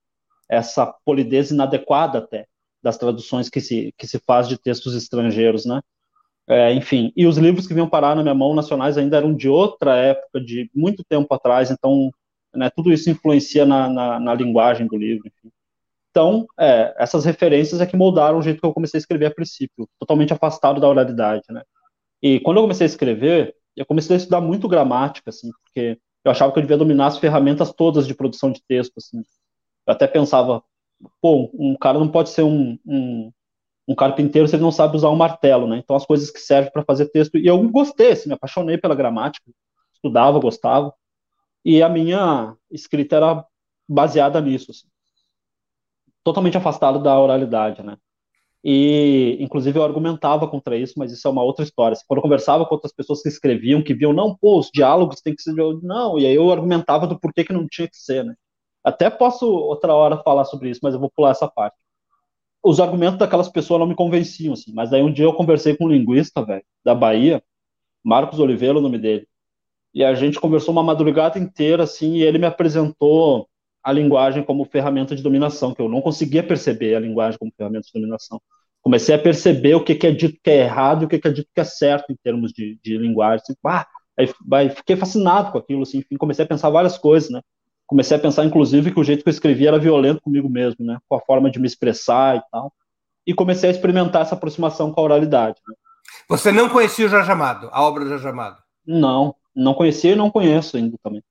essa 0.48 0.86
polidez 1.04 1.50
inadequada 1.50 2.18
até 2.18 2.46
das 2.82 2.96
traduções 2.96 3.50
que 3.50 3.60
se 3.60 3.92
que 3.98 4.06
se 4.06 4.18
faz 4.20 4.48
de 4.48 4.56
textos 4.58 4.94
estrangeiros, 4.94 5.66
né? 5.66 5.80
É, 6.48 6.72
enfim, 6.72 7.12
e 7.14 7.26
os 7.26 7.36
livros 7.36 7.66
que 7.66 7.74
vinham 7.74 7.88
parar 7.88 8.16
na 8.16 8.22
minha 8.22 8.34
mão 8.34 8.54
nacionais 8.54 8.96
ainda 8.96 9.18
eram 9.18 9.34
de 9.34 9.50
outra 9.50 9.96
época, 9.96 10.40
de 10.40 10.70
muito 10.74 11.04
tempo 11.06 11.32
atrás, 11.34 11.70
então, 11.70 12.10
né, 12.54 12.70
tudo 12.70 12.92
isso 12.92 13.10
influencia 13.10 13.64
na, 13.66 13.88
na, 13.88 14.20
na 14.20 14.34
linguagem 14.34 14.86
do 14.86 14.96
livro. 14.96 15.26
Enfim. 15.26 15.52
Então, 16.10 16.46
é, 16.58 16.94
essas 16.98 17.24
referências 17.24 17.80
é 17.80 17.86
que 17.86 17.96
moldaram 17.96 18.38
o 18.38 18.42
jeito 18.42 18.60
que 18.60 18.66
eu 18.66 18.72
comecei 18.72 18.98
a 18.98 19.02
escrever 19.02 19.26
a 19.26 19.34
princípio, 19.34 19.88
totalmente 19.98 20.32
afastado 20.32 20.80
da 20.80 20.88
oralidade, 20.88 21.44
né? 21.50 21.62
E 22.22 22.40
quando 22.40 22.56
eu 22.56 22.62
comecei 22.62 22.84
a 22.84 22.90
escrever, 22.90 23.54
eu 23.76 23.86
comecei 23.86 24.16
a 24.16 24.18
estudar 24.18 24.40
muito 24.40 24.66
gramática, 24.66 25.30
assim, 25.30 25.50
porque 25.62 25.98
eu 26.24 26.32
achava 26.32 26.52
que 26.52 26.58
eu 26.58 26.62
devia 26.62 26.76
dominar 26.76 27.06
as 27.06 27.18
ferramentas 27.18 27.72
todas 27.72 28.06
de 28.06 28.14
produção 28.14 28.50
de 28.50 28.60
texto, 28.66 28.94
assim. 28.96 29.18
Eu 29.86 29.92
até 29.92 30.06
pensava, 30.06 30.62
pô, 31.20 31.50
um 31.54 31.76
cara 31.76 31.98
não 31.98 32.08
pode 32.08 32.30
ser 32.30 32.42
um, 32.42 32.76
um, 32.84 33.30
um 33.86 33.94
carpinteiro 33.94 34.48
se 34.48 34.56
ele 34.56 34.62
não 34.62 34.72
sabe 34.72 34.96
usar 34.96 35.10
um 35.10 35.16
martelo, 35.16 35.66
né? 35.68 35.78
Então, 35.78 35.94
as 35.94 36.04
coisas 36.04 36.30
que 36.30 36.40
servem 36.40 36.72
para 36.72 36.84
fazer 36.84 37.06
texto. 37.10 37.38
E 37.38 37.46
eu 37.46 37.62
gostei, 37.70 38.12
assim, 38.12 38.28
me 38.28 38.34
apaixonei 38.34 38.76
pela 38.76 38.94
gramática, 38.94 39.50
estudava, 39.94 40.40
gostava. 40.40 40.92
E 41.64 41.82
a 41.82 41.88
minha 41.88 42.56
escrita 42.70 43.16
era 43.16 43.46
baseada 43.88 44.40
nisso, 44.40 44.70
assim 44.70 44.88
totalmente 46.28 46.58
afastado 46.58 47.02
da 47.02 47.18
oralidade, 47.18 47.82
né? 47.82 47.96
E, 48.62 49.38
inclusive, 49.40 49.78
eu 49.78 49.84
argumentava 49.84 50.48
contra 50.48 50.76
isso, 50.76 50.94
mas 50.98 51.12
isso 51.12 51.26
é 51.26 51.30
uma 51.30 51.42
outra 51.42 51.64
história. 51.64 51.96
Quando 52.06 52.18
eu 52.18 52.22
conversava 52.22 52.66
com 52.66 52.74
outras 52.74 52.92
pessoas 52.92 53.22
que 53.22 53.28
escreviam, 53.28 53.82
que 53.82 53.94
viam, 53.94 54.12
não, 54.12 54.36
pô, 54.36 54.58
os 54.58 54.68
diálogos 54.72 55.20
têm 55.20 55.34
que 55.34 55.42
ser. 55.42 55.54
Não, 55.82 56.18
e 56.18 56.26
aí 56.26 56.34
eu 56.34 56.50
argumentava 56.50 57.06
do 57.06 57.18
porquê 57.18 57.44
que 57.44 57.52
não 57.52 57.66
tinha 57.68 57.88
que 57.88 57.96
ser, 57.96 58.24
né? 58.24 58.34
Até 58.84 59.08
posso 59.08 59.46
outra 59.46 59.94
hora 59.94 60.22
falar 60.22 60.44
sobre 60.44 60.70
isso, 60.70 60.80
mas 60.82 60.94
eu 60.94 61.00
vou 61.00 61.10
pular 61.10 61.30
essa 61.30 61.48
parte. 61.48 61.76
Os 62.64 62.80
argumentos 62.80 63.18
daquelas 63.18 63.48
pessoas 63.50 63.80
não 63.80 63.86
me 63.86 63.94
convenciam, 63.94 64.54
assim. 64.54 64.72
Mas 64.74 64.92
aí 64.92 65.02
um 65.02 65.12
dia 65.12 65.26
eu 65.26 65.34
conversei 65.34 65.76
com 65.76 65.86
um 65.86 65.90
linguista, 65.90 66.44
velho, 66.44 66.64
da 66.84 66.94
Bahia, 66.94 67.42
Marcos 68.04 68.40
Oliveira, 68.40 68.78
o 68.78 68.82
nome 68.82 68.98
dele. 68.98 69.27
E 69.98 70.04
a 70.04 70.14
gente 70.14 70.38
conversou 70.38 70.70
uma 70.70 70.82
madrugada 70.84 71.40
inteira, 71.40 71.82
assim, 71.82 72.18
e 72.18 72.22
ele 72.22 72.38
me 72.38 72.46
apresentou 72.46 73.48
a 73.82 73.90
linguagem 73.90 74.44
como 74.44 74.64
ferramenta 74.64 75.16
de 75.16 75.24
dominação, 75.24 75.74
que 75.74 75.82
eu 75.82 75.88
não 75.88 76.00
conseguia 76.00 76.40
perceber 76.40 76.94
a 76.94 77.00
linguagem 77.00 77.36
como 77.36 77.52
ferramenta 77.56 77.88
de 77.88 77.92
dominação. 77.92 78.40
Comecei 78.80 79.12
a 79.12 79.18
perceber 79.18 79.74
o 79.74 79.82
que, 79.82 79.96
que 79.96 80.06
é 80.06 80.12
dito 80.12 80.38
que 80.40 80.50
é 80.50 80.60
errado 80.60 81.02
e 81.02 81.06
o 81.06 81.08
que, 81.08 81.18
que 81.18 81.26
é 81.26 81.32
dito 81.32 81.48
que 81.52 81.60
é 81.60 81.64
certo 81.64 82.12
em 82.12 82.16
termos 82.22 82.52
de, 82.52 82.78
de 82.80 82.96
linguagem. 82.96 83.42
Assim, 83.42 83.56
ah, 83.66 83.88
aí, 84.52 84.70
fiquei 84.70 84.94
fascinado 84.94 85.50
com 85.50 85.58
aquilo, 85.58 85.82
assim, 85.82 85.98
enfim, 85.98 86.16
comecei 86.16 86.44
a 86.44 86.48
pensar 86.48 86.70
várias 86.70 86.96
coisas, 86.96 87.28
né? 87.28 87.40
Comecei 87.84 88.16
a 88.16 88.20
pensar, 88.20 88.44
inclusive, 88.44 88.92
que 88.92 89.00
o 89.00 89.04
jeito 89.04 89.24
que 89.24 89.28
eu 89.28 89.32
escrevia 89.32 89.66
era 89.66 89.80
violento 89.80 90.20
comigo 90.20 90.48
mesmo, 90.48 90.86
né? 90.86 90.98
Com 91.08 91.16
a 91.16 91.20
forma 91.20 91.50
de 91.50 91.58
me 91.58 91.66
expressar 91.66 92.36
e 92.36 92.42
tal. 92.52 92.72
E 93.26 93.34
comecei 93.34 93.68
a 93.68 93.72
experimentar 93.72 94.22
essa 94.22 94.36
aproximação 94.36 94.92
com 94.92 95.00
a 95.00 95.04
oralidade. 95.04 95.60
Né? 95.66 95.74
Você 96.28 96.52
não 96.52 96.68
conhecia 96.68 97.06
o 97.06 97.08
Jorge 97.08 97.32
Amado, 97.32 97.68
a 97.72 97.82
obra 97.82 98.04
do 98.04 98.10
Jorge 98.10 98.28
Amado? 98.28 98.62
Não, 98.86 99.34
não 99.58 99.74
conhecia 99.74 100.12
e 100.12 100.16
não 100.16 100.30
conheço 100.30 100.76
ainda 100.76 100.96
também. 101.02 101.22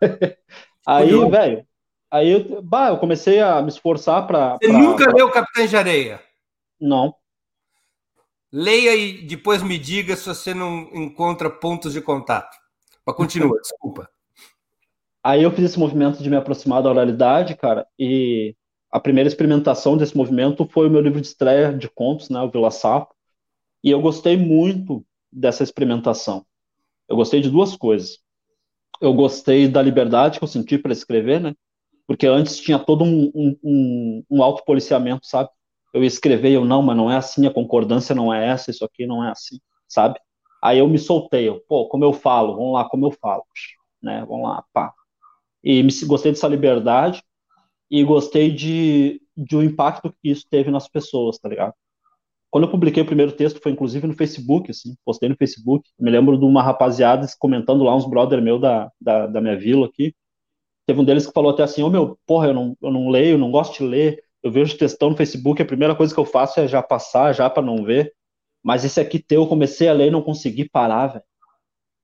Aí, 0.86 1.30
velho, 1.30 1.64
aí 2.10 2.30
eu, 2.30 2.60
bah, 2.60 2.88
eu 2.88 2.98
comecei 2.98 3.40
a 3.40 3.62
me 3.62 3.68
esforçar 3.68 4.26
para. 4.26 4.58
Você 4.60 4.68
pra, 4.68 4.78
nunca 4.78 5.04
pra... 5.04 5.14
leu 5.14 5.30
Capitães 5.30 5.70
de 5.70 5.76
Areia? 5.76 6.20
Não. 6.80 7.14
Leia 8.52 8.96
e 8.96 9.22
depois 9.22 9.62
me 9.62 9.78
diga 9.78 10.16
se 10.16 10.26
você 10.26 10.52
não 10.52 10.90
encontra 10.92 11.48
pontos 11.48 11.92
de 11.92 12.00
contato. 12.00 12.56
Mas 13.06 13.14
continua, 13.14 13.56
desculpa. 13.62 14.10
Aí 15.22 15.44
eu 15.44 15.52
fiz 15.52 15.66
esse 15.66 15.78
movimento 15.78 16.20
de 16.20 16.28
me 16.28 16.36
aproximar 16.36 16.82
da 16.82 16.90
oralidade, 16.90 17.54
cara, 17.54 17.86
e 17.96 18.56
a 18.90 18.98
primeira 18.98 19.28
experimentação 19.28 19.96
desse 19.96 20.16
movimento 20.16 20.68
foi 20.68 20.88
o 20.88 20.90
meu 20.90 21.00
livro 21.00 21.20
de 21.20 21.28
estreia 21.28 21.72
de 21.72 21.88
contos, 21.88 22.28
né, 22.28 22.40
o 22.40 22.50
Vila 22.50 22.72
Sapo, 22.72 23.14
e 23.84 23.90
eu 23.92 24.00
gostei 24.02 24.36
muito 24.36 25.06
dessa 25.32 25.62
experimentação. 25.62 26.44
Eu 27.12 27.16
gostei 27.16 27.40
de 27.40 27.50
duas 27.50 27.76
coisas 27.76 28.18
eu 29.02 29.12
gostei 29.12 29.68
da 29.68 29.82
liberdade 29.82 30.38
que 30.38 30.44
eu 30.44 30.48
senti 30.48 30.78
para 30.78 30.92
escrever, 30.92 31.40
né? 31.40 31.54
Porque 32.06 32.26
antes 32.26 32.58
tinha 32.58 32.78
todo 32.78 33.04
um, 33.04 33.30
um, 33.34 33.58
um, 33.62 34.24
um 34.30 34.42
autopoliciamento, 34.42 35.26
sabe? 35.26 35.50
Eu 35.92 36.02
ia 36.02 36.06
escrever 36.06 36.50
e 36.50 36.54
eu, 36.54 36.64
não, 36.64 36.82
mas 36.82 36.96
não 36.96 37.10
é 37.10 37.16
assim, 37.16 37.46
a 37.46 37.52
concordância 37.52 38.14
não 38.14 38.32
é 38.32 38.48
essa, 38.48 38.70
isso 38.70 38.84
aqui 38.84 39.06
não 39.06 39.24
é 39.24 39.30
assim, 39.30 39.58
sabe? 39.88 40.20
Aí 40.62 40.78
eu 40.78 40.88
me 40.88 40.98
soltei, 40.98 41.48
eu, 41.48 41.60
pô, 41.68 41.88
como 41.88 42.04
eu 42.04 42.12
falo, 42.12 42.56
vamos 42.56 42.74
lá, 42.74 42.84
como 42.88 43.06
eu 43.06 43.10
falo, 43.12 43.44
né? 44.02 44.24
Vamos 44.28 44.48
lá, 44.48 44.64
pá. 44.72 44.92
E 45.64 45.82
me, 45.82 45.90
gostei 46.06 46.32
dessa 46.32 46.48
liberdade 46.48 47.22
e 47.90 48.04
gostei 48.04 48.52
de, 48.52 49.22
de 49.36 49.56
o 49.56 49.62
impacto 49.62 50.12
que 50.22 50.30
isso 50.30 50.46
teve 50.50 50.70
nas 50.70 50.88
pessoas, 50.88 51.38
tá 51.38 51.48
ligado? 51.48 51.74
Quando 52.52 52.64
eu 52.64 52.70
publiquei 52.70 53.02
o 53.02 53.06
primeiro 53.06 53.32
texto, 53.32 53.58
foi 53.62 53.72
inclusive 53.72 54.06
no 54.06 54.14
Facebook, 54.14 54.70
assim, 54.70 54.94
postei 55.06 55.26
no 55.26 55.36
Facebook. 55.36 55.88
Me 55.98 56.10
lembro 56.10 56.38
de 56.38 56.44
uma 56.44 56.62
rapaziada 56.62 57.26
comentando 57.38 57.82
lá, 57.82 57.96
uns 57.96 58.06
brother 58.06 58.42
meu 58.42 58.58
da, 58.58 58.92
da, 59.00 59.26
da 59.26 59.40
minha 59.40 59.56
vila 59.56 59.86
aqui. 59.86 60.14
Teve 60.86 61.00
um 61.00 61.04
deles 61.04 61.26
que 61.26 61.32
falou 61.32 61.50
até 61.50 61.62
assim: 61.62 61.82
Ô 61.82 61.86
oh, 61.86 61.90
meu, 61.90 62.18
porra, 62.26 62.48
eu 62.48 62.54
não, 62.54 62.76
eu 62.82 62.90
não 62.90 63.08
leio, 63.08 63.38
não 63.38 63.50
gosto 63.50 63.78
de 63.78 63.88
ler. 63.88 64.22
Eu 64.42 64.52
vejo 64.52 64.76
textão 64.76 65.08
no 65.08 65.16
Facebook, 65.16 65.62
a 65.62 65.64
primeira 65.64 65.94
coisa 65.94 66.12
que 66.12 66.20
eu 66.20 66.26
faço 66.26 66.60
é 66.60 66.68
já 66.68 66.82
passar, 66.82 67.32
já 67.32 67.48
para 67.48 67.62
não 67.62 67.84
ver. 67.84 68.12
Mas 68.62 68.84
esse 68.84 69.00
aqui 69.00 69.18
teu, 69.18 69.42
eu 69.42 69.48
comecei 69.48 69.88
a 69.88 69.94
ler 69.94 70.08
e 70.08 70.10
não 70.10 70.20
consegui 70.20 70.68
parar, 70.68 71.06
velho. 71.06 71.24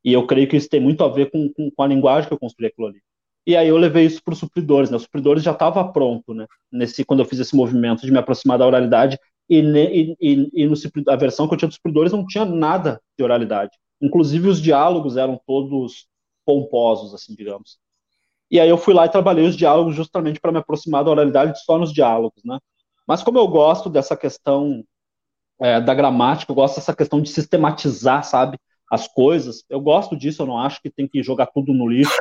E 0.03 0.15
eu 0.15 0.27
creio 0.27 0.49
que 0.49 0.57
isso 0.57 0.71
tem 0.71 0.81
muito 0.81 1.05
a 1.05 1.09
ver 1.09 1.31
com, 1.31 1.53
com, 1.53 1.71
com 1.71 1.83
a 1.83 1.87
linguagem 1.87 2.27
que 2.27 2.33
eu 2.33 2.39
construí 2.39 2.69
aquilo 2.69 2.87
ali. 2.87 3.03
E 3.47 3.55
aí 3.55 3.69
eu 3.69 3.77
levei 3.77 4.07
isso 4.07 4.23
para 4.25 4.33
os 4.33 4.39
supridores, 4.39 4.91
né? 4.91 4.97
Os 4.97 5.03
supridores 5.03 5.43
já 5.43 5.53
estava 5.53 5.87
pronto, 5.93 6.33
né? 6.33 6.47
Nesse, 6.73 7.05
quando 7.05 7.21
eu 7.21 7.27
fiz 7.27 7.39
esse 7.39 7.55
movimento 7.55 8.01
de 8.07 8.11
me 8.11 8.19
aproximar 8.19 8.59
da 8.59 8.67
oralidade, 8.67 9.19
e, 9.49 9.61
e, 9.61 10.17
e, 10.21 10.51
e 10.53 10.67
no, 10.67 10.75
a 11.09 11.17
versão 11.17 11.49
que 11.49 11.55
eu 11.55 11.59
tinha 11.59 11.69
dos 11.69 11.77
supridores 11.77 12.13
não 12.13 12.27
tinha 12.27 12.45
nada 12.45 13.01
de 13.17 13.25
oralidade. 13.25 13.71
Inclusive 14.01 14.49
os 14.49 14.61
diálogos 14.61 15.17
eram 15.17 15.41
todos 15.47 16.07
pomposos, 16.45 17.15
assim, 17.15 17.35
digamos. 17.35 17.79
E 18.51 18.59
aí 18.59 18.69
eu 18.69 18.79
fui 18.79 18.95
lá 18.95 19.07
e 19.07 19.11
trabalhei 19.11 19.47
os 19.47 19.57
diálogos 19.57 19.95
justamente 19.95 20.41
para 20.41 20.53
me 20.53 20.59
aproximar 20.59 21.05
da 21.05 21.11
oralidade 21.11 21.63
só 21.65 21.79
nos 21.79 21.93
diálogos, 21.93 22.43
né? 22.45 22.59
Mas 23.07 23.23
como 23.23 23.39
eu 23.39 23.49
gosto 23.49 23.91
dessa 23.91 24.17
questão 24.17 24.85
é, 25.61 25.81
da 25.81 25.95
gramática, 25.95 26.51
eu 26.51 26.57
gosto 26.57 26.77
dessa 26.77 26.95
questão 26.95 27.21
de 27.21 27.31
sistematizar, 27.31 28.25
sabe, 28.25 28.59
as 28.91 29.07
coisas, 29.07 29.65
eu 29.69 29.81
gosto 29.81 30.17
disso, 30.17 30.43
eu 30.43 30.47
não 30.47 30.59
acho 30.59 30.81
que 30.81 30.91
tem 30.91 31.07
que 31.07 31.23
jogar 31.23 31.47
tudo 31.47 31.75
no 31.75 31.89
lixo. 31.89 32.13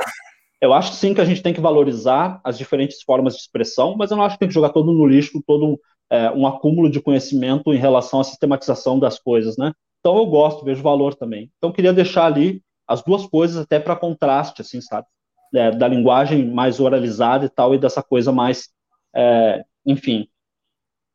Eu 0.59 0.73
acho 0.73 0.93
sim 0.93 1.13
que 1.13 1.21
a 1.21 1.25
gente 1.25 1.41
tem 1.41 1.53
que 1.53 1.61
valorizar 1.61 2.41
as 2.43 2.57
diferentes 2.57 3.03
formas 3.03 3.35
de 3.35 3.41
expressão, 3.41 3.95
mas 3.95 4.11
eu 4.11 4.17
não 4.17 4.23
acho 4.23 4.35
que 4.35 4.39
tem 4.39 4.47
que 4.47 4.53
jogar 4.53 4.69
todo 4.69 4.91
no 4.91 5.05
lixo, 5.05 5.41
todo 5.45 5.79
é, 6.09 6.31
um 6.31 6.47
acúmulo 6.47 6.89
de 6.89 7.01
conhecimento 7.01 7.73
em 7.73 7.77
relação 7.77 8.19
à 8.19 8.23
sistematização 8.23 8.99
das 8.99 9.19
coisas, 9.19 9.57
né? 9.57 9.73
Então 9.99 10.17
eu 10.17 10.25
gosto, 10.25 10.63
vejo 10.63 10.81
valor 10.81 11.15
também. 11.15 11.51
Então 11.57 11.71
queria 11.71 11.93
deixar 11.93 12.25
ali 12.25 12.63
as 12.87 13.03
duas 13.03 13.25
coisas 13.25 13.57
até 13.57 13.79
para 13.79 13.95
contraste, 13.95 14.61
assim, 14.61 14.79
sabe? 14.79 15.07
É, 15.53 15.71
da 15.71 15.87
linguagem 15.87 16.45
mais 16.49 16.79
oralizada 16.79 17.45
e 17.45 17.49
tal, 17.49 17.73
e 17.73 17.77
dessa 17.77 18.01
coisa 18.01 18.31
mais, 18.31 18.69
é, 19.15 19.63
enfim. 19.85 20.27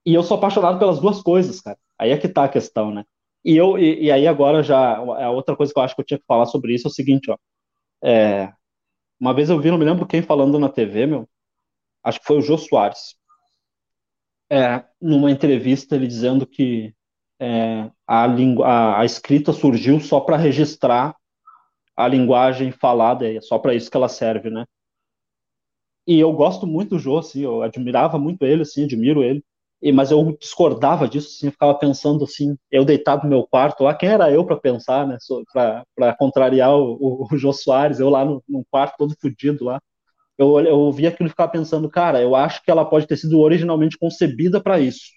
E 0.04 0.14
eu 0.14 0.22
sou 0.22 0.36
apaixonado 0.36 0.78
pelas 0.78 1.00
duas 1.00 1.22
coisas, 1.22 1.60
cara. 1.60 1.78
Aí 1.98 2.10
é 2.10 2.18
que 2.18 2.28
tá 2.28 2.44
a 2.44 2.48
questão, 2.48 2.90
né? 2.92 3.04
E, 3.44 3.56
eu, 3.56 3.78
e, 3.78 4.04
e 4.04 4.10
aí 4.10 4.26
agora 4.26 4.62
já, 4.62 4.96
a 4.96 5.30
outra 5.30 5.56
coisa 5.56 5.72
que 5.72 5.78
eu 5.78 5.82
acho 5.82 5.94
que 5.94 6.00
eu 6.00 6.04
tinha 6.04 6.18
que 6.18 6.26
falar 6.26 6.46
sobre 6.46 6.74
isso 6.74 6.86
é 6.86 6.90
o 6.90 6.92
seguinte, 6.92 7.30
ó. 7.30 7.36
É, 8.04 8.52
uma 9.20 9.32
vez 9.32 9.50
eu 9.50 9.60
vi, 9.60 9.70
não 9.70 9.78
me 9.78 9.84
lembro 9.84 10.06
quem 10.06 10.22
falando 10.22 10.58
na 10.58 10.68
TV, 10.68 11.06
meu, 11.06 11.28
acho 12.02 12.20
que 12.20 12.26
foi 12.26 12.38
o 12.38 12.42
Jô 12.42 12.58
Soares 12.58 13.16
é, 14.52 14.84
numa 15.00 15.30
entrevista 15.30 15.96
ele 15.96 16.06
dizendo 16.06 16.46
que 16.46 16.94
é, 17.40 17.90
a, 18.06 18.26
língua, 18.26 18.98
a, 18.98 19.04
escrita 19.04 19.50
surgiu 19.50 19.98
só 19.98 20.20
para 20.20 20.36
registrar 20.36 21.16
a 21.96 22.06
linguagem 22.06 22.70
falada, 22.70 23.26
é 23.26 23.40
só 23.40 23.58
para 23.58 23.74
isso 23.74 23.90
que 23.90 23.96
ela 23.96 24.08
serve, 24.10 24.50
né? 24.50 24.66
E 26.06 26.20
eu 26.20 26.30
gosto 26.34 26.66
muito 26.66 26.90
do 26.90 26.98
Jô, 26.98 27.18
assim, 27.18 27.42
eu 27.42 27.62
admirava 27.62 28.18
muito 28.18 28.44
ele, 28.44 28.62
assim, 28.62 28.84
admiro 28.84 29.22
ele, 29.22 29.42
e, 29.80 29.90
mas 29.90 30.10
eu 30.10 30.36
discordava 30.38 31.08
disso, 31.08 31.28
assim, 31.28 31.46
eu 31.46 31.52
ficava 31.52 31.74
pensando 31.74 32.24
assim, 32.24 32.54
eu 32.70 32.84
deitado 32.84 33.22
no 33.24 33.30
meu 33.30 33.46
quarto 33.46 33.84
lá, 33.84 33.94
quem 33.94 34.10
era 34.10 34.30
eu 34.30 34.44
para 34.44 34.56
pensar, 34.56 35.06
né, 35.06 35.16
para 35.94 36.14
contrariar 36.18 36.72
o, 36.74 36.98
o, 37.00 37.28
o 37.32 37.38
Jô 37.38 37.54
Soares, 37.54 38.00
eu 38.00 38.10
lá 38.10 38.22
no, 38.24 38.42
quarto 38.70 38.96
todo 38.98 39.16
fodido 39.18 39.64
lá, 39.64 39.80
eu, 40.42 40.60
eu 40.60 40.92
vi 40.92 41.06
aquilo 41.06 41.28
e 41.28 41.30
ficava 41.30 41.50
pensando, 41.50 41.88
cara, 41.88 42.20
eu 42.20 42.34
acho 42.34 42.62
que 42.62 42.70
ela 42.70 42.84
pode 42.84 43.06
ter 43.06 43.16
sido 43.16 43.38
originalmente 43.40 43.98
concebida 43.98 44.60
para 44.62 44.80
isso, 44.80 45.12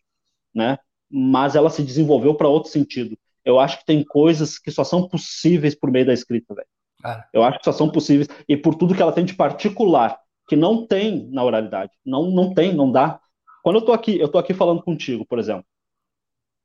né? 0.53 0.77
Mas 1.09 1.55
ela 1.55 1.69
se 1.69 1.83
desenvolveu 1.83 2.35
para 2.35 2.47
outro 2.47 2.71
sentido. 2.71 3.17
Eu 3.43 3.59
acho 3.59 3.79
que 3.79 3.85
tem 3.85 4.03
coisas 4.03 4.57
que 4.57 4.71
só 4.71 4.83
são 4.83 5.07
possíveis 5.07 5.75
por 5.75 5.91
meio 5.91 6.05
da 6.05 6.13
escrita, 6.13 6.53
velho. 6.53 6.67
Ah. 7.03 7.23
Eu 7.31 7.43
acho 7.43 7.59
que 7.59 7.65
só 7.65 7.71
são 7.71 7.89
possíveis 7.89 8.27
e 8.47 8.57
por 8.57 8.75
tudo 8.75 8.95
que 8.95 9.01
ela 9.01 9.11
tem 9.11 9.23
de 9.23 9.35
particular, 9.35 10.17
que 10.47 10.55
não 10.55 10.85
tem 10.85 11.27
na 11.31 11.43
oralidade. 11.43 11.91
Não, 12.05 12.31
não 12.31 12.53
tem, 12.53 12.73
não 12.73 12.91
dá. 12.91 13.19
Quando 13.63 13.77
eu 13.77 13.81
tô 13.85 13.93
aqui, 13.93 14.19
eu 14.19 14.27
tô 14.27 14.37
aqui 14.37 14.53
falando 14.53 14.81
contigo, 14.81 15.25
por 15.25 15.39
exemplo. 15.39 15.65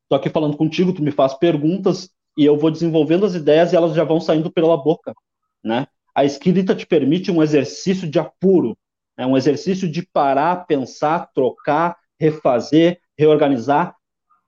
Tô 0.09 0.17
aqui 0.17 0.29
falando 0.29 0.57
contigo, 0.57 0.93
tu 0.93 1.03
me 1.03 1.13
faz 1.13 1.35
perguntas 1.35 2.11
e 2.37 2.45
eu 2.45 2.57
vou 2.57 2.71
desenvolvendo 2.71 3.27
as 3.27 3.35
ideias 3.35 3.73
e 3.73 3.77
elas 3.77 3.95
já 3.95 4.03
vão 4.03 4.21
saindo 4.21 4.51
pela 4.51 4.77
boca, 4.77 5.15
né? 5.63 5.87
A 6.15 6.25
escrita 6.25 6.75
te 6.75 6.87
permite 6.87 7.31
um 7.31 7.43
exercício 7.43 8.09
de 8.09 8.19
apuro, 8.19 8.77
né, 9.17 9.27
um 9.27 9.37
exercício 9.37 9.91
de 9.91 10.03
parar, 10.03 10.67
pensar, 10.67 11.31
trocar, 11.35 11.97
refazer, 12.19 13.01
reorganizar, 13.19 13.95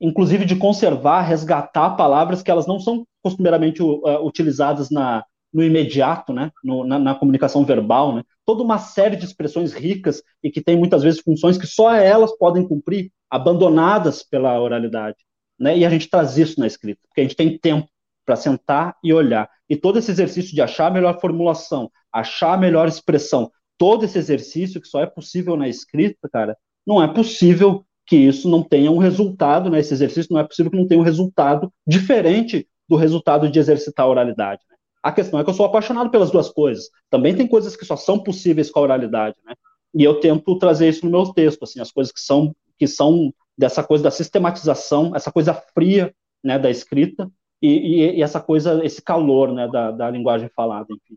inclusive 0.01 0.45
de 0.45 0.57
conservar, 0.57 1.23
resgatar 1.23 1.91
palavras 1.91 2.43
que 2.43 2.51
elas 2.51 2.67
não 2.67 2.81
são 2.81 3.07
costumeiramente 3.23 3.83
uh, 3.83 4.27
utilizadas 4.27 4.91
na, 4.91 5.25
no 5.53 5.63
imediato, 5.63 6.33
né, 6.33 6.51
no, 6.65 6.85
na, 6.85 6.99
na, 6.99 7.15
comunicação 7.15 7.65
verbal, 7.65 8.15
né, 8.15 8.23
toda 8.45 8.63
uma 8.63 8.79
série 8.79 9.17
de 9.17 9.25
expressões 9.25 9.73
ricas 9.73 10.23
e 10.43 10.51
que 10.51 10.61
tem 10.61 10.77
muitas 10.77 11.03
vezes 11.03 11.21
funções 11.21 11.57
que 11.57 11.67
só 11.67 11.95
elas 11.95 12.37
podem 12.37 12.67
cumprir, 12.67 13.13
abandonadas 13.31 14.23
pela 14.23 14.61
oralidade, 14.61 15.19
né, 15.59 15.79
e 15.79 15.85
a 15.85 15.91
gente 15.91 16.09
traz 16.09 16.37
isso 16.37 16.59
na 16.59 16.67
escrita, 16.67 17.01
porque 17.09 17.21
a 17.21 17.25
gente 17.25 17.37
tem 17.37 17.57
tempo 17.59 17.89
para 18.25 18.37
sentar 18.37 18.97
e 19.03 19.13
olhar. 19.13 19.49
E 19.69 19.77
todo 19.77 19.99
esse 19.99 20.11
exercício 20.11 20.55
de 20.55 20.63
achar 20.63 20.87
a 20.87 20.91
melhor 20.91 21.21
formulação, 21.21 21.91
achar 22.13 22.55
a 22.55 22.59
melhor 22.59 22.89
expressão, 22.89 23.51
todo 23.79 24.05
esse 24.05 24.19
exercício 24.19 24.81
que 24.81 24.89
só 24.89 25.01
é 25.01 25.07
possível 25.07 25.57
na 25.57 25.69
escrita, 25.69 26.29
cara, 26.31 26.57
não 26.87 27.03
é 27.03 27.09
possível 27.09 27.85
que 28.07 28.17
isso 28.17 28.49
não 28.49 28.63
tenha 28.63 28.91
um 28.91 28.99
resultado, 28.99 29.71
né? 29.71 29.81
Esse 29.81 29.95
exercício 29.95 30.33
não 30.33 30.41
é 30.41 30.45
possível 30.45 30.71
que 30.71 30.77
não 30.77 30.87
tenha 30.87 31.01
um 31.01 31.05
resultado 31.05 31.73
diferente 31.87 32.69
do 32.89 32.97
resultado 32.97 33.49
de 33.51 33.59
exercitar 33.59 34.07
a 34.07 34.09
oralidade. 34.09 34.61
Né? 34.69 34.77
A 35.03 35.13
questão 35.13 35.39
é 35.39 35.45
que 35.45 35.51
eu 35.51 35.55
sou 35.55 35.67
apaixonado 35.67 36.11
pelas 36.11 36.31
duas 36.31 36.49
coisas. 36.51 36.91
Também 37.09 37.35
tem 37.35 37.47
coisas 37.47 37.77
que 37.77 37.85
só 37.85 37.97
são 37.97 38.23
possíveis 38.23 38.71
com 38.71 38.81
a 38.81 38.83
oralidade, 38.83 39.37
né? 39.45 39.55
E 39.95 40.03
eu 40.03 40.21
tento 40.21 40.59
trazer 40.59 40.89
isso 40.89 41.05
no 41.05 41.11
meu 41.11 41.33
texto, 41.33 41.63
assim, 41.65 41.81
as 41.81 41.93
coisas 41.93 42.13
que 42.13 42.21
são 42.21 42.55
que 42.79 42.87
são 42.87 43.33
dessa 43.57 43.83
coisa 43.85 44.03
da 44.03 44.11
sistematização, 44.11 45.15
essa 45.15 45.31
coisa 45.31 45.55
fria, 45.55 46.13
né, 46.43 46.59
da 46.59 46.71
escrita, 46.71 47.31
e, 47.63 48.17
e, 48.17 48.23
essa 48.23 48.41
coisa, 48.41 48.85
esse 48.85 49.01
calor 49.01 49.53
né, 49.53 49.69
da, 49.69 49.91
da 49.93 50.11
linguagem 50.11 50.49
falada, 50.49 50.89
enfim. 50.91 51.15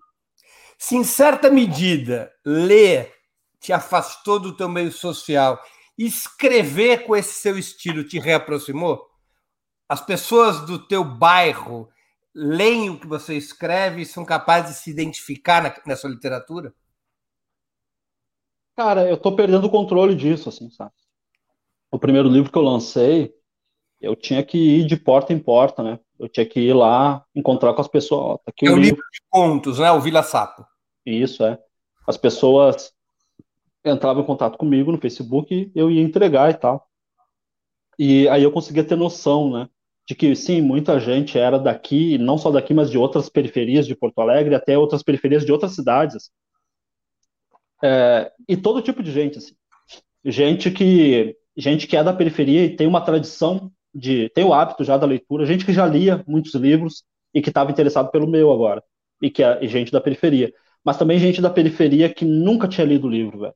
Se 0.77 0.95
em 0.95 1.03
certa 1.03 1.49
medida 1.49 2.31
ler 2.45 3.11
te 3.59 3.73
afastou 3.73 4.39
do 4.39 4.55
teu 4.55 4.69
meio 4.69 4.91
social, 4.91 5.59
escrever 5.97 7.05
com 7.05 7.15
esse 7.15 7.33
seu 7.39 7.57
estilo 7.57 8.03
te 8.03 8.19
reaproximou? 8.19 9.03
As 9.89 10.05
pessoas 10.05 10.65
do 10.65 10.77
teu 10.87 11.03
bairro 11.03 11.89
leem 12.33 12.89
o 12.89 12.99
que 12.99 13.07
você 13.07 13.35
escreve 13.35 14.01
e 14.01 14.05
são 14.05 14.25
capazes 14.25 14.75
de 14.75 14.81
se 14.83 14.91
identificar 14.91 15.63
na, 15.63 15.73
nessa 15.85 16.07
literatura? 16.07 16.73
Cara, 18.75 19.09
eu 19.09 19.17
tô 19.17 19.33
perdendo 19.35 19.65
o 19.65 19.69
controle 19.69 20.15
disso, 20.15 20.49
assim, 20.49 20.69
sabe? 20.69 20.91
O 21.89 21.97
primeiro 21.97 22.27
livro 22.27 22.51
que 22.51 22.57
eu 22.57 22.61
lancei, 22.61 23.33
eu 24.01 24.15
tinha 24.15 24.43
que 24.43 24.57
ir 24.57 24.85
de 24.85 24.97
porta 24.97 25.31
em 25.31 25.39
porta, 25.39 25.81
né? 25.81 25.99
Eu 26.19 26.29
tinha 26.29 26.45
que 26.45 26.59
ir 26.59 26.73
lá 26.73 27.23
encontrar 27.35 27.73
com 27.73 27.81
as 27.81 27.87
pessoas. 27.87 28.37
Tá 28.37 28.51
aqui 28.51 28.67
é 28.67 28.71
o 28.71 28.77
livro 28.77 29.03
de 29.11 29.21
contos, 29.29 29.79
né? 29.79 29.91
O 29.91 29.99
Vila 29.99 30.23
Sapo. 30.23 30.65
Isso, 31.05 31.43
é. 31.43 31.59
As 32.07 32.17
pessoas 32.17 32.93
entravam 33.83 34.23
em 34.23 34.25
contato 34.25 34.57
comigo 34.57 34.91
no 34.91 34.99
Facebook 34.99 35.53
e 35.53 35.71
eu 35.75 35.91
ia 35.91 36.01
entregar 36.01 36.49
e 36.49 36.53
tal. 36.55 36.87
E 37.97 38.27
aí 38.29 38.43
eu 38.43 38.51
conseguia 38.51 38.83
ter 38.83 38.95
noção, 38.95 39.51
né? 39.51 39.69
De 40.07 40.13
que 40.15 40.35
sim, 40.35 40.61
muita 40.61 40.99
gente 40.99 41.37
era 41.37 41.57
daqui, 41.57 42.17
não 42.17 42.37
só 42.37 42.51
daqui, 42.51 42.73
mas 42.73 42.91
de 42.91 42.97
outras 42.97 43.29
periferias 43.29 43.87
de 43.87 43.95
Porto 43.95 44.19
Alegre, 44.19 44.55
até 44.55 44.77
outras 44.77 45.01
periferias 45.01 45.45
de 45.45 45.51
outras 45.51 45.73
cidades. 45.73 46.29
É, 47.83 48.31
e 48.47 48.55
todo 48.55 48.81
tipo 48.81 49.01
de 49.01 49.11
gente, 49.11 49.37
assim. 49.37 49.55
Gente 50.23 50.71
que, 50.71 51.37
gente 51.55 51.87
que 51.87 51.95
é 51.95 52.03
da 52.03 52.13
periferia 52.13 52.65
e 52.65 52.75
tem 52.75 52.87
uma 52.87 53.01
tradição 53.01 53.71
de 53.95 54.29
tem 54.29 54.43
o 54.43 54.53
hábito 54.53 54.83
já 54.83 54.97
da 54.97 55.07
leitura, 55.07 55.45
gente 55.45 55.65
que 55.65 55.71
já 55.71 55.85
lia 55.85 56.21
muitos 56.27 56.53
livros 56.53 57.05
e 57.33 57.41
que 57.41 57.49
estava 57.49 57.71
interessado 57.71 58.11
pelo 58.11 58.27
meu 58.27 58.51
agora, 58.51 58.83
e 59.21 59.31
que 59.31 59.41
é 59.41 59.65
gente 59.65 59.91
da 59.91 60.01
periferia. 60.01 60.53
Mas 60.83 60.97
também 60.97 61.17
gente 61.17 61.41
da 61.41 61.49
periferia 61.49 62.13
que 62.13 62.25
nunca 62.25 62.67
tinha 62.67 62.85
lido 62.85 63.07
o 63.07 63.09
livro, 63.09 63.39
velho. 63.39 63.55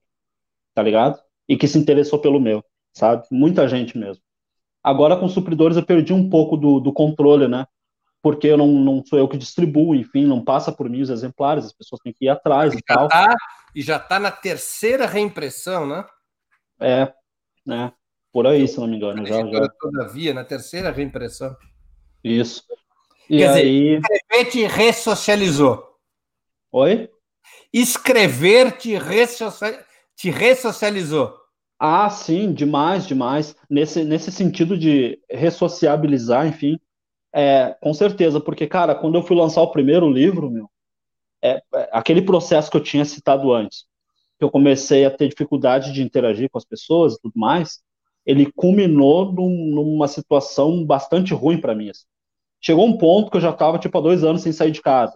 Tá 0.74 0.82
ligado? 0.82 1.20
E 1.48 1.58
que 1.58 1.68
se 1.68 1.78
interessou 1.78 2.20
pelo 2.20 2.40
meu, 2.40 2.64
sabe? 2.94 3.28
Muita 3.30 3.68
gente 3.68 3.98
mesmo. 3.98 4.24
Agora 4.82 5.18
com 5.18 5.28
supridores 5.28 5.76
eu 5.76 5.86
perdi 5.86 6.14
um 6.14 6.30
pouco 6.30 6.56
do, 6.56 6.80
do 6.80 6.94
controle, 6.94 7.48
né? 7.48 7.68
Porque 8.22 8.48
eu 8.48 8.58
não, 8.58 8.68
não 8.68 9.04
sou 9.06 9.20
eu 9.20 9.28
que 9.28 9.38
distribuo, 9.38 9.94
enfim, 9.94 10.26
não 10.26 10.44
passa 10.44 10.72
por 10.72 10.90
mim 10.90 11.02
os 11.02 11.10
exemplares, 11.10 11.66
as 11.66 11.74
pessoas 11.74 12.02
têm 12.02 12.14
que 12.14 12.26
ir 12.26 12.30
atrás 12.30 12.74
e, 12.74 12.78
e 12.78 12.82
tal. 12.82 13.08
Tá, 13.10 13.36
e 13.76 13.82
já 13.82 14.00
tá 14.00 14.20
na 14.20 14.32
terceira 14.32 15.06
reimpressão, 15.06 15.86
né? 15.86 16.06
É, 16.80 17.14
né? 17.66 17.92
Por 18.40 18.48
aí, 18.48 18.66
se 18.70 18.80
não 18.80 18.88
me 18.88 18.96
engano. 18.96 19.26
Já, 19.26 19.46
já. 19.46 19.68
Todavia, 19.68 20.34
na 20.34 20.46
terceira 20.46 20.92
reimpressão. 20.92 21.58
Isso. 22.24 22.64
E 23.30 23.40
Quer 23.40 23.50
aí... 23.50 24.00
dizer, 24.00 24.16
escrever 24.16 24.46
te 24.50 24.66
ressocializou. 24.66 25.98
Oi? 26.72 27.10
Escrever 27.74 28.78
te, 28.78 28.98
ressocia... 28.98 29.86
te 30.16 30.30
ressocializou. 30.30 31.36
Ah, 31.78 32.10
sim, 32.10 32.54
demais, 32.54 33.06
demais. 33.06 33.54
Nesse, 33.70 34.06
nesse 34.06 34.32
sentido 34.32 34.78
de 34.78 35.20
ressociabilizar, 35.30 36.48
enfim, 36.48 36.80
é, 37.36 37.76
com 37.82 37.94
certeza, 37.94 38.40
porque, 38.40 38.68
cara, 38.68 38.96
quando 38.96 39.16
eu 39.16 39.24
fui 39.24 39.36
lançar 39.36 39.64
o 39.64 39.72
primeiro 39.74 40.10
livro, 40.10 40.50
meu, 40.50 40.72
é, 41.44 41.62
é, 41.76 41.90
aquele 41.92 42.22
processo 42.22 42.72
que 42.72 42.78
eu 42.78 42.84
tinha 42.84 43.04
citado 43.04 43.52
antes, 43.52 43.84
que 44.38 44.46
eu 44.46 44.50
comecei 44.50 45.04
a 45.04 45.12
ter 45.12 45.28
dificuldade 45.28 45.92
de 45.92 46.02
interagir 46.02 46.50
com 46.50 46.58
as 46.58 46.64
pessoas 46.64 47.16
e 47.16 47.22
tudo 47.22 47.34
mais, 47.36 47.82
ele 48.30 48.52
culminou 48.56 49.32
num, 49.34 49.72
numa 49.74 50.08
situação 50.08 50.86
bastante 50.86 51.34
ruim 51.34 51.60
para 51.60 51.74
mim. 51.74 51.90
Assim. 51.90 52.06
Chegou 52.62 52.86
um 52.86 52.98
ponto 52.98 53.32
que 53.32 53.38
eu 53.38 53.42
já 53.42 53.50
estava, 53.50 53.80
tipo, 53.80 53.98
há 53.98 54.02
dois 54.02 54.24
anos 54.24 54.42
sem 54.42 54.52
sair 54.52 54.72
de 54.72 54.82
casa. 54.82 55.16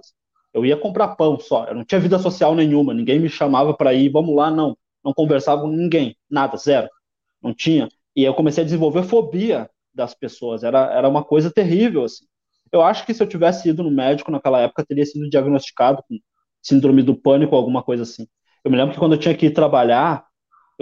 Eu 0.53 0.65
ia 0.65 0.77
comprar 0.77 1.15
pão 1.15 1.39
só, 1.39 1.65
eu 1.65 1.75
não 1.75 1.83
tinha 1.83 1.99
vida 1.99 2.17
social 2.19 2.55
nenhuma, 2.55 2.93
ninguém 2.93 3.19
me 3.19 3.29
chamava 3.29 3.73
para 3.73 3.93
ir, 3.93 4.09
vamos 4.09 4.35
lá, 4.35 4.49
não 4.51 4.77
não 5.03 5.13
conversava 5.13 5.61
com 5.61 5.67
ninguém, 5.67 6.15
nada, 6.29 6.55
zero. 6.57 6.87
Não 7.41 7.53
tinha. 7.53 7.89
E 8.15 8.23
eu 8.23 8.33
comecei 8.33 8.63
a 8.63 8.65
desenvolver 8.65 9.03
fobia 9.03 9.69
das 9.93 10.13
pessoas. 10.15 10.63
Era, 10.63 10.91
era 10.93 11.09
uma 11.09 11.23
coisa 11.23 11.51
terrível, 11.51 12.05
assim. 12.05 12.25
Eu 12.71 12.81
acho 12.81 13.05
que 13.05 13.13
se 13.13 13.21
eu 13.21 13.27
tivesse 13.27 13.69
ido 13.69 13.83
no 13.83 13.91
médico 13.91 14.31
naquela 14.31 14.61
época, 14.61 14.85
teria 14.85 15.05
sido 15.05 15.29
diagnosticado 15.29 16.01
com 16.07 16.17
síndrome 16.61 17.03
do 17.03 17.15
pânico 17.15 17.53
ou 17.53 17.59
alguma 17.59 17.83
coisa 17.83 18.03
assim. 18.03 18.25
Eu 18.63 18.71
me 18.71 18.77
lembro 18.77 18.93
que 18.93 18.99
quando 18.99 19.13
eu 19.13 19.19
tinha 19.19 19.35
que 19.35 19.47
ir 19.47 19.51
trabalhar, 19.51 20.25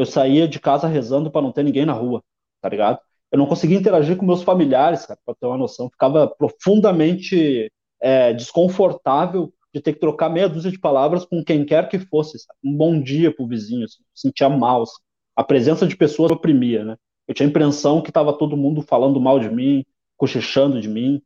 eu 0.01 0.05
saía 0.05 0.47
de 0.47 0.59
casa 0.59 0.87
rezando 0.87 1.31
para 1.31 1.41
não 1.41 1.51
ter 1.51 1.63
ninguém 1.63 1.85
na 1.85 1.93
rua, 1.93 2.23
tá 2.61 2.69
ligado? 2.69 2.99
Eu 3.31 3.37
não 3.37 3.45
conseguia 3.45 3.77
interagir 3.77 4.17
com 4.17 4.25
meus 4.25 4.43
familiares, 4.43 5.05
cara, 5.05 5.19
para 5.25 5.35
ter 5.35 5.45
uma 5.45 5.57
noção. 5.57 5.89
Ficava 5.89 6.27
profundamente 6.27 7.71
é, 8.01 8.33
desconfortável 8.33 9.53
de 9.73 9.79
ter 9.79 9.93
que 9.93 9.99
trocar 9.99 10.29
meia 10.29 10.49
dúzia 10.49 10.71
de 10.71 10.79
palavras 10.79 11.23
com 11.23 11.43
quem 11.43 11.65
quer 11.65 11.87
que 11.87 11.97
fosse, 11.97 12.39
sabe? 12.39 12.59
um 12.63 12.75
bom 12.75 13.01
dia 13.01 13.33
pro 13.33 13.47
vizinho, 13.47 13.85
assim, 13.85 14.03
sentia 14.13 14.49
mal, 14.49 14.83
assim. 14.83 15.01
a 15.35 15.43
presença 15.43 15.87
de 15.87 15.95
pessoas 15.95 16.31
oprimia, 16.31 16.83
né? 16.83 16.97
Eu 17.27 17.33
tinha 17.33 17.47
a 17.47 17.49
impressão 17.49 18.01
que 18.01 18.09
estava 18.09 18.33
todo 18.33 18.57
mundo 18.57 18.81
falando 18.81 19.21
mal 19.21 19.39
de 19.39 19.49
mim, 19.49 19.85
cochichando 20.17 20.81
de 20.81 20.89
mim, 20.89 21.21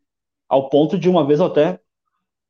ao 0.48 0.70
ponto 0.70 1.00
de 1.00 1.10
uma 1.10 1.26
vez 1.26 1.40
eu 1.40 1.48
até 1.48 1.80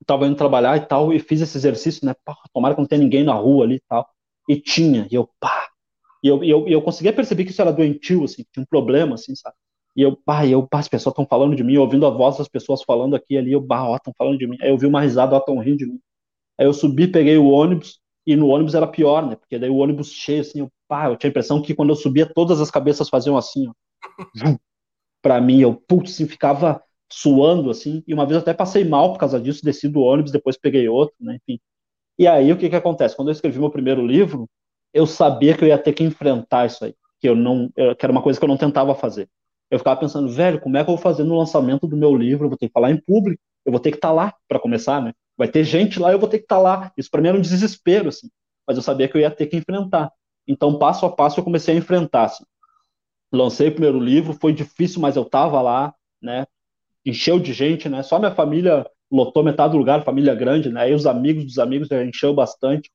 estava 0.02 0.28
indo 0.28 0.36
trabalhar 0.36 0.76
e 0.76 0.82
tal, 0.86 1.14
e 1.14 1.20
fiz 1.20 1.40
esse 1.40 1.58
exercício, 1.58 2.06
né? 2.06 2.14
Pá, 2.26 2.36
tomara 2.54 2.76
que 2.76 2.82
não 2.82 2.88
tenha 2.88 3.02
ninguém 3.02 3.24
na 3.24 3.34
rua 3.34 3.64
ali 3.64 3.76
e 3.76 3.84
tal. 3.88 4.06
E 4.50 4.60
tinha, 4.60 5.08
e 5.10 5.16
eu, 5.16 5.30
pá. 5.40 5.70
E 6.26 6.28
eu, 6.28 6.44
eu, 6.44 6.68
eu 6.68 6.82
conseguia 6.82 7.14
perceber 7.14 7.46
que 7.46 7.52
isso 7.52 7.62
era 7.62 7.72
doentio, 7.72 8.24
assim, 8.24 8.44
tinha 8.52 8.64
um 8.64 8.66
problema, 8.66 9.14
assim, 9.14 9.36
sabe? 9.36 9.56
E 9.96 10.02
eu, 10.02 10.20
bah, 10.26 10.44
eu, 10.48 10.64
bah, 10.64 10.80
as 10.80 10.88
pessoas 10.88 11.14
estão 11.14 11.24
falando 11.24 11.56
de 11.56 11.64
mim, 11.64 11.78
ouvindo 11.78 12.04
a 12.04 12.10
voz 12.10 12.40
das 12.40 12.48
pessoas 12.48 12.82
falando 12.82 13.16
aqui 13.16 13.38
ali, 13.38 13.52
eu, 13.52 13.62
bah, 13.62 13.88
ó, 13.88 13.96
estão 13.96 14.12
falando 14.18 14.40
de 14.40 14.48
mim. 14.48 14.58
Aí 14.60 14.72
eu 14.72 14.78
vi 14.78 14.88
uma 14.88 15.02
risada, 15.02 15.36
ó, 15.36 15.38
estão 15.38 15.60
rindo 15.60 15.78
de 15.78 15.86
mim. 15.86 16.00
Aí 16.60 16.66
eu 16.66 16.74
subi, 16.74 17.08
peguei 17.08 17.38
o 17.38 17.46
ônibus, 17.50 18.00
e 18.26 18.36
no 18.36 18.48
ônibus 18.48 18.74
era 18.74 18.88
pior, 18.88 19.24
né? 19.24 19.36
Porque 19.36 19.60
daí 19.60 19.70
o 19.70 19.76
ônibus 19.78 20.14
cheio, 20.14 20.42
assim, 20.42 20.62
eu, 20.62 20.72
pá, 20.88 21.12
eu 21.12 21.16
tinha 21.16 21.30
a 21.30 21.32
impressão 21.32 21.62
que 21.62 21.76
quando 21.76 21.90
eu 21.90 21.96
subia, 21.96 22.26
todas 22.26 22.60
as 22.60 22.72
cabeças 22.72 23.08
faziam 23.08 23.38
assim, 23.38 23.68
ó. 23.68 23.74
pra 25.22 25.40
mim, 25.40 25.62
eu, 25.62 25.76
putz, 25.76 26.14
assim, 26.14 26.28
ficava 26.28 26.82
suando, 27.08 27.70
assim, 27.70 28.04
e 28.08 28.16
uma 28.16 28.26
vez 28.26 28.42
até 28.42 28.52
passei 28.52 28.84
mal 28.84 29.14
por 29.14 29.20
causa 29.20 29.40
disso, 29.40 29.64
desci 29.64 29.88
do 29.88 30.02
ônibus, 30.02 30.32
depois 30.32 30.58
peguei 30.58 30.90
outro, 30.90 31.16
né, 31.20 31.36
enfim. 31.36 31.60
E 32.18 32.28
aí, 32.28 32.52
o 32.52 32.58
que 32.58 32.70
que 32.70 32.76
acontece? 32.76 33.16
Quando 33.16 33.28
eu 33.28 33.34
escrevi 33.34 33.60
meu 33.60 33.70
primeiro 33.70 34.06
livro, 34.06 34.50
eu 34.96 35.06
sabia 35.06 35.56
que 35.56 35.64
eu 35.64 35.68
ia 35.68 35.78
ter 35.78 35.94
que 35.94 36.04
enfrentar 36.04 36.66
isso 36.66 36.84
aí, 36.86 36.96
que 37.20 37.30
eu 37.30 37.36
não, 37.36 37.70
que 37.70 38.04
era 38.06 38.12
uma 38.12 38.22
coisa 38.22 38.40
que 38.40 38.44
eu 38.44 38.50
não 38.50 38.58
tentava 38.58 38.96
fazer 38.96 39.30
eu 39.70 39.80
ficava 39.80 40.00
pensando, 40.00 40.30
velho, 40.30 40.60
como 40.60 40.78
é 40.78 40.84
que 40.84 40.90
eu 40.90 40.96
vou 40.96 41.02
fazer 41.02 41.24
no 41.24 41.38
lançamento 41.38 41.88
do 41.88 41.98
meu 41.98 42.16
livro? 42.16 42.46
Eu 42.46 42.50
vou 42.50 42.58
ter 42.58 42.68
que 42.68 42.74
falar 42.74 42.92
em 42.92 42.98
público, 42.98 43.42
eu 43.66 43.72
vou 43.72 43.80
ter 43.80 43.92
que 43.92 43.98
estar 43.98 44.10
tá 44.10 44.14
lá 44.14 44.34
para 44.48 44.60
começar, 44.60 45.02
né? 45.02 45.14
Vai 45.38 45.48
ter 45.48 45.64
gente 45.64 46.00
lá, 46.00 46.12
eu 46.12 46.20
vou 46.20 46.30
ter 46.30 46.40
que 46.40 46.46
estar 46.46 46.58
tá 46.58 46.62
lá. 46.62 46.92
Isso 46.98 47.10
para 47.10 47.22
mim 47.22 47.30
era 47.30 47.38
um 47.38 47.42
desespero, 47.42 48.10
assim. 48.10 48.30
Mas 48.68 48.78
eu 48.78 48.84
sabia 48.84 49.08
que 49.08 49.18
eu 49.18 49.22
ia 49.22 49.32
ter 49.32 49.48
que 49.48 49.58
enfrentar. 49.58 50.12
Então, 50.48 50.78
passo 50.78 51.06
a 51.06 51.12
passo, 51.12 51.40
eu 51.40 51.44
comecei 51.44 51.74
a 51.76 51.78
enfrentar. 51.78 52.26
Assim. 52.26 52.44
Lancei 53.34 53.68
o 53.68 53.72
primeiro 53.72 54.00
livro, 54.00 54.34
foi 54.34 54.54
difícil, 54.54 55.02
mas 55.02 55.16
eu 55.16 55.24
estava 55.24 55.62
lá, 55.62 55.94
né? 56.22 56.46
Encheu 57.06 57.40
de 57.40 57.52
gente, 57.52 57.90
né? 57.90 58.04
Só 58.04 58.20
minha 58.20 58.34
família 58.34 58.86
lotou 59.12 59.44
metade 59.44 59.74
do 59.74 59.78
lugar, 59.78 60.04
família 60.04 60.34
grande, 60.34 60.70
né? 60.70 60.82
Aí 60.82 60.94
os 60.94 61.06
amigos 61.06 61.44
dos 61.44 61.60
amigos 61.60 61.88
já 61.88 62.04
encheu 62.04 62.34
bastante. 62.34 62.92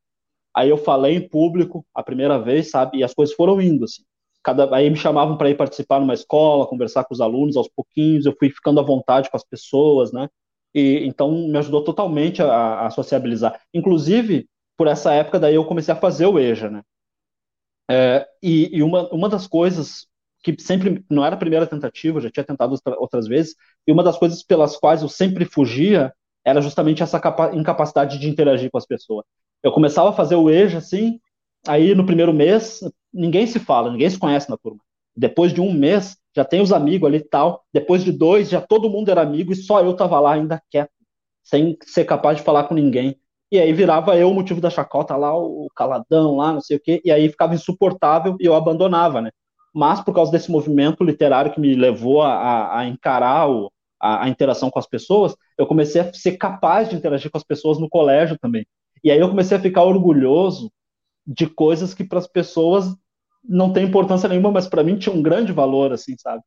Aí 0.54 0.68
eu 0.70 0.76
falei 0.78 1.16
em 1.16 1.28
público 1.28 1.84
a 1.94 2.02
primeira 2.02 2.38
vez, 2.38 2.70
sabe? 2.70 2.98
E 2.98 3.04
as 3.04 3.14
coisas 3.14 3.34
foram 3.34 3.60
indo, 3.60 3.84
assim 3.84 4.02
cada 4.42 4.74
aí 4.74 4.88
me 4.88 4.96
chamavam 4.96 5.36
para 5.36 5.50
ir 5.50 5.56
participar 5.56 6.00
numa 6.00 6.14
escola, 6.14 6.66
conversar 6.66 7.04
com 7.04 7.14
os 7.14 7.20
alunos 7.20 7.56
aos 7.56 7.68
pouquinhos, 7.68 8.24
eu 8.26 8.34
fui 8.38 8.50
ficando 8.50 8.80
à 8.80 8.82
vontade 8.82 9.30
com 9.30 9.36
as 9.36 9.44
pessoas, 9.44 10.12
né? 10.12 10.28
E 10.74 11.04
então 11.06 11.30
me 11.30 11.58
ajudou 11.58 11.82
totalmente 11.84 12.42
a, 12.42 12.86
a 12.86 12.90
sociabilizar. 12.90 13.60
Inclusive, 13.74 14.48
por 14.76 14.86
essa 14.86 15.12
época 15.12 15.38
daí 15.38 15.54
eu 15.54 15.64
comecei 15.64 15.92
a 15.92 15.96
fazer 15.96 16.26
o 16.26 16.38
EJA, 16.38 16.70
né? 16.70 16.82
É, 17.90 18.26
e, 18.42 18.76
e 18.78 18.82
uma, 18.82 19.08
uma 19.12 19.28
das 19.28 19.46
coisas 19.46 20.06
que 20.42 20.54
sempre 20.60 21.04
não 21.10 21.24
era 21.24 21.34
a 21.34 21.38
primeira 21.38 21.66
tentativa, 21.66 22.20
já 22.20 22.30
tinha 22.30 22.44
tentado 22.44 22.72
outra, 22.72 22.98
outras 22.98 23.26
vezes, 23.28 23.54
e 23.86 23.92
uma 23.92 24.02
das 24.02 24.16
coisas 24.18 24.42
pelas 24.42 24.76
quais 24.76 25.02
eu 25.02 25.08
sempre 25.08 25.44
fugia 25.44 26.14
era 26.44 26.60
justamente 26.62 27.02
essa 27.02 27.20
incapacidade 27.54 28.18
de 28.18 28.28
interagir 28.28 28.70
com 28.70 28.78
as 28.78 28.86
pessoas. 28.86 29.26
Eu 29.62 29.72
começava 29.72 30.10
a 30.10 30.12
fazer 30.12 30.36
o 30.36 30.50
EJA 30.50 30.78
assim, 30.78 31.20
Aí 31.66 31.94
no 31.94 32.06
primeiro 32.06 32.32
mês, 32.32 32.80
ninguém 33.12 33.46
se 33.46 33.58
fala, 33.58 33.90
ninguém 33.90 34.08
se 34.08 34.18
conhece 34.18 34.48
na 34.48 34.56
turma. 34.56 34.80
Depois 35.16 35.52
de 35.52 35.60
um 35.60 35.72
mês, 35.72 36.16
já 36.34 36.44
tem 36.44 36.60
os 36.60 36.72
amigos 36.72 37.06
ali 37.08 37.18
e 37.18 37.28
tal. 37.28 37.64
Depois 37.72 38.02
de 38.04 38.12
dois, 38.12 38.48
já 38.48 38.60
todo 38.60 38.88
mundo 38.88 39.10
era 39.10 39.20
amigo 39.22 39.52
e 39.52 39.56
só 39.56 39.80
eu 39.82 39.94
tava 39.94 40.18
lá 40.20 40.34
ainda 40.34 40.62
quieto, 40.70 40.90
sem 41.42 41.76
ser 41.84 42.04
capaz 42.04 42.38
de 42.38 42.42
falar 42.42 42.64
com 42.64 42.74
ninguém. 42.74 43.16
E 43.52 43.58
aí 43.58 43.72
virava 43.72 44.16
eu 44.16 44.30
o 44.30 44.34
motivo 44.34 44.60
da 44.60 44.70
chacota 44.70 45.16
lá, 45.16 45.36
o 45.36 45.68
caladão 45.74 46.36
lá, 46.36 46.52
não 46.52 46.60
sei 46.60 46.76
o 46.76 46.80
quê. 46.80 47.02
E 47.04 47.10
aí 47.10 47.28
ficava 47.28 47.54
insuportável 47.54 48.36
e 48.40 48.46
eu 48.46 48.54
abandonava, 48.54 49.20
né? 49.20 49.30
Mas 49.74 50.00
por 50.00 50.14
causa 50.14 50.32
desse 50.32 50.50
movimento 50.50 51.04
literário 51.04 51.52
que 51.52 51.60
me 51.60 51.74
levou 51.74 52.22
a, 52.22 52.78
a 52.78 52.86
encarar 52.86 53.50
o, 53.50 53.70
a, 54.00 54.24
a 54.24 54.28
interação 54.28 54.70
com 54.70 54.78
as 54.78 54.86
pessoas, 54.86 55.36
eu 55.58 55.66
comecei 55.66 56.00
a 56.00 56.12
ser 56.12 56.36
capaz 56.36 56.88
de 56.88 56.96
interagir 56.96 57.30
com 57.30 57.38
as 57.38 57.44
pessoas 57.44 57.78
no 57.78 57.88
colégio 57.88 58.38
também. 58.38 58.64
E 59.04 59.10
aí 59.10 59.18
eu 59.20 59.28
comecei 59.28 59.56
a 59.56 59.60
ficar 59.60 59.84
orgulhoso 59.84 60.72
de 61.26 61.48
coisas 61.48 61.94
que 61.94 62.04
para 62.04 62.18
as 62.20 62.26
pessoas 62.28 62.94
não 63.44 63.72
tem 63.72 63.86
importância 63.86 64.28
nenhuma, 64.28 64.52
mas 64.52 64.68
para 64.68 64.84
mim 64.84 64.98
tinha 64.98 65.14
um 65.14 65.22
grande 65.22 65.52
valor, 65.52 65.92
assim, 65.92 66.16
sabe? 66.18 66.42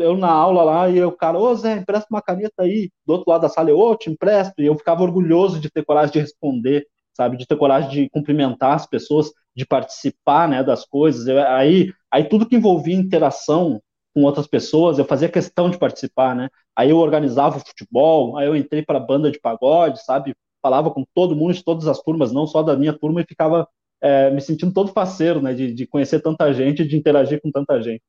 Eu 0.00 0.16
na 0.16 0.28
aula 0.30 0.62
lá 0.64 0.88
e 0.88 1.02
o 1.04 1.12
cara, 1.12 1.38
ô 1.38 1.54
Zé, 1.54 1.76
empresta 1.76 2.06
uma 2.10 2.20
caneta 2.22 2.62
aí. 2.62 2.90
Do 3.06 3.12
outro 3.14 3.30
lado 3.30 3.42
da 3.42 3.48
sala, 3.48 3.70
eu, 3.70 3.78
ô, 3.78 3.94
te 3.96 4.10
empresto. 4.10 4.60
E 4.60 4.66
eu 4.66 4.76
ficava 4.76 5.02
orgulhoso 5.02 5.60
de 5.60 5.70
ter 5.70 5.84
coragem 5.84 6.12
de 6.12 6.20
responder, 6.20 6.86
sabe? 7.14 7.36
De 7.36 7.46
ter 7.46 7.56
coragem 7.56 7.90
de 7.90 8.10
cumprimentar 8.10 8.74
as 8.74 8.86
pessoas, 8.86 9.30
de 9.54 9.64
participar, 9.64 10.48
né, 10.48 10.64
das 10.64 10.84
coisas. 10.84 11.26
Eu, 11.28 11.38
aí, 11.46 11.92
aí 12.10 12.24
tudo 12.24 12.46
que 12.48 12.56
envolvia 12.56 12.96
interação 12.96 13.80
com 14.14 14.22
outras 14.24 14.46
pessoas, 14.46 14.98
eu 14.98 15.04
fazia 15.04 15.28
questão 15.28 15.70
de 15.70 15.78
participar, 15.78 16.34
né? 16.34 16.48
Aí 16.76 16.90
eu 16.90 16.98
organizava 16.98 17.56
o 17.56 17.60
futebol, 17.60 18.36
aí 18.36 18.46
eu 18.46 18.56
entrei 18.56 18.82
para 18.84 18.98
a 18.98 19.00
banda 19.00 19.30
de 19.30 19.40
pagode, 19.40 20.04
sabe? 20.04 20.34
Falava 20.62 20.90
com 20.90 21.04
todo 21.12 21.36
mundo 21.36 21.52
de 21.52 21.64
todas 21.64 21.88
as 21.88 22.00
turmas, 22.00 22.32
não 22.32 22.46
só 22.46 22.62
da 22.62 22.76
minha 22.76 22.92
turma, 22.92 23.20
e 23.20 23.26
ficava 23.26 23.68
é, 24.00 24.30
me 24.30 24.40
sentindo 24.40 24.72
todo 24.72 24.92
faceiro, 24.92 25.42
né, 25.42 25.52
de, 25.52 25.74
de 25.74 25.86
conhecer 25.86 26.20
tanta 26.20 26.52
gente, 26.52 26.86
de 26.86 26.96
interagir 26.96 27.40
com 27.42 27.50
tanta 27.50 27.82
gente. 27.82 28.02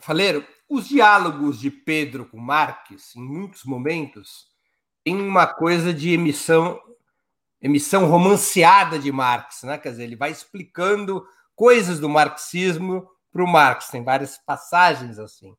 Faleiro, 0.00 0.46
os 0.68 0.88
diálogos 0.88 1.60
de 1.60 1.70
Pedro 1.70 2.26
com 2.26 2.38
Marques, 2.38 3.14
em 3.14 3.22
muitos 3.22 3.64
momentos, 3.64 4.46
tem 5.04 5.20
uma 5.20 5.46
coisa 5.46 5.92
de 5.92 6.12
emissão 6.12 6.80
emissão 7.60 8.06
romanceada 8.06 8.98
de 8.98 9.12
Marx, 9.12 9.62
né? 9.62 9.78
Quer 9.78 9.90
dizer, 9.90 10.02
ele 10.02 10.16
vai 10.16 10.32
explicando 10.32 11.24
coisas 11.54 12.00
do 12.00 12.08
marxismo 12.08 13.08
para 13.30 13.44
o 13.44 13.46
Marx. 13.46 13.88
Tem 13.88 14.02
várias 14.02 14.36
passagens 14.38 15.18
assim. 15.18 15.54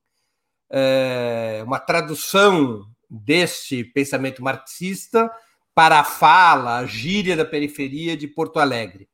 É 0.69 1.63
uma 1.65 1.79
tradução 1.79 2.85
deste 3.13 3.83
pensamento 3.83 4.41
marxista 4.41 5.31
para 5.75 5.99
a 5.99 6.03
fala, 6.03 6.79
a 6.79 6.85
gíria 6.85 7.35
da 7.35 7.45
periferia 7.45 8.17
de 8.17 8.27
Porto 8.27 8.59
Alegre. 8.59 9.07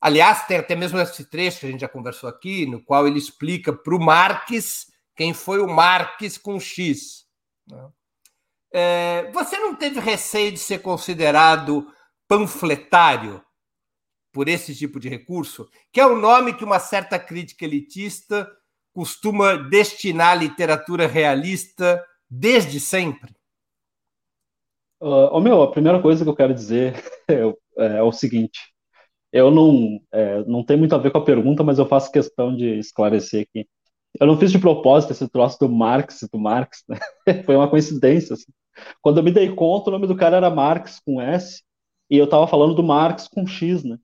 Aliás, 0.00 0.46
tem 0.46 0.58
até 0.58 0.74
mesmo 0.74 0.98
esse 0.98 1.24
trecho 1.24 1.60
que 1.60 1.66
a 1.66 1.70
gente 1.70 1.80
já 1.80 1.88
conversou 1.88 2.28
aqui, 2.28 2.66
no 2.66 2.82
qual 2.82 3.06
ele 3.06 3.18
explica 3.18 3.72
para 3.72 3.94
o 3.94 4.00
Marx 4.00 4.86
quem 5.16 5.34
foi 5.34 5.60
o 5.60 5.68
Marx 5.68 6.38
com 6.38 6.58
X. 6.58 7.26
Né? 7.66 7.90
É, 8.72 9.30
você 9.32 9.58
não 9.58 9.74
teve 9.74 10.00
receio 10.00 10.50
de 10.50 10.58
ser 10.58 10.80
considerado 10.80 11.86
panfletário 12.26 13.44
por 14.32 14.48
esse 14.48 14.74
tipo 14.74 14.98
de 14.98 15.08
recurso, 15.08 15.68
que 15.92 16.00
é 16.00 16.06
o 16.06 16.16
nome 16.16 16.54
que 16.54 16.64
uma 16.64 16.78
certa 16.78 17.18
crítica 17.18 17.64
elitista 17.64 18.50
costuma 18.92 19.54
destinar 19.54 20.32
à 20.32 20.34
literatura 20.34 21.06
realista 21.06 22.02
desde 22.32 22.80
sempre? 22.80 23.30
Uh, 25.00 25.28
oh, 25.32 25.40
meu, 25.40 25.62
a 25.62 25.70
primeira 25.70 26.00
coisa 26.00 26.24
que 26.24 26.30
eu 26.30 26.34
quero 26.34 26.54
dizer 26.54 26.94
é, 27.28 27.42
é, 27.78 27.98
é 27.98 28.02
o 28.02 28.12
seguinte: 28.12 28.58
eu 29.30 29.50
não, 29.50 30.00
é, 30.10 30.42
não 30.44 30.64
tem 30.64 30.76
muito 30.76 30.94
a 30.94 30.98
ver 30.98 31.10
com 31.10 31.18
a 31.18 31.24
pergunta, 31.24 31.62
mas 31.62 31.78
eu 31.78 31.86
faço 31.86 32.10
questão 32.10 32.56
de 32.56 32.78
esclarecer 32.78 33.42
aqui. 33.42 33.68
Eu 34.18 34.26
não 34.26 34.38
fiz 34.38 34.50
de 34.50 34.58
propósito 34.58 35.12
esse 35.12 35.28
troço 35.28 35.58
do 35.58 35.68
Marx, 35.68 36.20
do 36.32 36.38
Marx, 36.38 36.84
né? 36.88 36.98
foi 37.44 37.56
uma 37.56 37.68
coincidência. 37.68 38.34
Assim. 38.34 38.52
Quando 39.02 39.18
eu 39.18 39.22
me 39.22 39.32
dei 39.32 39.54
conta, 39.54 39.90
o 39.90 39.92
nome 39.92 40.06
do 40.06 40.16
cara 40.16 40.36
era 40.36 40.50
Marx 40.50 41.00
com 41.04 41.20
S, 41.20 41.62
e 42.10 42.16
eu 42.16 42.24
estava 42.24 42.46
falando 42.46 42.74
do 42.74 42.82
Marx 42.82 43.28
com 43.28 43.46
X, 43.46 43.84
né? 43.84 43.98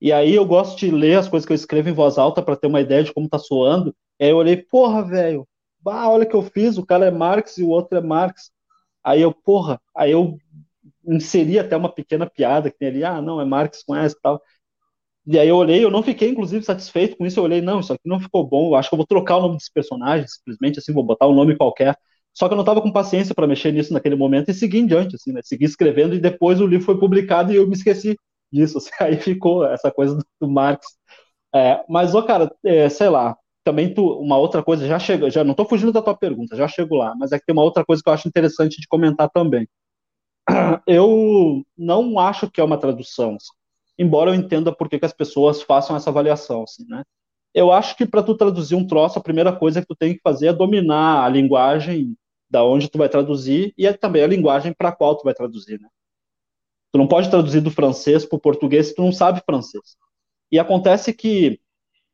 E 0.00 0.12
aí 0.12 0.34
eu 0.34 0.44
gosto 0.44 0.78
de 0.78 0.90
ler 0.90 1.18
as 1.18 1.28
coisas 1.28 1.46
que 1.46 1.52
eu 1.52 1.56
escrevo 1.56 1.88
em 1.88 1.94
voz 1.94 2.18
alta 2.18 2.42
para 2.42 2.56
ter 2.56 2.66
uma 2.66 2.80
ideia 2.80 3.04
de 3.04 3.12
como 3.12 3.28
tá 3.28 3.38
soando. 3.38 3.94
E 4.20 4.24
aí 4.24 4.30
eu 4.30 4.36
olhei, 4.36 4.56
porra, 4.56 5.04
velho, 5.04 5.46
bah, 5.82 6.08
olha 6.08 6.26
que 6.26 6.34
eu 6.34 6.42
fiz, 6.42 6.78
o 6.78 6.86
cara 6.86 7.06
é 7.06 7.10
Marx 7.10 7.58
e 7.58 7.62
o 7.64 7.68
outro 7.68 7.98
é 7.98 8.00
Marx. 8.00 8.50
Aí 9.04 9.22
eu, 9.22 9.32
porra, 9.34 9.80
aí 9.96 10.12
eu 10.12 10.38
inseri 11.06 11.58
até 11.58 11.76
uma 11.76 11.92
pequena 11.92 12.28
piada 12.28 12.70
que 12.70 12.78
tem 12.78 12.88
ali, 12.88 13.04
ah, 13.04 13.20
não, 13.22 13.40
é 13.40 13.44
Marx 13.44 13.82
com 13.84 13.96
essa 13.96 14.16
e 14.16 14.20
tal. 14.20 14.42
E 15.26 15.38
aí 15.38 15.48
eu 15.48 15.56
olhei, 15.56 15.84
eu 15.84 15.90
não 15.90 16.02
fiquei, 16.02 16.30
inclusive, 16.30 16.64
satisfeito 16.64 17.16
com 17.16 17.24
isso, 17.26 17.38
eu 17.38 17.44
olhei, 17.44 17.60
não, 17.60 17.78
isso 17.80 17.92
aqui 17.92 18.02
não 18.08 18.18
ficou 18.20 18.44
bom, 18.46 18.70
eu 18.70 18.74
acho 18.76 18.88
que 18.88 18.94
eu 18.94 18.98
vou 18.98 19.06
trocar 19.06 19.36
o 19.36 19.42
nome 19.42 19.56
desse 19.56 19.72
personagem, 19.72 20.26
simplesmente 20.26 20.78
assim, 20.80 20.92
vou 20.92 21.04
botar 21.04 21.28
um 21.28 21.34
nome 21.34 21.56
qualquer. 21.56 21.96
Só 22.34 22.48
que 22.48 22.54
eu 22.54 22.56
não 22.56 22.62
estava 22.64 22.80
com 22.82 22.90
paciência 22.92 23.34
para 23.34 23.46
mexer 23.46 23.72
nisso 23.72 23.92
naquele 23.92 24.16
momento 24.16 24.50
e 24.50 24.54
seguir 24.54 24.78
em 24.78 24.86
diante, 24.86 25.16
assim, 25.16 25.32
né? 25.32 25.40
Seguir 25.44 25.66
escrevendo 25.66 26.14
e 26.14 26.20
depois 26.20 26.60
o 26.60 26.66
livro 26.66 26.84
foi 26.86 26.98
publicado 26.98 27.52
e 27.52 27.56
eu 27.56 27.66
me 27.66 27.74
esqueci 27.74 28.16
disso. 28.52 28.78
Assim, 28.78 28.90
aí 29.00 29.16
ficou 29.18 29.64
essa 29.66 29.90
coisa 29.92 30.16
do, 30.16 30.24
do 30.40 30.48
Marx. 30.50 30.86
É, 31.54 31.84
mas, 31.88 32.14
ô, 32.14 32.22
cara, 32.24 32.50
é, 32.64 32.88
sei 32.88 33.08
lá, 33.08 33.36
também 33.64 33.92
tu, 33.94 34.04
uma 34.20 34.36
outra 34.36 34.62
coisa, 34.62 34.86
já 34.86 34.98
chega, 34.98 35.30
já 35.30 35.44
não 35.44 35.52
estou 35.52 35.66
fugindo 35.66 35.92
da 35.92 36.02
tua 36.02 36.16
pergunta, 36.16 36.56
já 36.56 36.66
chego 36.68 36.96
lá, 36.96 37.14
mas 37.16 37.32
é 37.32 37.38
que 37.38 37.46
tem 37.46 37.52
uma 37.52 37.62
outra 37.62 37.84
coisa 37.84 38.02
que 38.02 38.08
eu 38.08 38.12
acho 38.12 38.28
interessante 38.28 38.80
de 38.80 38.88
comentar 38.88 39.30
também. 39.30 39.68
Eu 40.86 41.64
não 41.76 42.18
acho 42.18 42.50
que 42.50 42.60
é 42.60 42.64
uma 42.64 42.78
tradução, 42.78 43.36
assim, 43.36 43.52
embora 43.98 44.30
eu 44.30 44.34
entenda 44.34 44.74
por 44.74 44.88
que, 44.88 44.98
que 44.98 45.04
as 45.04 45.12
pessoas 45.12 45.62
façam 45.62 45.94
essa 45.94 46.10
avaliação, 46.10 46.64
assim, 46.64 46.84
né? 46.88 47.04
Eu 47.54 47.70
acho 47.70 47.96
que 47.96 48.06
para 48.06 48.22
tu 48.22 48.34
traduzir 48.36 48.74
um 48.74 48.86
troço, 48.86 49.18
a 49.18 49.22
primeira 49.22 49.54
coisa 49.54 49.80
que 49.80 49.86
tu 49.86 49.94
tem 49.94 50.14
que 50.14 50.20
fazer 50.22 50.48
é 50.48 50.52
dominar 50.52 51.24
a 51.24 51.28
linguagem 51.28 52.16
da 52.50 52.64
onde 52.64 52.88
tu 52.88 52.98
vai 52.98 53.08
traduzir 53.08 53.72
e 53.78 53.86
é 53.86 53.92
também 53.92 54.22
a 54.22 54.26
linguagem 54.26 54.72
para 54.72 54.90
qual 54.90 55.16
tu 55.16 55.24
vai 55.24 55.34
traduzir, 55.34 55.80
né? 55.80 55.88
Tu 56.90 56.98
não 56.98 57.06
pode 57.06 57.30
traduzir 57.30 57.60
do 57.60 57.70
francês 57.70 58.26
para 58.26 58.36
o 58.36 58.40
português 58.40 58.88
se 58.88 58.94
tu 58.94 59.02
não 59.02 59.12
sabe 59.12 59.42
francês. 59.46 59.96
E 60.50 60.58
acontece 60.58 61.14
que 61.14 61.61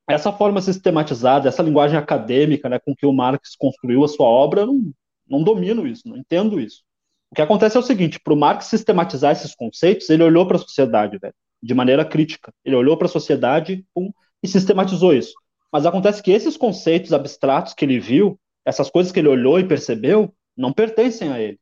essa 0.08 0.32
forma 0.32 0.60
sistematizada, 0.60 1.48
essa 1.48 1.62
linguagem 1.62 1.98
acadêmica, 1.98 2.68
né, 2.68 2.78
com 2.78 2.96
que 2.96 3.06
o 3.06 3.12
Marx 3.12 3.54
construiu 3.56 4.02
a 4.02 4.08
sua 4.08 4.26
obra, 4.26 4.62
eu 4.62 4.66
não, 4.66 4.92
não 5.28 5.42
domino 5.42 5.86
isso, 5.86 6.08
não 6.08 6.16
entendo 6.16 6.58
isso. 6.58 6.82
O 7.30 7.34
que 7.34 7.42
acontece 7.42 7.76
é 7.76 7.80
o 7.80 7.82
seguinte: 7.82 8.18
para 8.18 8.32
o 8.32 8.36
Marx 8.36 8.66
sistematizar 8.66 9.32
esses 9.32 9.54
conceitos, 9.54 10.08
ele 10.08 10.22
olhou 10.22 10.46
para 10.46 10.56
a 10.56 10.60
sociedade, 10.60 11.18
velho, 11.18 11.34
de 11.62 11.74
maneira 11.74 12.04
crítica. 12.04 12.52
Ele 12.64 12.74
olhou 12.74 12.96
para 12.96 13.06
a 13.06 13.10
sociedade 13.10 13.84
pum, 13.94 14.10
e 14.42 14.48
sistematizou 14.48 15.14
isso. 15.14 15.34
Mas 15.70 15.84
acontece 15.84 16.22
que 16.22 16.30
esses 16.30 16.56
conceitos 16.56 17.12
abstratos 17.12 17.74
que 17.74 17.84
ele 17.84 18.00
viu, 18.00 18.40
essas 18.64 18.88
coisas 18.88 19.12
que 19.12 19.18
ele 19.18 19.28
olhou 19.28 19.60
e 19.60 19.68
percebeu, 19.68 20.32
não 20.56 20.72
pertencem 20.72 21.30
a 21.30 21.40
ele. 21.40 21.60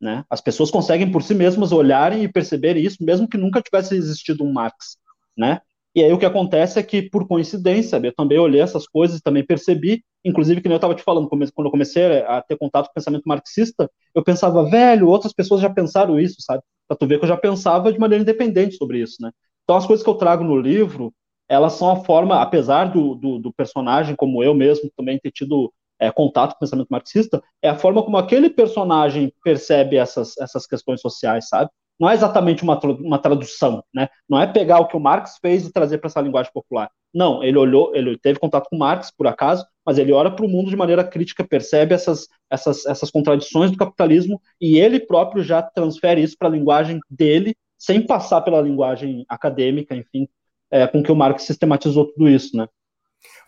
Né? 0.00 0.24
As 0.30 0.40
pessoas 0.40 0.70
conseguem 0.70 1.10
por 1.10 1.22
si 1.22 1.34
mesmas 1.34 1.72
olharem 1.72 2.22
e 2.22 2.32
perceber 2.32 2.76
isso, 2.76 3.04
mesmo 3.04 3.28
que 3.28 3.36
nunca 3.36 3.60
tivesse 3.60 3.94
existido 3.96 4.44
um 4.44 4.52
Marx. 4.52 4.96
Né? 5.36 5.60
E 5.94 6.04
aí 6.04 6.12
o 6.12 6.18
que 6.18 6.26
acontece 6.26 6.78
é 6.78 6.82
que, 6.82 7.02
por 7.02 7.26
coincidência, 7.26 8.00
eu 8.02 8.14
também 8.14 8.38
olhei 8.38 8.60
essas 8.60 8.86
coisas 8.86 9.20
também 9.20 9.44
percebi, 9.44 10.04
inclusive, 10.24 10.60
que 10.60 10.68
eu 10.68 10.74
estava 10.76 10.94
te 10.94 11.02
falando, 11.02 11.28
quando 11.28 11.66
eu 11.66 11.70
comecei 11.70 12.22
a 12.22 12.40
ter 12.42 12.56
contato 12.56 12.86
com 12.86 12.92
o 12.92 12.94
pensamento 12.94 13.24
marxista, 13.26 13.90
eu 14.14 14.22
pensava, 14.22 14.68
velho, 14.70 15.08
outras 15.08 15.32
pessoas 15.32 15.60
já 15.60 15.68
pensaram 15.68 16.18
isso, 16.18 16.36
sabe? 16.40 16.62
Para 16.86 16.96
tu 16.96 17.06
ver 17.06 17.18
que 17.18 17.24
eu 17.24 17.28
já 17.28 17.36
pensava 17.36 17.92
de 17.92 17.98
maneira 17.98 18.22
independente 18.22 18.76
sobre 18.76 19.00
isso, 19.02 19.16
né? 19.20 19.30
Então 19.64 19.76
as 19.76 19.86
coisas 19.86 20.04
que 20.04 20.10
eu 20.10 20.14
trago 20.14 20.44
no 20.44 20.56
livro, 20.60 21.12
elas 21.48 21.72
são 21.72 21.90
a 21.90 21.96
forma, 22.04 22.40
apesar 22.40 22.86
do, 22.92 23.14
do, 23.16 23.38
do 23.38 23.52
personagem, 23.52 24.14
como 24.14 24.42
eu 24.44 24.54
mesmo 24.54 24.90
também 24.96 25.18
ter 25.18 25.32
tido 25.32 25.72
é, 25.98 26.10
contato 26.10 26.52
com 26.52 26.56
o 26.56 26.60
pensamento 26.60 26.88
marxista, 26.88 27.42
é 27.60 27.68
a 27.68 27.76
forma 27.76 28.02
como 28.02 28.16
aquele 28.16 28.48
personagem 28.48 29.32
percebe 29.42 29.96
essas, 29.96 30.36
essas 30.38 30.66
questões 30.66 31.00
sociais, 31.00 31.48
sabe? 31.48 31.70
Não 32.00 32.08
é 32.08 32.14
exatamente 32.14 32.62
uma, 32.62 32.80
uma 32.98 33.18
tradução, 33.18 33.84
né? 33.92 34.08
Não 34.26 34.40
é 34.40 34.46
pegar 34.46 34.80
o 34.80 34.88
que 34.88 34.96
o 34.96 35.00
Marx 35.00 35.36
fez 35.38 35.66
e 35.66 35.72
trazer 35.72 35.98
para 35.98 36.08
essa 36.08 36.20
linguagem 36.20 36.50
popular. 36.50 36.90
Não, 37.12 37.44
ele 37.44 37.58
olhou, 37.58 37.94
ele 37.94 38.16
teve 38.16 38.38
contato 38.38 38.68
com 38.70 38.78
Marx, 38.78 39.10
por 39.10 39.26
acaso, 39.26 39.66
mas 39.84 39.98
ele 39.98 40.12
olha 40.12 40.30
para 40.30 40.46
o 40.46 40.48
mundo 40.48 40.70
de 40.70 40.76
maneira 40.76 41.04
crítica, 41.04 41.44
percebe 41.44 41.94
essas, 41.94 42.26
essas, 42.48 42.86
essas 42.86 43.10
contradições 43.10 43.70
do 43.70 43.76
capitalismo 43.76 44.40
e 44.58 44.78
ele 44.78 44.98
próprio 44.98 45.42
já 45.42 45.60
transfere 45.60 46.22
isso 46.22 46.36
para 46.38 46.48
a 46.48 46.52
linguagem 46.52 47.00
dele, 47.10 47.54
sem 47.76 48.06
passar 48.06 48.40
pela 48.40 48.62
linguagem 48.62 49.26
acadêmica, 49.28 49.94
enfim, 49.94 50.26
é, 50.70 50.86
com 50.86 51.02
que 51.02 51.12
o 51.12 51.16
Marx 51.16 51.42
sistematizou 51.42 52.06
tudo 52.06 52.28
isso, 52.28 52.56
né? 52.56 52.66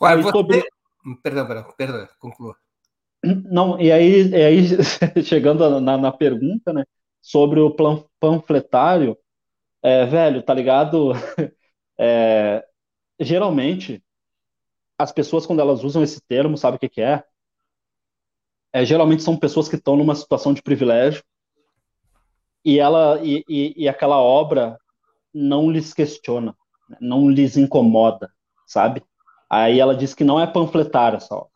Ué, 0.00 0.16
você... 0.16 0.30
sobre... 0.30 0.64
Perdão, 1.22 1.46
perdão, 1.46 1.66
perdão, 1.76 2.08
conclua. 2.20 2.54
Não, 3.24 3.80
e 3.80 3.90
aí, 3.90 4.28
e 4.28 4.34
aí 4.34 4.66
chegando 5.24 5.80
na, 5.80 5.96
na 5.96 6.12
pergunta, 6.12 6.72
né, 6.72 6.84
sobre 7.22 7.60
o 7.60 7.74
panfletário, 8.20 9.16
é, 9.80 10.04
velho, 10.04 10.42
tá 10.42 10.52
ligado? 10.52 11.12
É, 12.04 12.66
geralmente, 13.20 14.02
as 14.98 15.12
pessoas, 15.12 15.46
quando 15.46 15.60
elas 15.60 15.84
usam 15.84 16.02
esse 16.02 16.20
termo, 16.26 16.58
sabe 16.58 16.76
o 16.76 16.80
que, 16.80 16.88
que 16.88 17.00
é? 17.00 17.22
é? 18.72 18.84
Geralmente 18.84 19.22
são 19.22 19.36
pessoas 19.36 19.68
que 19.68 19.76
estão 19.76 19.94
numa 19.94 20.14
situação 20.16 20.52
de 20.52 20.62
privilégio 20.62 21.22
e, 22.64 22.80
ela, 22.80 23.20
e, 23.22 23.44
e, 23.48 23.84
e 23.84 23.88
aquela 23.88 24.20
obra 24.20 24.76
não 25.32 25.70
lhes 25.70 25.94
questiona, 25.94 26.56
não 27.00 27.30
lhes 27.30 27.56
incomoda, 27.56 28.32
sabe? 28.66 29.04
Aí 29.48 29.78
ela 29.78 29.94
diz 29.94 30.14
que 30.14 30.24
não 30.24 30.40
é 30.40 30.46
panfletária 30.46 31.18
essa 31.18 31.36
obra. 31.36 31.52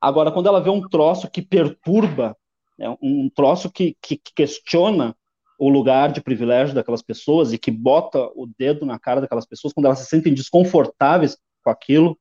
Agora, 0.00 0.30
quando 0.30 0.46
ela 0.46 0.60
vê 0.60 0.70
um 0.70 0.86
troço 0.88 1.28
que 1.28 1.42
perturba, 1.42 2.36
né, 2.78 2.96
um 3.02 3.28
troço 3.28 3.70
que, 3.70 3.96
que, 4.00 4.16
que 4.16 4.32
questiona 4.34 5.16
o 5.58 5.68
lugar 5.68 6.12
de 6.12 6.20
privilégio 6.20 6.74
daquelas 6.74 7.02
pessoas 7.02 7.52
e 7.52 7.58
que 7.58 7.70
bota 7.70 8.20
o 8.36 8.48
dedo 8.58 8.86
na 8.86 8.98
cara 8.98 9.20
daquelas 9.20 9.46
pessoas 9.46 9.72
quando 9.72 9.86
elas 9.86 9.98
se 9.98 10.06
sentem 10.06 10.32
desconfortáveis 10.32 11.36
com 11.64 11.70
aquilo, 11.70 12.18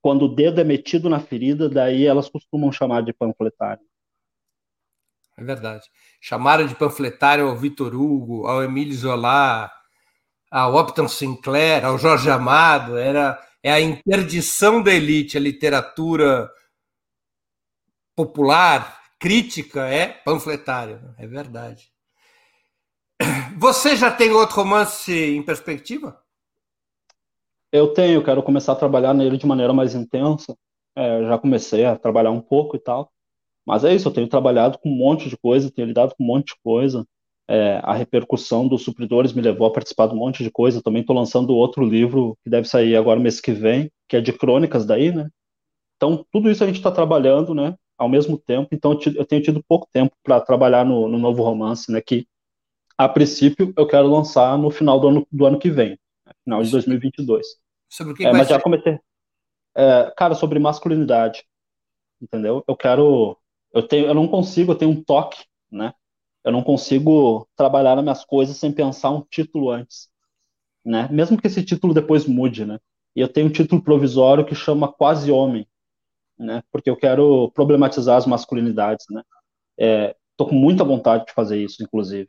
quando 0.00 0.24
o 0.24 0.34
dedo 0.34 0.60
é 0.60 0.64
metido 0.64 1.10
na 1.10 1.20
ferida, 1.20 1.68
daí 1.68 2.06
elas 2.06 2.28
costumam 2.28 2.72
chamar 2.72 3.02
de 3.02 3.12
panfletário. 3.12 3.84
É 5.36 5.44
verdade. 5.44 5.84
Chamaram 6.20 6.66
de 6.66 6.74
panfletário 6.74 7.48
ao 7.48 7.56
Vitor 7.56 7.94
Hugo, 7.94 8.46
ao 8.46 8.62
Emílio 8.62 8.94
Zola, 8.94 9.70
ao 10.50 10.78
Upton 10.78 11.08
Sinclair, 11.08 11.84
ao 11.84 11.98
Jorge 11.98 12.30
Amado, 12.30 12.96
era 12.96 13.38
é 13.62 13.72
a 13.72 13.80
interdição 13.80 14.82
da 14.82 14.92
elite, 14.92 15.36
a 15.36 15.40
literatura 15.40 16.50
popular, 18.16 19.01
crítica, 19.22 19.86
é 19.86 20.08
panfletário, 20.08 21.14
é 21.16 21.28
verdade. 21.28 21.92
Você 23.56 23.94
já 23.94 24.10
tem 24.10 24.32
outro 24.32 24.56
romance 24.56 25.12
em 25.12 25.40
perspectiva? 25.44 26.20
Eu 27.70 27.94
tenho, 27.94 28.24
quero 28.24 28.42
começar 28.42 28.72
a 28.72 28.76
trabalhar 28.76 29.14
nele 29.14 29.38
de 29.38 29.46
maneira 29.46 29.72
mais 29.72 29.94
intensa. 29.94 30.56
É, 30.96 31.22
já 31.22 31.38
comecei 31.38 31.84
a 31.84 31.96
trabalhar 31.96 32.32
um 32.32 32.40
pouco 32.40 32.74
e 32.74 32.80
tal. 32.80 33.12
Mas 33.64 33.84
é 33.84 33.94
isso, 33.94 34.08
eu 34.08 34.12
tenho 34.12 34.26
trabalhado 34.26 34.76
com 34.78 34.88
um 34.90 34.96
monte 34.96 35.28
de 35.28 35.36
coisa, 35.36 35.70
tenho 35.70 35.86
lidado 35.86 36.16
com 36.16 36.24
um 36.24 36.26
monte 36.26 36.48
de 36.48 36.60
coisa. 36.60 37.06
É, 37.48 37.80
a 37.84 37.94
repercussão 37.94 38.66
dos 38.66 38.82
supridores 38.82 39.32
me 39.32 39.40
levou 39.40 39.68
a 39.68 39.72
participar 39.72 40.08
de 40.08 40.14
um 40.14 40.18
monte 40.18 40.42
de 40.42 40.50
coisa. 40.50 40.82
Também 40.82 41.02
estou 41.02 41.14
lançando 41.14 41.54
outro 41.54 41.84
livro 41.84 42.36
que 42.42 42.50
deve 42.50 42.66
sair 42.66 42.96
agora 42.96 43.20
mês 43.20 43.40
que 43.40 43.52
vem, 43.52 43.88
que 44.08 44.16
é 44.16 44.20
de 44.20 44.32
crônicas 44.32 44.84
daí, 44.84 45.12
né? 45.12 45.28
Então, 45.96 46.26
tudo 46.32 46.50
isso 46.50 46.64
a 46.64 46.66
gente 46.66 46.78
está 46.78 46.90
trabalhando, 46.90 47.54
né? 47.54 47.76
Ao 47.98 48.08
mesmo 48.08 48.38
tempo. 48.38 48.68
Então, 48.72 48.98
eu 49.14 49.24
tenho 49.24 49.42
tido 49.42 49.62
pouco 49.62 49.88
tempo 49.92 50.14
para 50.22 50.40
trabalhar 50.40 50.84
no, 50.84 51.08
no, 51.08 51.18
novo 51.18 51.42
romance, 51.42 51.90
né? 51.90 52.00
Que, 52.00 52.26
a 52.96 53.08
princípio, 53.08 53.72
eu 53.76 53.86
quero 53.86 54.08
lançar 54.08 54.56
no 54.58 54.70
final 54.70 54.98
do 54.98 55.08
ano, 55.08 55.26
do 55.30 55.46
ano 55.46 55.58
que 55.58 55.70
vem, 55.70 55.90
né? 56.26 56.32
final 56.44 56.62
de 56.62 56.70
2022. 56.70 57.46
Sobre 57.88 58.12
o 58.12 58.16
que, 58.16 58.24
é, 58.24 58.32
mas 58.32 58.48
já 58.48 58.60
comecei. 58.60 58.98
É, 59.74 60.12
cara, 60.16 60.34
sobre 60.34 60.58
masculinidade, 60.58 61.44
entendeu? 62.20 62.64
Eu 62.66 62.76
quero, 62.76 63.38
eu 63.72 63.86
tenho, 63.86 64.06
eu 64.06 64.14
não 64.14 64.28
consigo, 64.28 64.72
eu 64.72 64.76
tenho 64.76 64.90
um 64.90 65.02
toque, 65.02 65.44
né? 65.70 65.94
Eu 66.44 66.52
não 66.52 66.62
consigo 66.62 67.48
trabalhar 67.56 67.94
nas 67.94 68.04
minhas 68.04 68.24
coisas 68.24 68.56
sem 68.56 68.72
pensar 68.72 69.10
um 69.10 69.22
título 69.22 69.70
antes, 69.70 70.10
né? 70.84 71.08
Mesmo 71.10 71.40
que 71.40 71.46
esse 71.46 71.64
título 71.64 71.94
depois 71.94 72.26
mude, 72.26 72.64
né? 72.64 72.78
E 73.14 73.20
eu 73.20 73.28
tenho 73.28 73.46
um 73.46 73.52
título 73.52 73.82
provisório 73.82 74.44
que 74.44 74.54
chama 74.54 74.92
Quase 74.92 75.30
Homem, 75.30 75.66
né? 76.42 76.62
Porque 76.70 76.90
eu 76.90 76.96
quero 76.96 77.50
problematizar 77.54 78.16
as 78.16 78.26
masculinidades, 78.26 79.06
né? 79.10 79.22
É, 79.78 80.16
tô 80.36 80.46
com 80.46 80.54
muita 80.54 80.84
vontade 80.84 81.26
de 81.26 81.32
fazer 81.32 81.58
isso, 81.62 81.82
inclusive. 81.82 82.28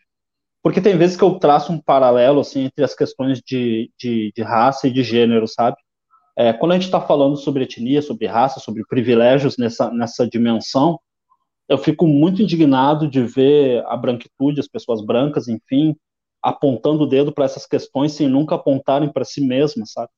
Porque 0.62 0.80
tem 0.80 0.98
vezes 0.98 1.18
que 1.18 1.24
eu 1.24 1.38
traço 1.40 1.74
um 1.74 1.82
paralelo, 1.82 2.40
assim, 2.40 2.66
entre 2.66 2.86
as 2.86 2.96
questões 2.96 3.42
de, 3.42 3.92
de, 4.00 4.32
de 4.34 4.42
raça 4.42 4.88
e 4.88 4.92
de 4.94 5.04
gênero, 5.04 5.48
sabe? 5.48 5.78
É, 6.38 6.54
quando 6.54 6.72
a 6.72 6.76
gente 6.76 6.86
está 6.86 7.02
falando 7.02 7.36
sobre 7.36 7.64
etnia, 7.64 8.02
sobre 8.02 8.26
raça, 8.28 8.60
sobre 8.60 8.84
privilégios 8.88 9.58
nessa, 9.58 9.92
nessa 9.92 10.28
dimensão, 10.28 11.00
eu 11.68 11.78
fico 11.78 12.08
muito 12.08 12.42
indignado 12.42 13.08
de 13.08 13.24
ver 13.24 13.84
a 13.88 13.96
branquitude, 13.96 14.60
as 14.60 14.68
pessoas 14.68 15.06
brancas, 15.06 15.48
enfim, 15.48 15.96
apontando 16.42 17.04
o 17.04 17.08
dedo 17.08 17.32
para 17.32 17.46
essas 17.46 17.66
questões 17.66 18.14
sem 18.14 18.28
nunca 18.28 18.56
apontarem 18.56 19.12
para 19.12 19.24
si 19.24 19.42
mesmas, 19.42 19.92
sabe? 19.92 20.10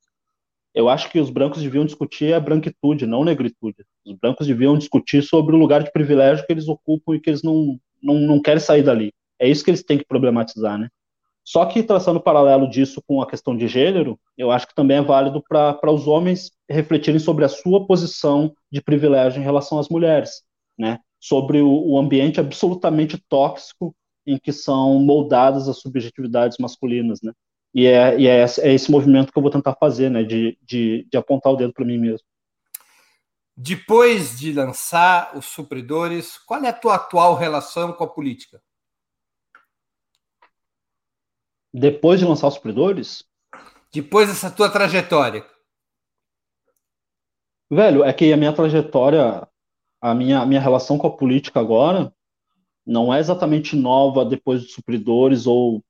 Eu 0.76 0.90
acho 0.90 1.10
que 1.10 1.22
os 1.22 1.30
brancos 1.30 1.62
deviam 1.62 1.86
discutir 1.86 2.34
a 2.34 2.40
branquitude, 2.40 3.08
não 3.08 3.24
negritude. 3.24 3.86
Os 4.06 4.14
brancos 4.14 4.46
deviam 4.46 4.78
discutir 4.78 5.24
sobre 5.24 5.56
o 5.56 5.58
lugar 5.58 5.82
de 5.82 5.92
privilégio 5.92 6.46
que 6.46 6.52
eles 6.52 6.68
ocupam 6.68 7.16
e 7.16 7.20
que 7.22 7.30
eles 7.30 7.42
não, 7.42 7.80
não, 8.04 8.16
não 8.20 8.42
querem 8.42 8.60
sair 8.60 8.84
dali. 8.84 9.14
É 9.40 9.48
isso 9.48 9.64
que 9.64 9.72
eles 9.72 9.84
têm 9.84 9.98
que 9.98 10.06
problematizar, 10.06 10.78
né? 10.78 10.90
Só 11.46 11.66
que 11.66 11.82
traçando 11.82 12.20
paralelo 12.20 12.70
disso 12.70 13.02
com 13.08 13.22
a 13.22 13.28
questão 13.28 13.56
de 13.56 13.68
gênero, 13.70 14.20
eu 14.38 14.52
acho 14.52 14.68
que 14.68 14.76
também 14.76 14.98
é 14.98 15.02
válido 15.02 15.42
para 15.48 15.92
os 15.92 16.08
homens 16.08 16.52
refletirem 16.70 17.20
sobre 17.20 17.46
a 17.46 17.50
sua 17.50 17.86
posição 17.88 18.54
de 18.70 18.82
privilégio 18.82 19.40
em 19.40 19.44
relação 19.44 19.80
às 19.80 19.88
mulheres, 19.88 20.42
né? 20.78 21.00
Sobre 21.22 21.62
o, 21.62 21.70
o 21.70 21.98
ambiente 21.98 22.40
absolutamente 22.40 23.18
tóxico 23.30 23.96
em 24.28 24.38
que 24.38 24.52
são 24.52 25.00
moldadas 25.00 25.70
as 25.70 25.80
subjetividades 25.80 26.58
masculinas, 26.60 27.22
né? 27.22 27.32
E 27.76 27.86
é, 27.86 28.18
e 28.18 28.26
é, 28.26 28.40
é 28.40 28.74
esse 28.74 28.90
movimento 28.90 29.34
que 29.34 29.38
eu 29.38 29.42
vou 29.42 29.52
tentar 29.52 29.76
fazer, 29.76 30.10
né? 30.10 30.24
De, 30.24 30.58
de, 30.62 31.06
de 31.12 31.18
apontar 31.18 31.52
o 31.52 31.58
dedo 31.58 31.74
para 31.74 31.84
mim 31.84 31.98
mesmo. 31.98 32.26
Depois 33.58 34.40
de 34.40 34.54
lançar 34.54 35.36
os 35.36 35.46
supridores, 35.46 36.38
qual 36.38 36.64
é 36.64 36.70
a 36.70 36.74
tua 36.74 36.96
atual 36.96 37.36
relação 37.36 37.92
com 37.92 38.06
a 38.06 38.08
política? 38.08 38.62
Depois 41.74 42.22
de 42.22 42.26
lançar 42.26 42.48
os 42.48 42.54
supridores? 42.54 43.26
Depois 43.92 44.30
dessa 44.30 44.50
tua 44.50 44.70
trajetória. 44.70 45.46
Velho, 47.70 48.06
é 48.06 48.14
que 48.14 48.32
a 48.32 48.38
minha 48.38 48.54
trajetória, 48.54 49.46
a 50.00 50.16
minha, 50.16 50.40
a 50.40 50.46
minha 50.46 50.62
relação 50.62 50.98
com 50.98 51.08
a 51.08 51.18
política 51.18 51.60
agora, 51.60 52.14
não 52.86 53.14
é 53.14 53.20
exatamente 53.20 53.76
nova 53.76 54.24
depois 54.24 54.62
dos 54.62 54.72
supridores 54.72 55.46
ou, 55.46 55.84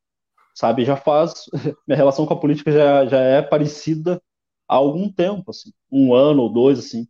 sabe, 0.55 0.85
já 0.85 0.95
faz. 0.95 1.45
Minha 1.87 1.97
relação 1.97 2.25
com 2.25 2.33
a 2.33 2.39
política 2.39 2.71
já, 2.71 3.05
já 3.05 3.19
é 3.19 3.41
parecida 3.41 4.21
há 4.67 4.75
algum 4.75 5.11
tempo, 5.11 5.51
assim, 5.51 5.71
um 5.91 6.13
ano 6.15 6.41
ou 6.43 6.49
dois, 6.51 6.79
assim, 6.79 7.07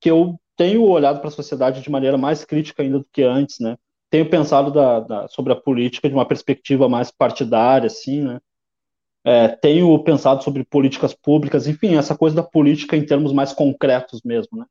que 0.00 0.10
eu 0.10 0.38
tenho 0.56 0.84
olhado 0.84 1.18
para 1.18 1.28
a 1.28 1.32
sociedade 1.32 1.82
de 1.82 1.90
maneira 1.90 2.16
mais 2.16 2.44
crítica 2.44 2.82
ainda 2.82 2.98
do 2.98 3.08
que 3.12 3.22
antes, 3.22 3.58
né? 3.58 3.76
tenho 4.10 4.28
pensado 4.28 4.72
da, 4.72 5.00
da, 5.00 5.28
sobre 5.28 5.52
a 5.52 5.56
política 5.56 6.08
de 6.08 6.14
uma 6.14 6.26
perspectiva 6.26 6.88
mais 6.88 7.10
partidária, 7.10 7.86
assim, 7.86 8.22
né? 8.22 8.40
É, 9.24 9.48
tenho 9.48 10.02
pensado 10.02 10.42
sobre 10.42 10.64
políticas 10.64 11.12
públicas, 11.12 11.66
enfim, 11.66 11.96
essa 11.96 12.16
coisa 12.16 12.36
da 12.36 12.42
política 12.42 12.96
em 12.96 13.04
termos 13.04 13.32
mais 13.32 13.52
concretos 13.52 14.22
mesmo, 14.22 14.58
né? 14.58 14.66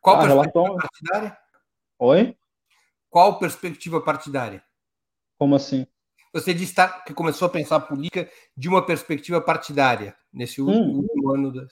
Qual 0.00 0.16
a 0.16 0.18
perspectiva 0.20 0.60
relação... 0.60 0.76
partidária? 0.76 1.38
Oi? 1.98 2.36
Qual 3.08 3.38
perspectiva 3.38 4.00
partidária? 4.02 4.62
Como 5.38 5.54
assim? 5.54 5.86
Você 6.34 6.52
disse 6.52 6.74
que 7.06 7.14
começou 7.14 7.46
a 7.46 7.48
pensar 7.48 7.76
a 7.76 7.80
política 7.80 8.28
de 8.56 8.68
uma 8.68 8.84
perspectiva 8.84 9.40
partidária 9.40 10.16
nesse 10.32 10.60
hum. 10.60 10.66
último 10.66 11.32
ano. 11.32 11.52
Da... 11.52 11.64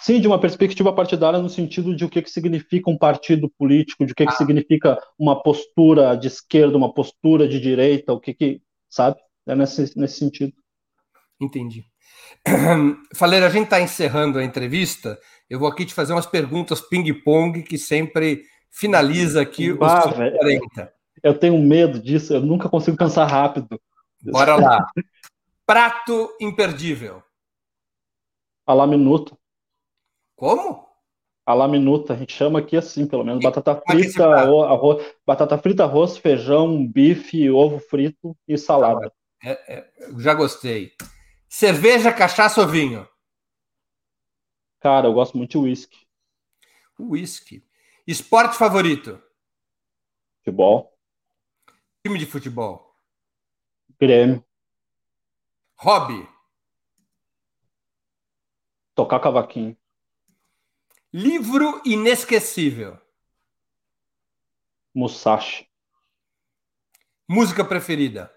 Sim, 0.00 0.20
de 0.20 0.26
uma 0.26 0.40
perspectiva 0.40 0.90
partidária 0.90 1.38
no 1.38 1.50
sentido 1.50 1.94
de 1.94 2.02
o 2.04 2.08
que, 2.08 2.22
que 2.22 2.30
significa 2.30 2.90
um 2.90 2.96
partido 2.96 3.50
político, 3.58 4.06
de 4.06 4.12
o 4.12 4.14
que, 4.14 4.22
ah. 4.22 4.26
que 4.26 4.32
significa 4.32 4.98
uma 5.18 5.42
postura 5.42 6.16
de 6.16 6.28
esquerda, 6.28 6.78
uma 6.78 6.94
postura 6.94 7.46
de 7.46 7.60
direita, 7.60 8.14
o 8.14 8.20
que 8.20 8.32
que, 8.32 8.62
sabe? 8.88 9.16
É 9.46 9.54
nesse, 9.54 9.92
nesse 9.98 10.18
sentido. 10.18 10.54
Entendi. 11.38 11.84
Faleira, 13.14 13.46
a 13.46 13.50
gente 13.50 13.64
está 13.64 13.80
encerrando 13.82 14.38
a 14.38 14.44
entrevista. 14.44 15.18
Eu 15.48 15.58
vou 15.58 15.68
aqui 15.68 15.84
te 15.84 15.92
fazer 15.92 16.14
umas 16.14 16.26
perguntas 16.26 16.80
ping-pong 16.80 17.62
que 17.62 17.76
sempre 17.76 18.42
finaliza 18.70 19.42
aqui 19.42 19.72
os 19.72 19.78
ah, 19.82 20.10
40. 20.10 20.92
Eu 21.22 21.34
tenho 21.34 21.58
medo 21.58 22.00
disso, 22.00 22.32
eu 22.32 22.40
nunca 22.40 22.68
consigo 22.68 22.96
pensar 22.96 23.26
rápido. 23.26 23.78
Bora 24.32 24.56
lá. 24.56 24.86
Prato 25.64 26.36
imperdível. 26.40 27.22
A 28.66 28.74
la 28.74 28.86
minuto. 28.86 29.38
Como? 30.34 30.86
A 31.44 31.54
la 31.54 31.68
minuta, 31.68 32.12
a 32.12 32.16
gente 32.16 32.32
chama 32.32 32.58
aqui 32.58 32.76
assim, 32.76 33.06
pelo 33.06 33.24
menos. 33.24 33.42
Batata 33.42 33.82
é 33.86 33.92
frita, 33.92 34.26
arroz, 34.26 35.14
batata 35.24 35.56
frita, 35.58 35.84
arroz, 35.84 36.16
feijão, 36.16 36.86
bife, 36.86 37.48
ovo 37.50 37.78
frito 37.78 38.36
e 38.48 38.58
salada. 38.58 39.12
É, 39.44 39.76
é, 39.76 39.90
já 40.18 40.34
gostei. 40.34 40.92
Cerveja, 41.48 42.12
cachaça 42.12 42.60
ou 42.60 42.66
vinho? 42.66 43.08
Cara, 44.80 45.06
eu 45.06 45.12
gosto 45.12 45.36
muito 45.36 45.52
de 45.52 45.58
whisky. 45.58 46.06
Whisky. 46.98 47.64
Esporte 48.06 48.56
favorito? 48.56 49.22
Futebol. 50.38 50.96
Time 52.04 52.18
de 52.18 52.26
futebol? 52.26 52.85
Grêmio. 53.98 54.44
Hobby? 55.78 56.28
Tocar 58.94 59.20
cavaquinho. 59.20 59.76
Livro 61.12 61.80
inesquecível. 61.84 62.98
Musashi. 64.94 65.70
Música 67.28 67.64
preferida. 67.64 68.34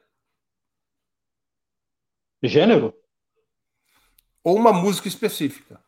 Gênero? 2.41 2.93
Ou 4.43 4.55
uma 4.55 4.71
música 4.71 5.07
específica. 5.07 5.83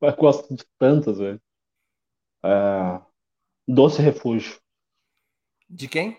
Eu 0.00 0.16
gosto 0.16 0.54
de 0.54 0.64
tantas, 0.78 1.18
velho. 1.18 1.40
É... 2.44 3.00
Doce 3.66 4.02
Refúgio. 4.02 4.63
De 5.68 5.88
quem? 5.88 6.16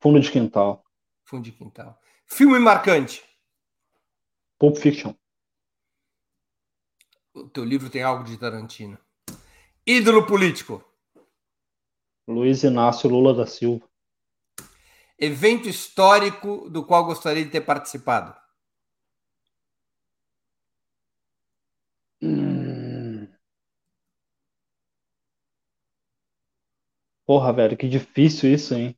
Fundo 0.00 0.20
de 0.20 0.30
Quintal. 0.30 0.84
Fundo 1.24 1.44
de 1.44 1.52
Quintal. 1.52 1.98
Filme 2.26 2.58
marcante. 2.58 3.22
Pulp 4.58 4.76
Fiction. 4.76 5.14
O 7.32 7.48
teu 7.48 7.64
livro 7.64 7.88
tem 7.88 8.02
algo 8.02 8.24
de 8.24 8.36
Tarantino. 8.36 8.98
Ídolo 9.86 10.26
político. 10.26 10.84
Luiz 12.26 12.62
Inácio 12.62 13.08
Lula 13.08 13.32
da 13.32 13.46
Silva. 13.46 13.88
Evento 15.18 15.68
histórico 15.68 16.68
do 16.68 16.84
qual 16.84 17.04
gostaria 17.04 17.44
de 17.44 17.50
ter 17.50 17.62
participado. 17.62 18.36
Porra, 27.28 27.52
velho, 27.52 27.76
que 27.76 27.86
difícil 27.86 28.50
isso, 28.50 28.74
hein? 28.74 28.96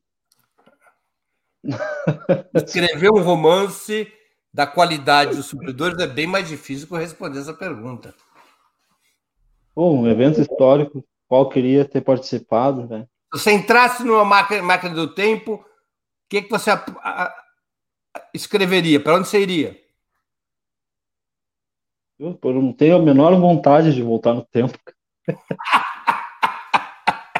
Escrever 2.55 3.11
um 3.11 3.21
romance 3.21 4.09
da 4.53 4.65
qualidade 4.65 5.35
dos 5.35 5.47
supridores 5.47 5.99
é 5.99 6.07
bem 6.07 6.27
mais 6.27 6.47
difícil 6.47 6.87
que 6.87 6.95
responder 6.95 7.39
essa 7.39 7.53
pergunta. 7.53 8.15
um 9.75 10.07
evento 10.07 10.39
histórico, 10.39 11.03
qual 11.27 11.49
queria 11.49 11.83
ter 11.83 11.99
participado, 11.99 12.87
velho. 12.87 13.03
Se 13.03 13.41
você 13.41 13.51
entrasse 13.51 14.01
numa 14.05 14.23
máquina, 14.23 14.63
máquina 14.63 14.95
do 14.95 15.13
tempo, 15.13 15.55
o 15.55 15.65
que, 16.29 16.43
que 16.43 16.49
você 16.49 16.71
a, 16.71 16.85
a, 17.01 17.35
escreveria? 18.33 19.03
Para 19.03 19.15
onde 19.15 19.27
você 19.27 19.41
iria? 19.41 19.77
Eu, 22.17 22.39
eu 22.41 22.53
não 22.53 22.71
tenho 22.71 22.95
a 22.95 23.01
menor 23.01 23.37
vontade 23.37 23.93
de 23.93 24.01
voltar 24.01 24.33
no 24.33 24.45
tempo. 24.45 24.79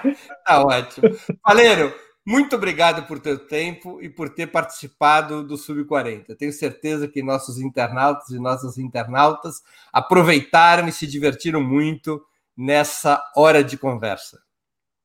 tá 0.46 0.64
ótimo. 0.64 1.10
Valeiro, 1.46 1.94
muito 2.26 2.56
obrigado 2.56 3.08
por 3.08 3.20
teu 3.20 3.40
tempo 3.48 4.02
e 4.02 4.10
por 4.10 4.30
ter 4.30 4.48
participado 4.48 5.44
do 5.44 5.58
Sub-40. 5.58 6.36
Tenho 6.38 6.54
certeza 6.54 7.08
que 7.08 7.24
nossos 7.24 7.58
internautas 7.58 8.30
e 8.30 8.40
nossas 8.40 8.78
internautas 8.78 9.62
aproveitaram 9.92 10.88
e 10.88 10.92
se 10.92 11.08
divertiram 11.08 11.62
muito 11.62 12.24
nessa 12.56 13.24
hora 13.36 13.64
de 13.64 13.78
conversa. 13.78 14.40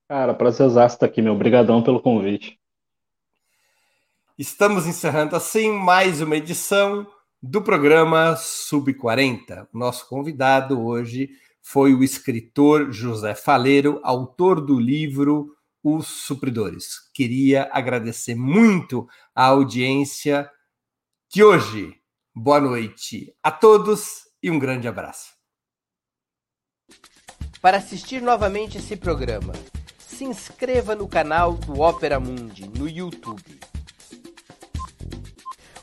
Cara, 0.08 0.34
prazer 0.34 0.68
estar 0.68 1.06
aqui, 1.06 1.22
meu. 1.22 1.32
Obrigadão 1.32 1.82
pelo 1.82 2.00
convite. 2.00 2.58
Estamos 4.38 4.86
encerrando 4.86 5.34
assim 5.34 5.72
mais 5.72 6.20
uma 6.20 6.36
edição 6.36 7.06
do 7.42 7.62
programa 7.62 8.36
Sub-40. 8.36 9.66
O 9.72 9.78
nosso 9.78 10.06
convidado 10.06 10.84
hoje 10.84 11.30
foi 11.68 11.92
o 11.92 12.04
escritor 12.04 12.92
José 12.92 13.34
Faleiro, 13.34 13.98
autor 14.04 14.60
do 14.60 14.78
livro 14.78 15.52
os 15.82 16.06
supridores. 16.06 17.10
Queria 17.12 17.68
agradecer 17.72 18.36
muito 18.36 19.08
a 19.34 19.46
audiência 19.46 20.48
de 21.28 21.42
hoje. 21.42 22.00
Boa 22.32 22.60
noite 22.60 23.34
a 23.42 23.50
todos 23.50 24.28
e 24.40 24.48
um 24.48 24.60
grande 24.60 24.86
abraço. 24.86 25.32
Para 27.60 27.78
assistir 27.78 28.22
novamente 28.22 28.78
esse 28.78 28.96
programa, 28.96 29.52
se 29.98 30.22
inscreva 30.22 30.94
no 30.94 31.08
canal 31.08 31.54
do 31.54 31.80
Opera 31.80 32.20
Mundi 32.20 32.68
no 32.78 32.88
YouTube. 32.88 33.58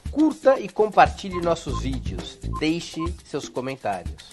Curta 0.09 0.57
e 0.61 0.69
compartilhe 0.69 1.41
nossos 1.41 1.81
vídeos. 1.81 2.39
Deixe 2.57 3.01
seus 3.25 3.49
comentários. 3.49 4.32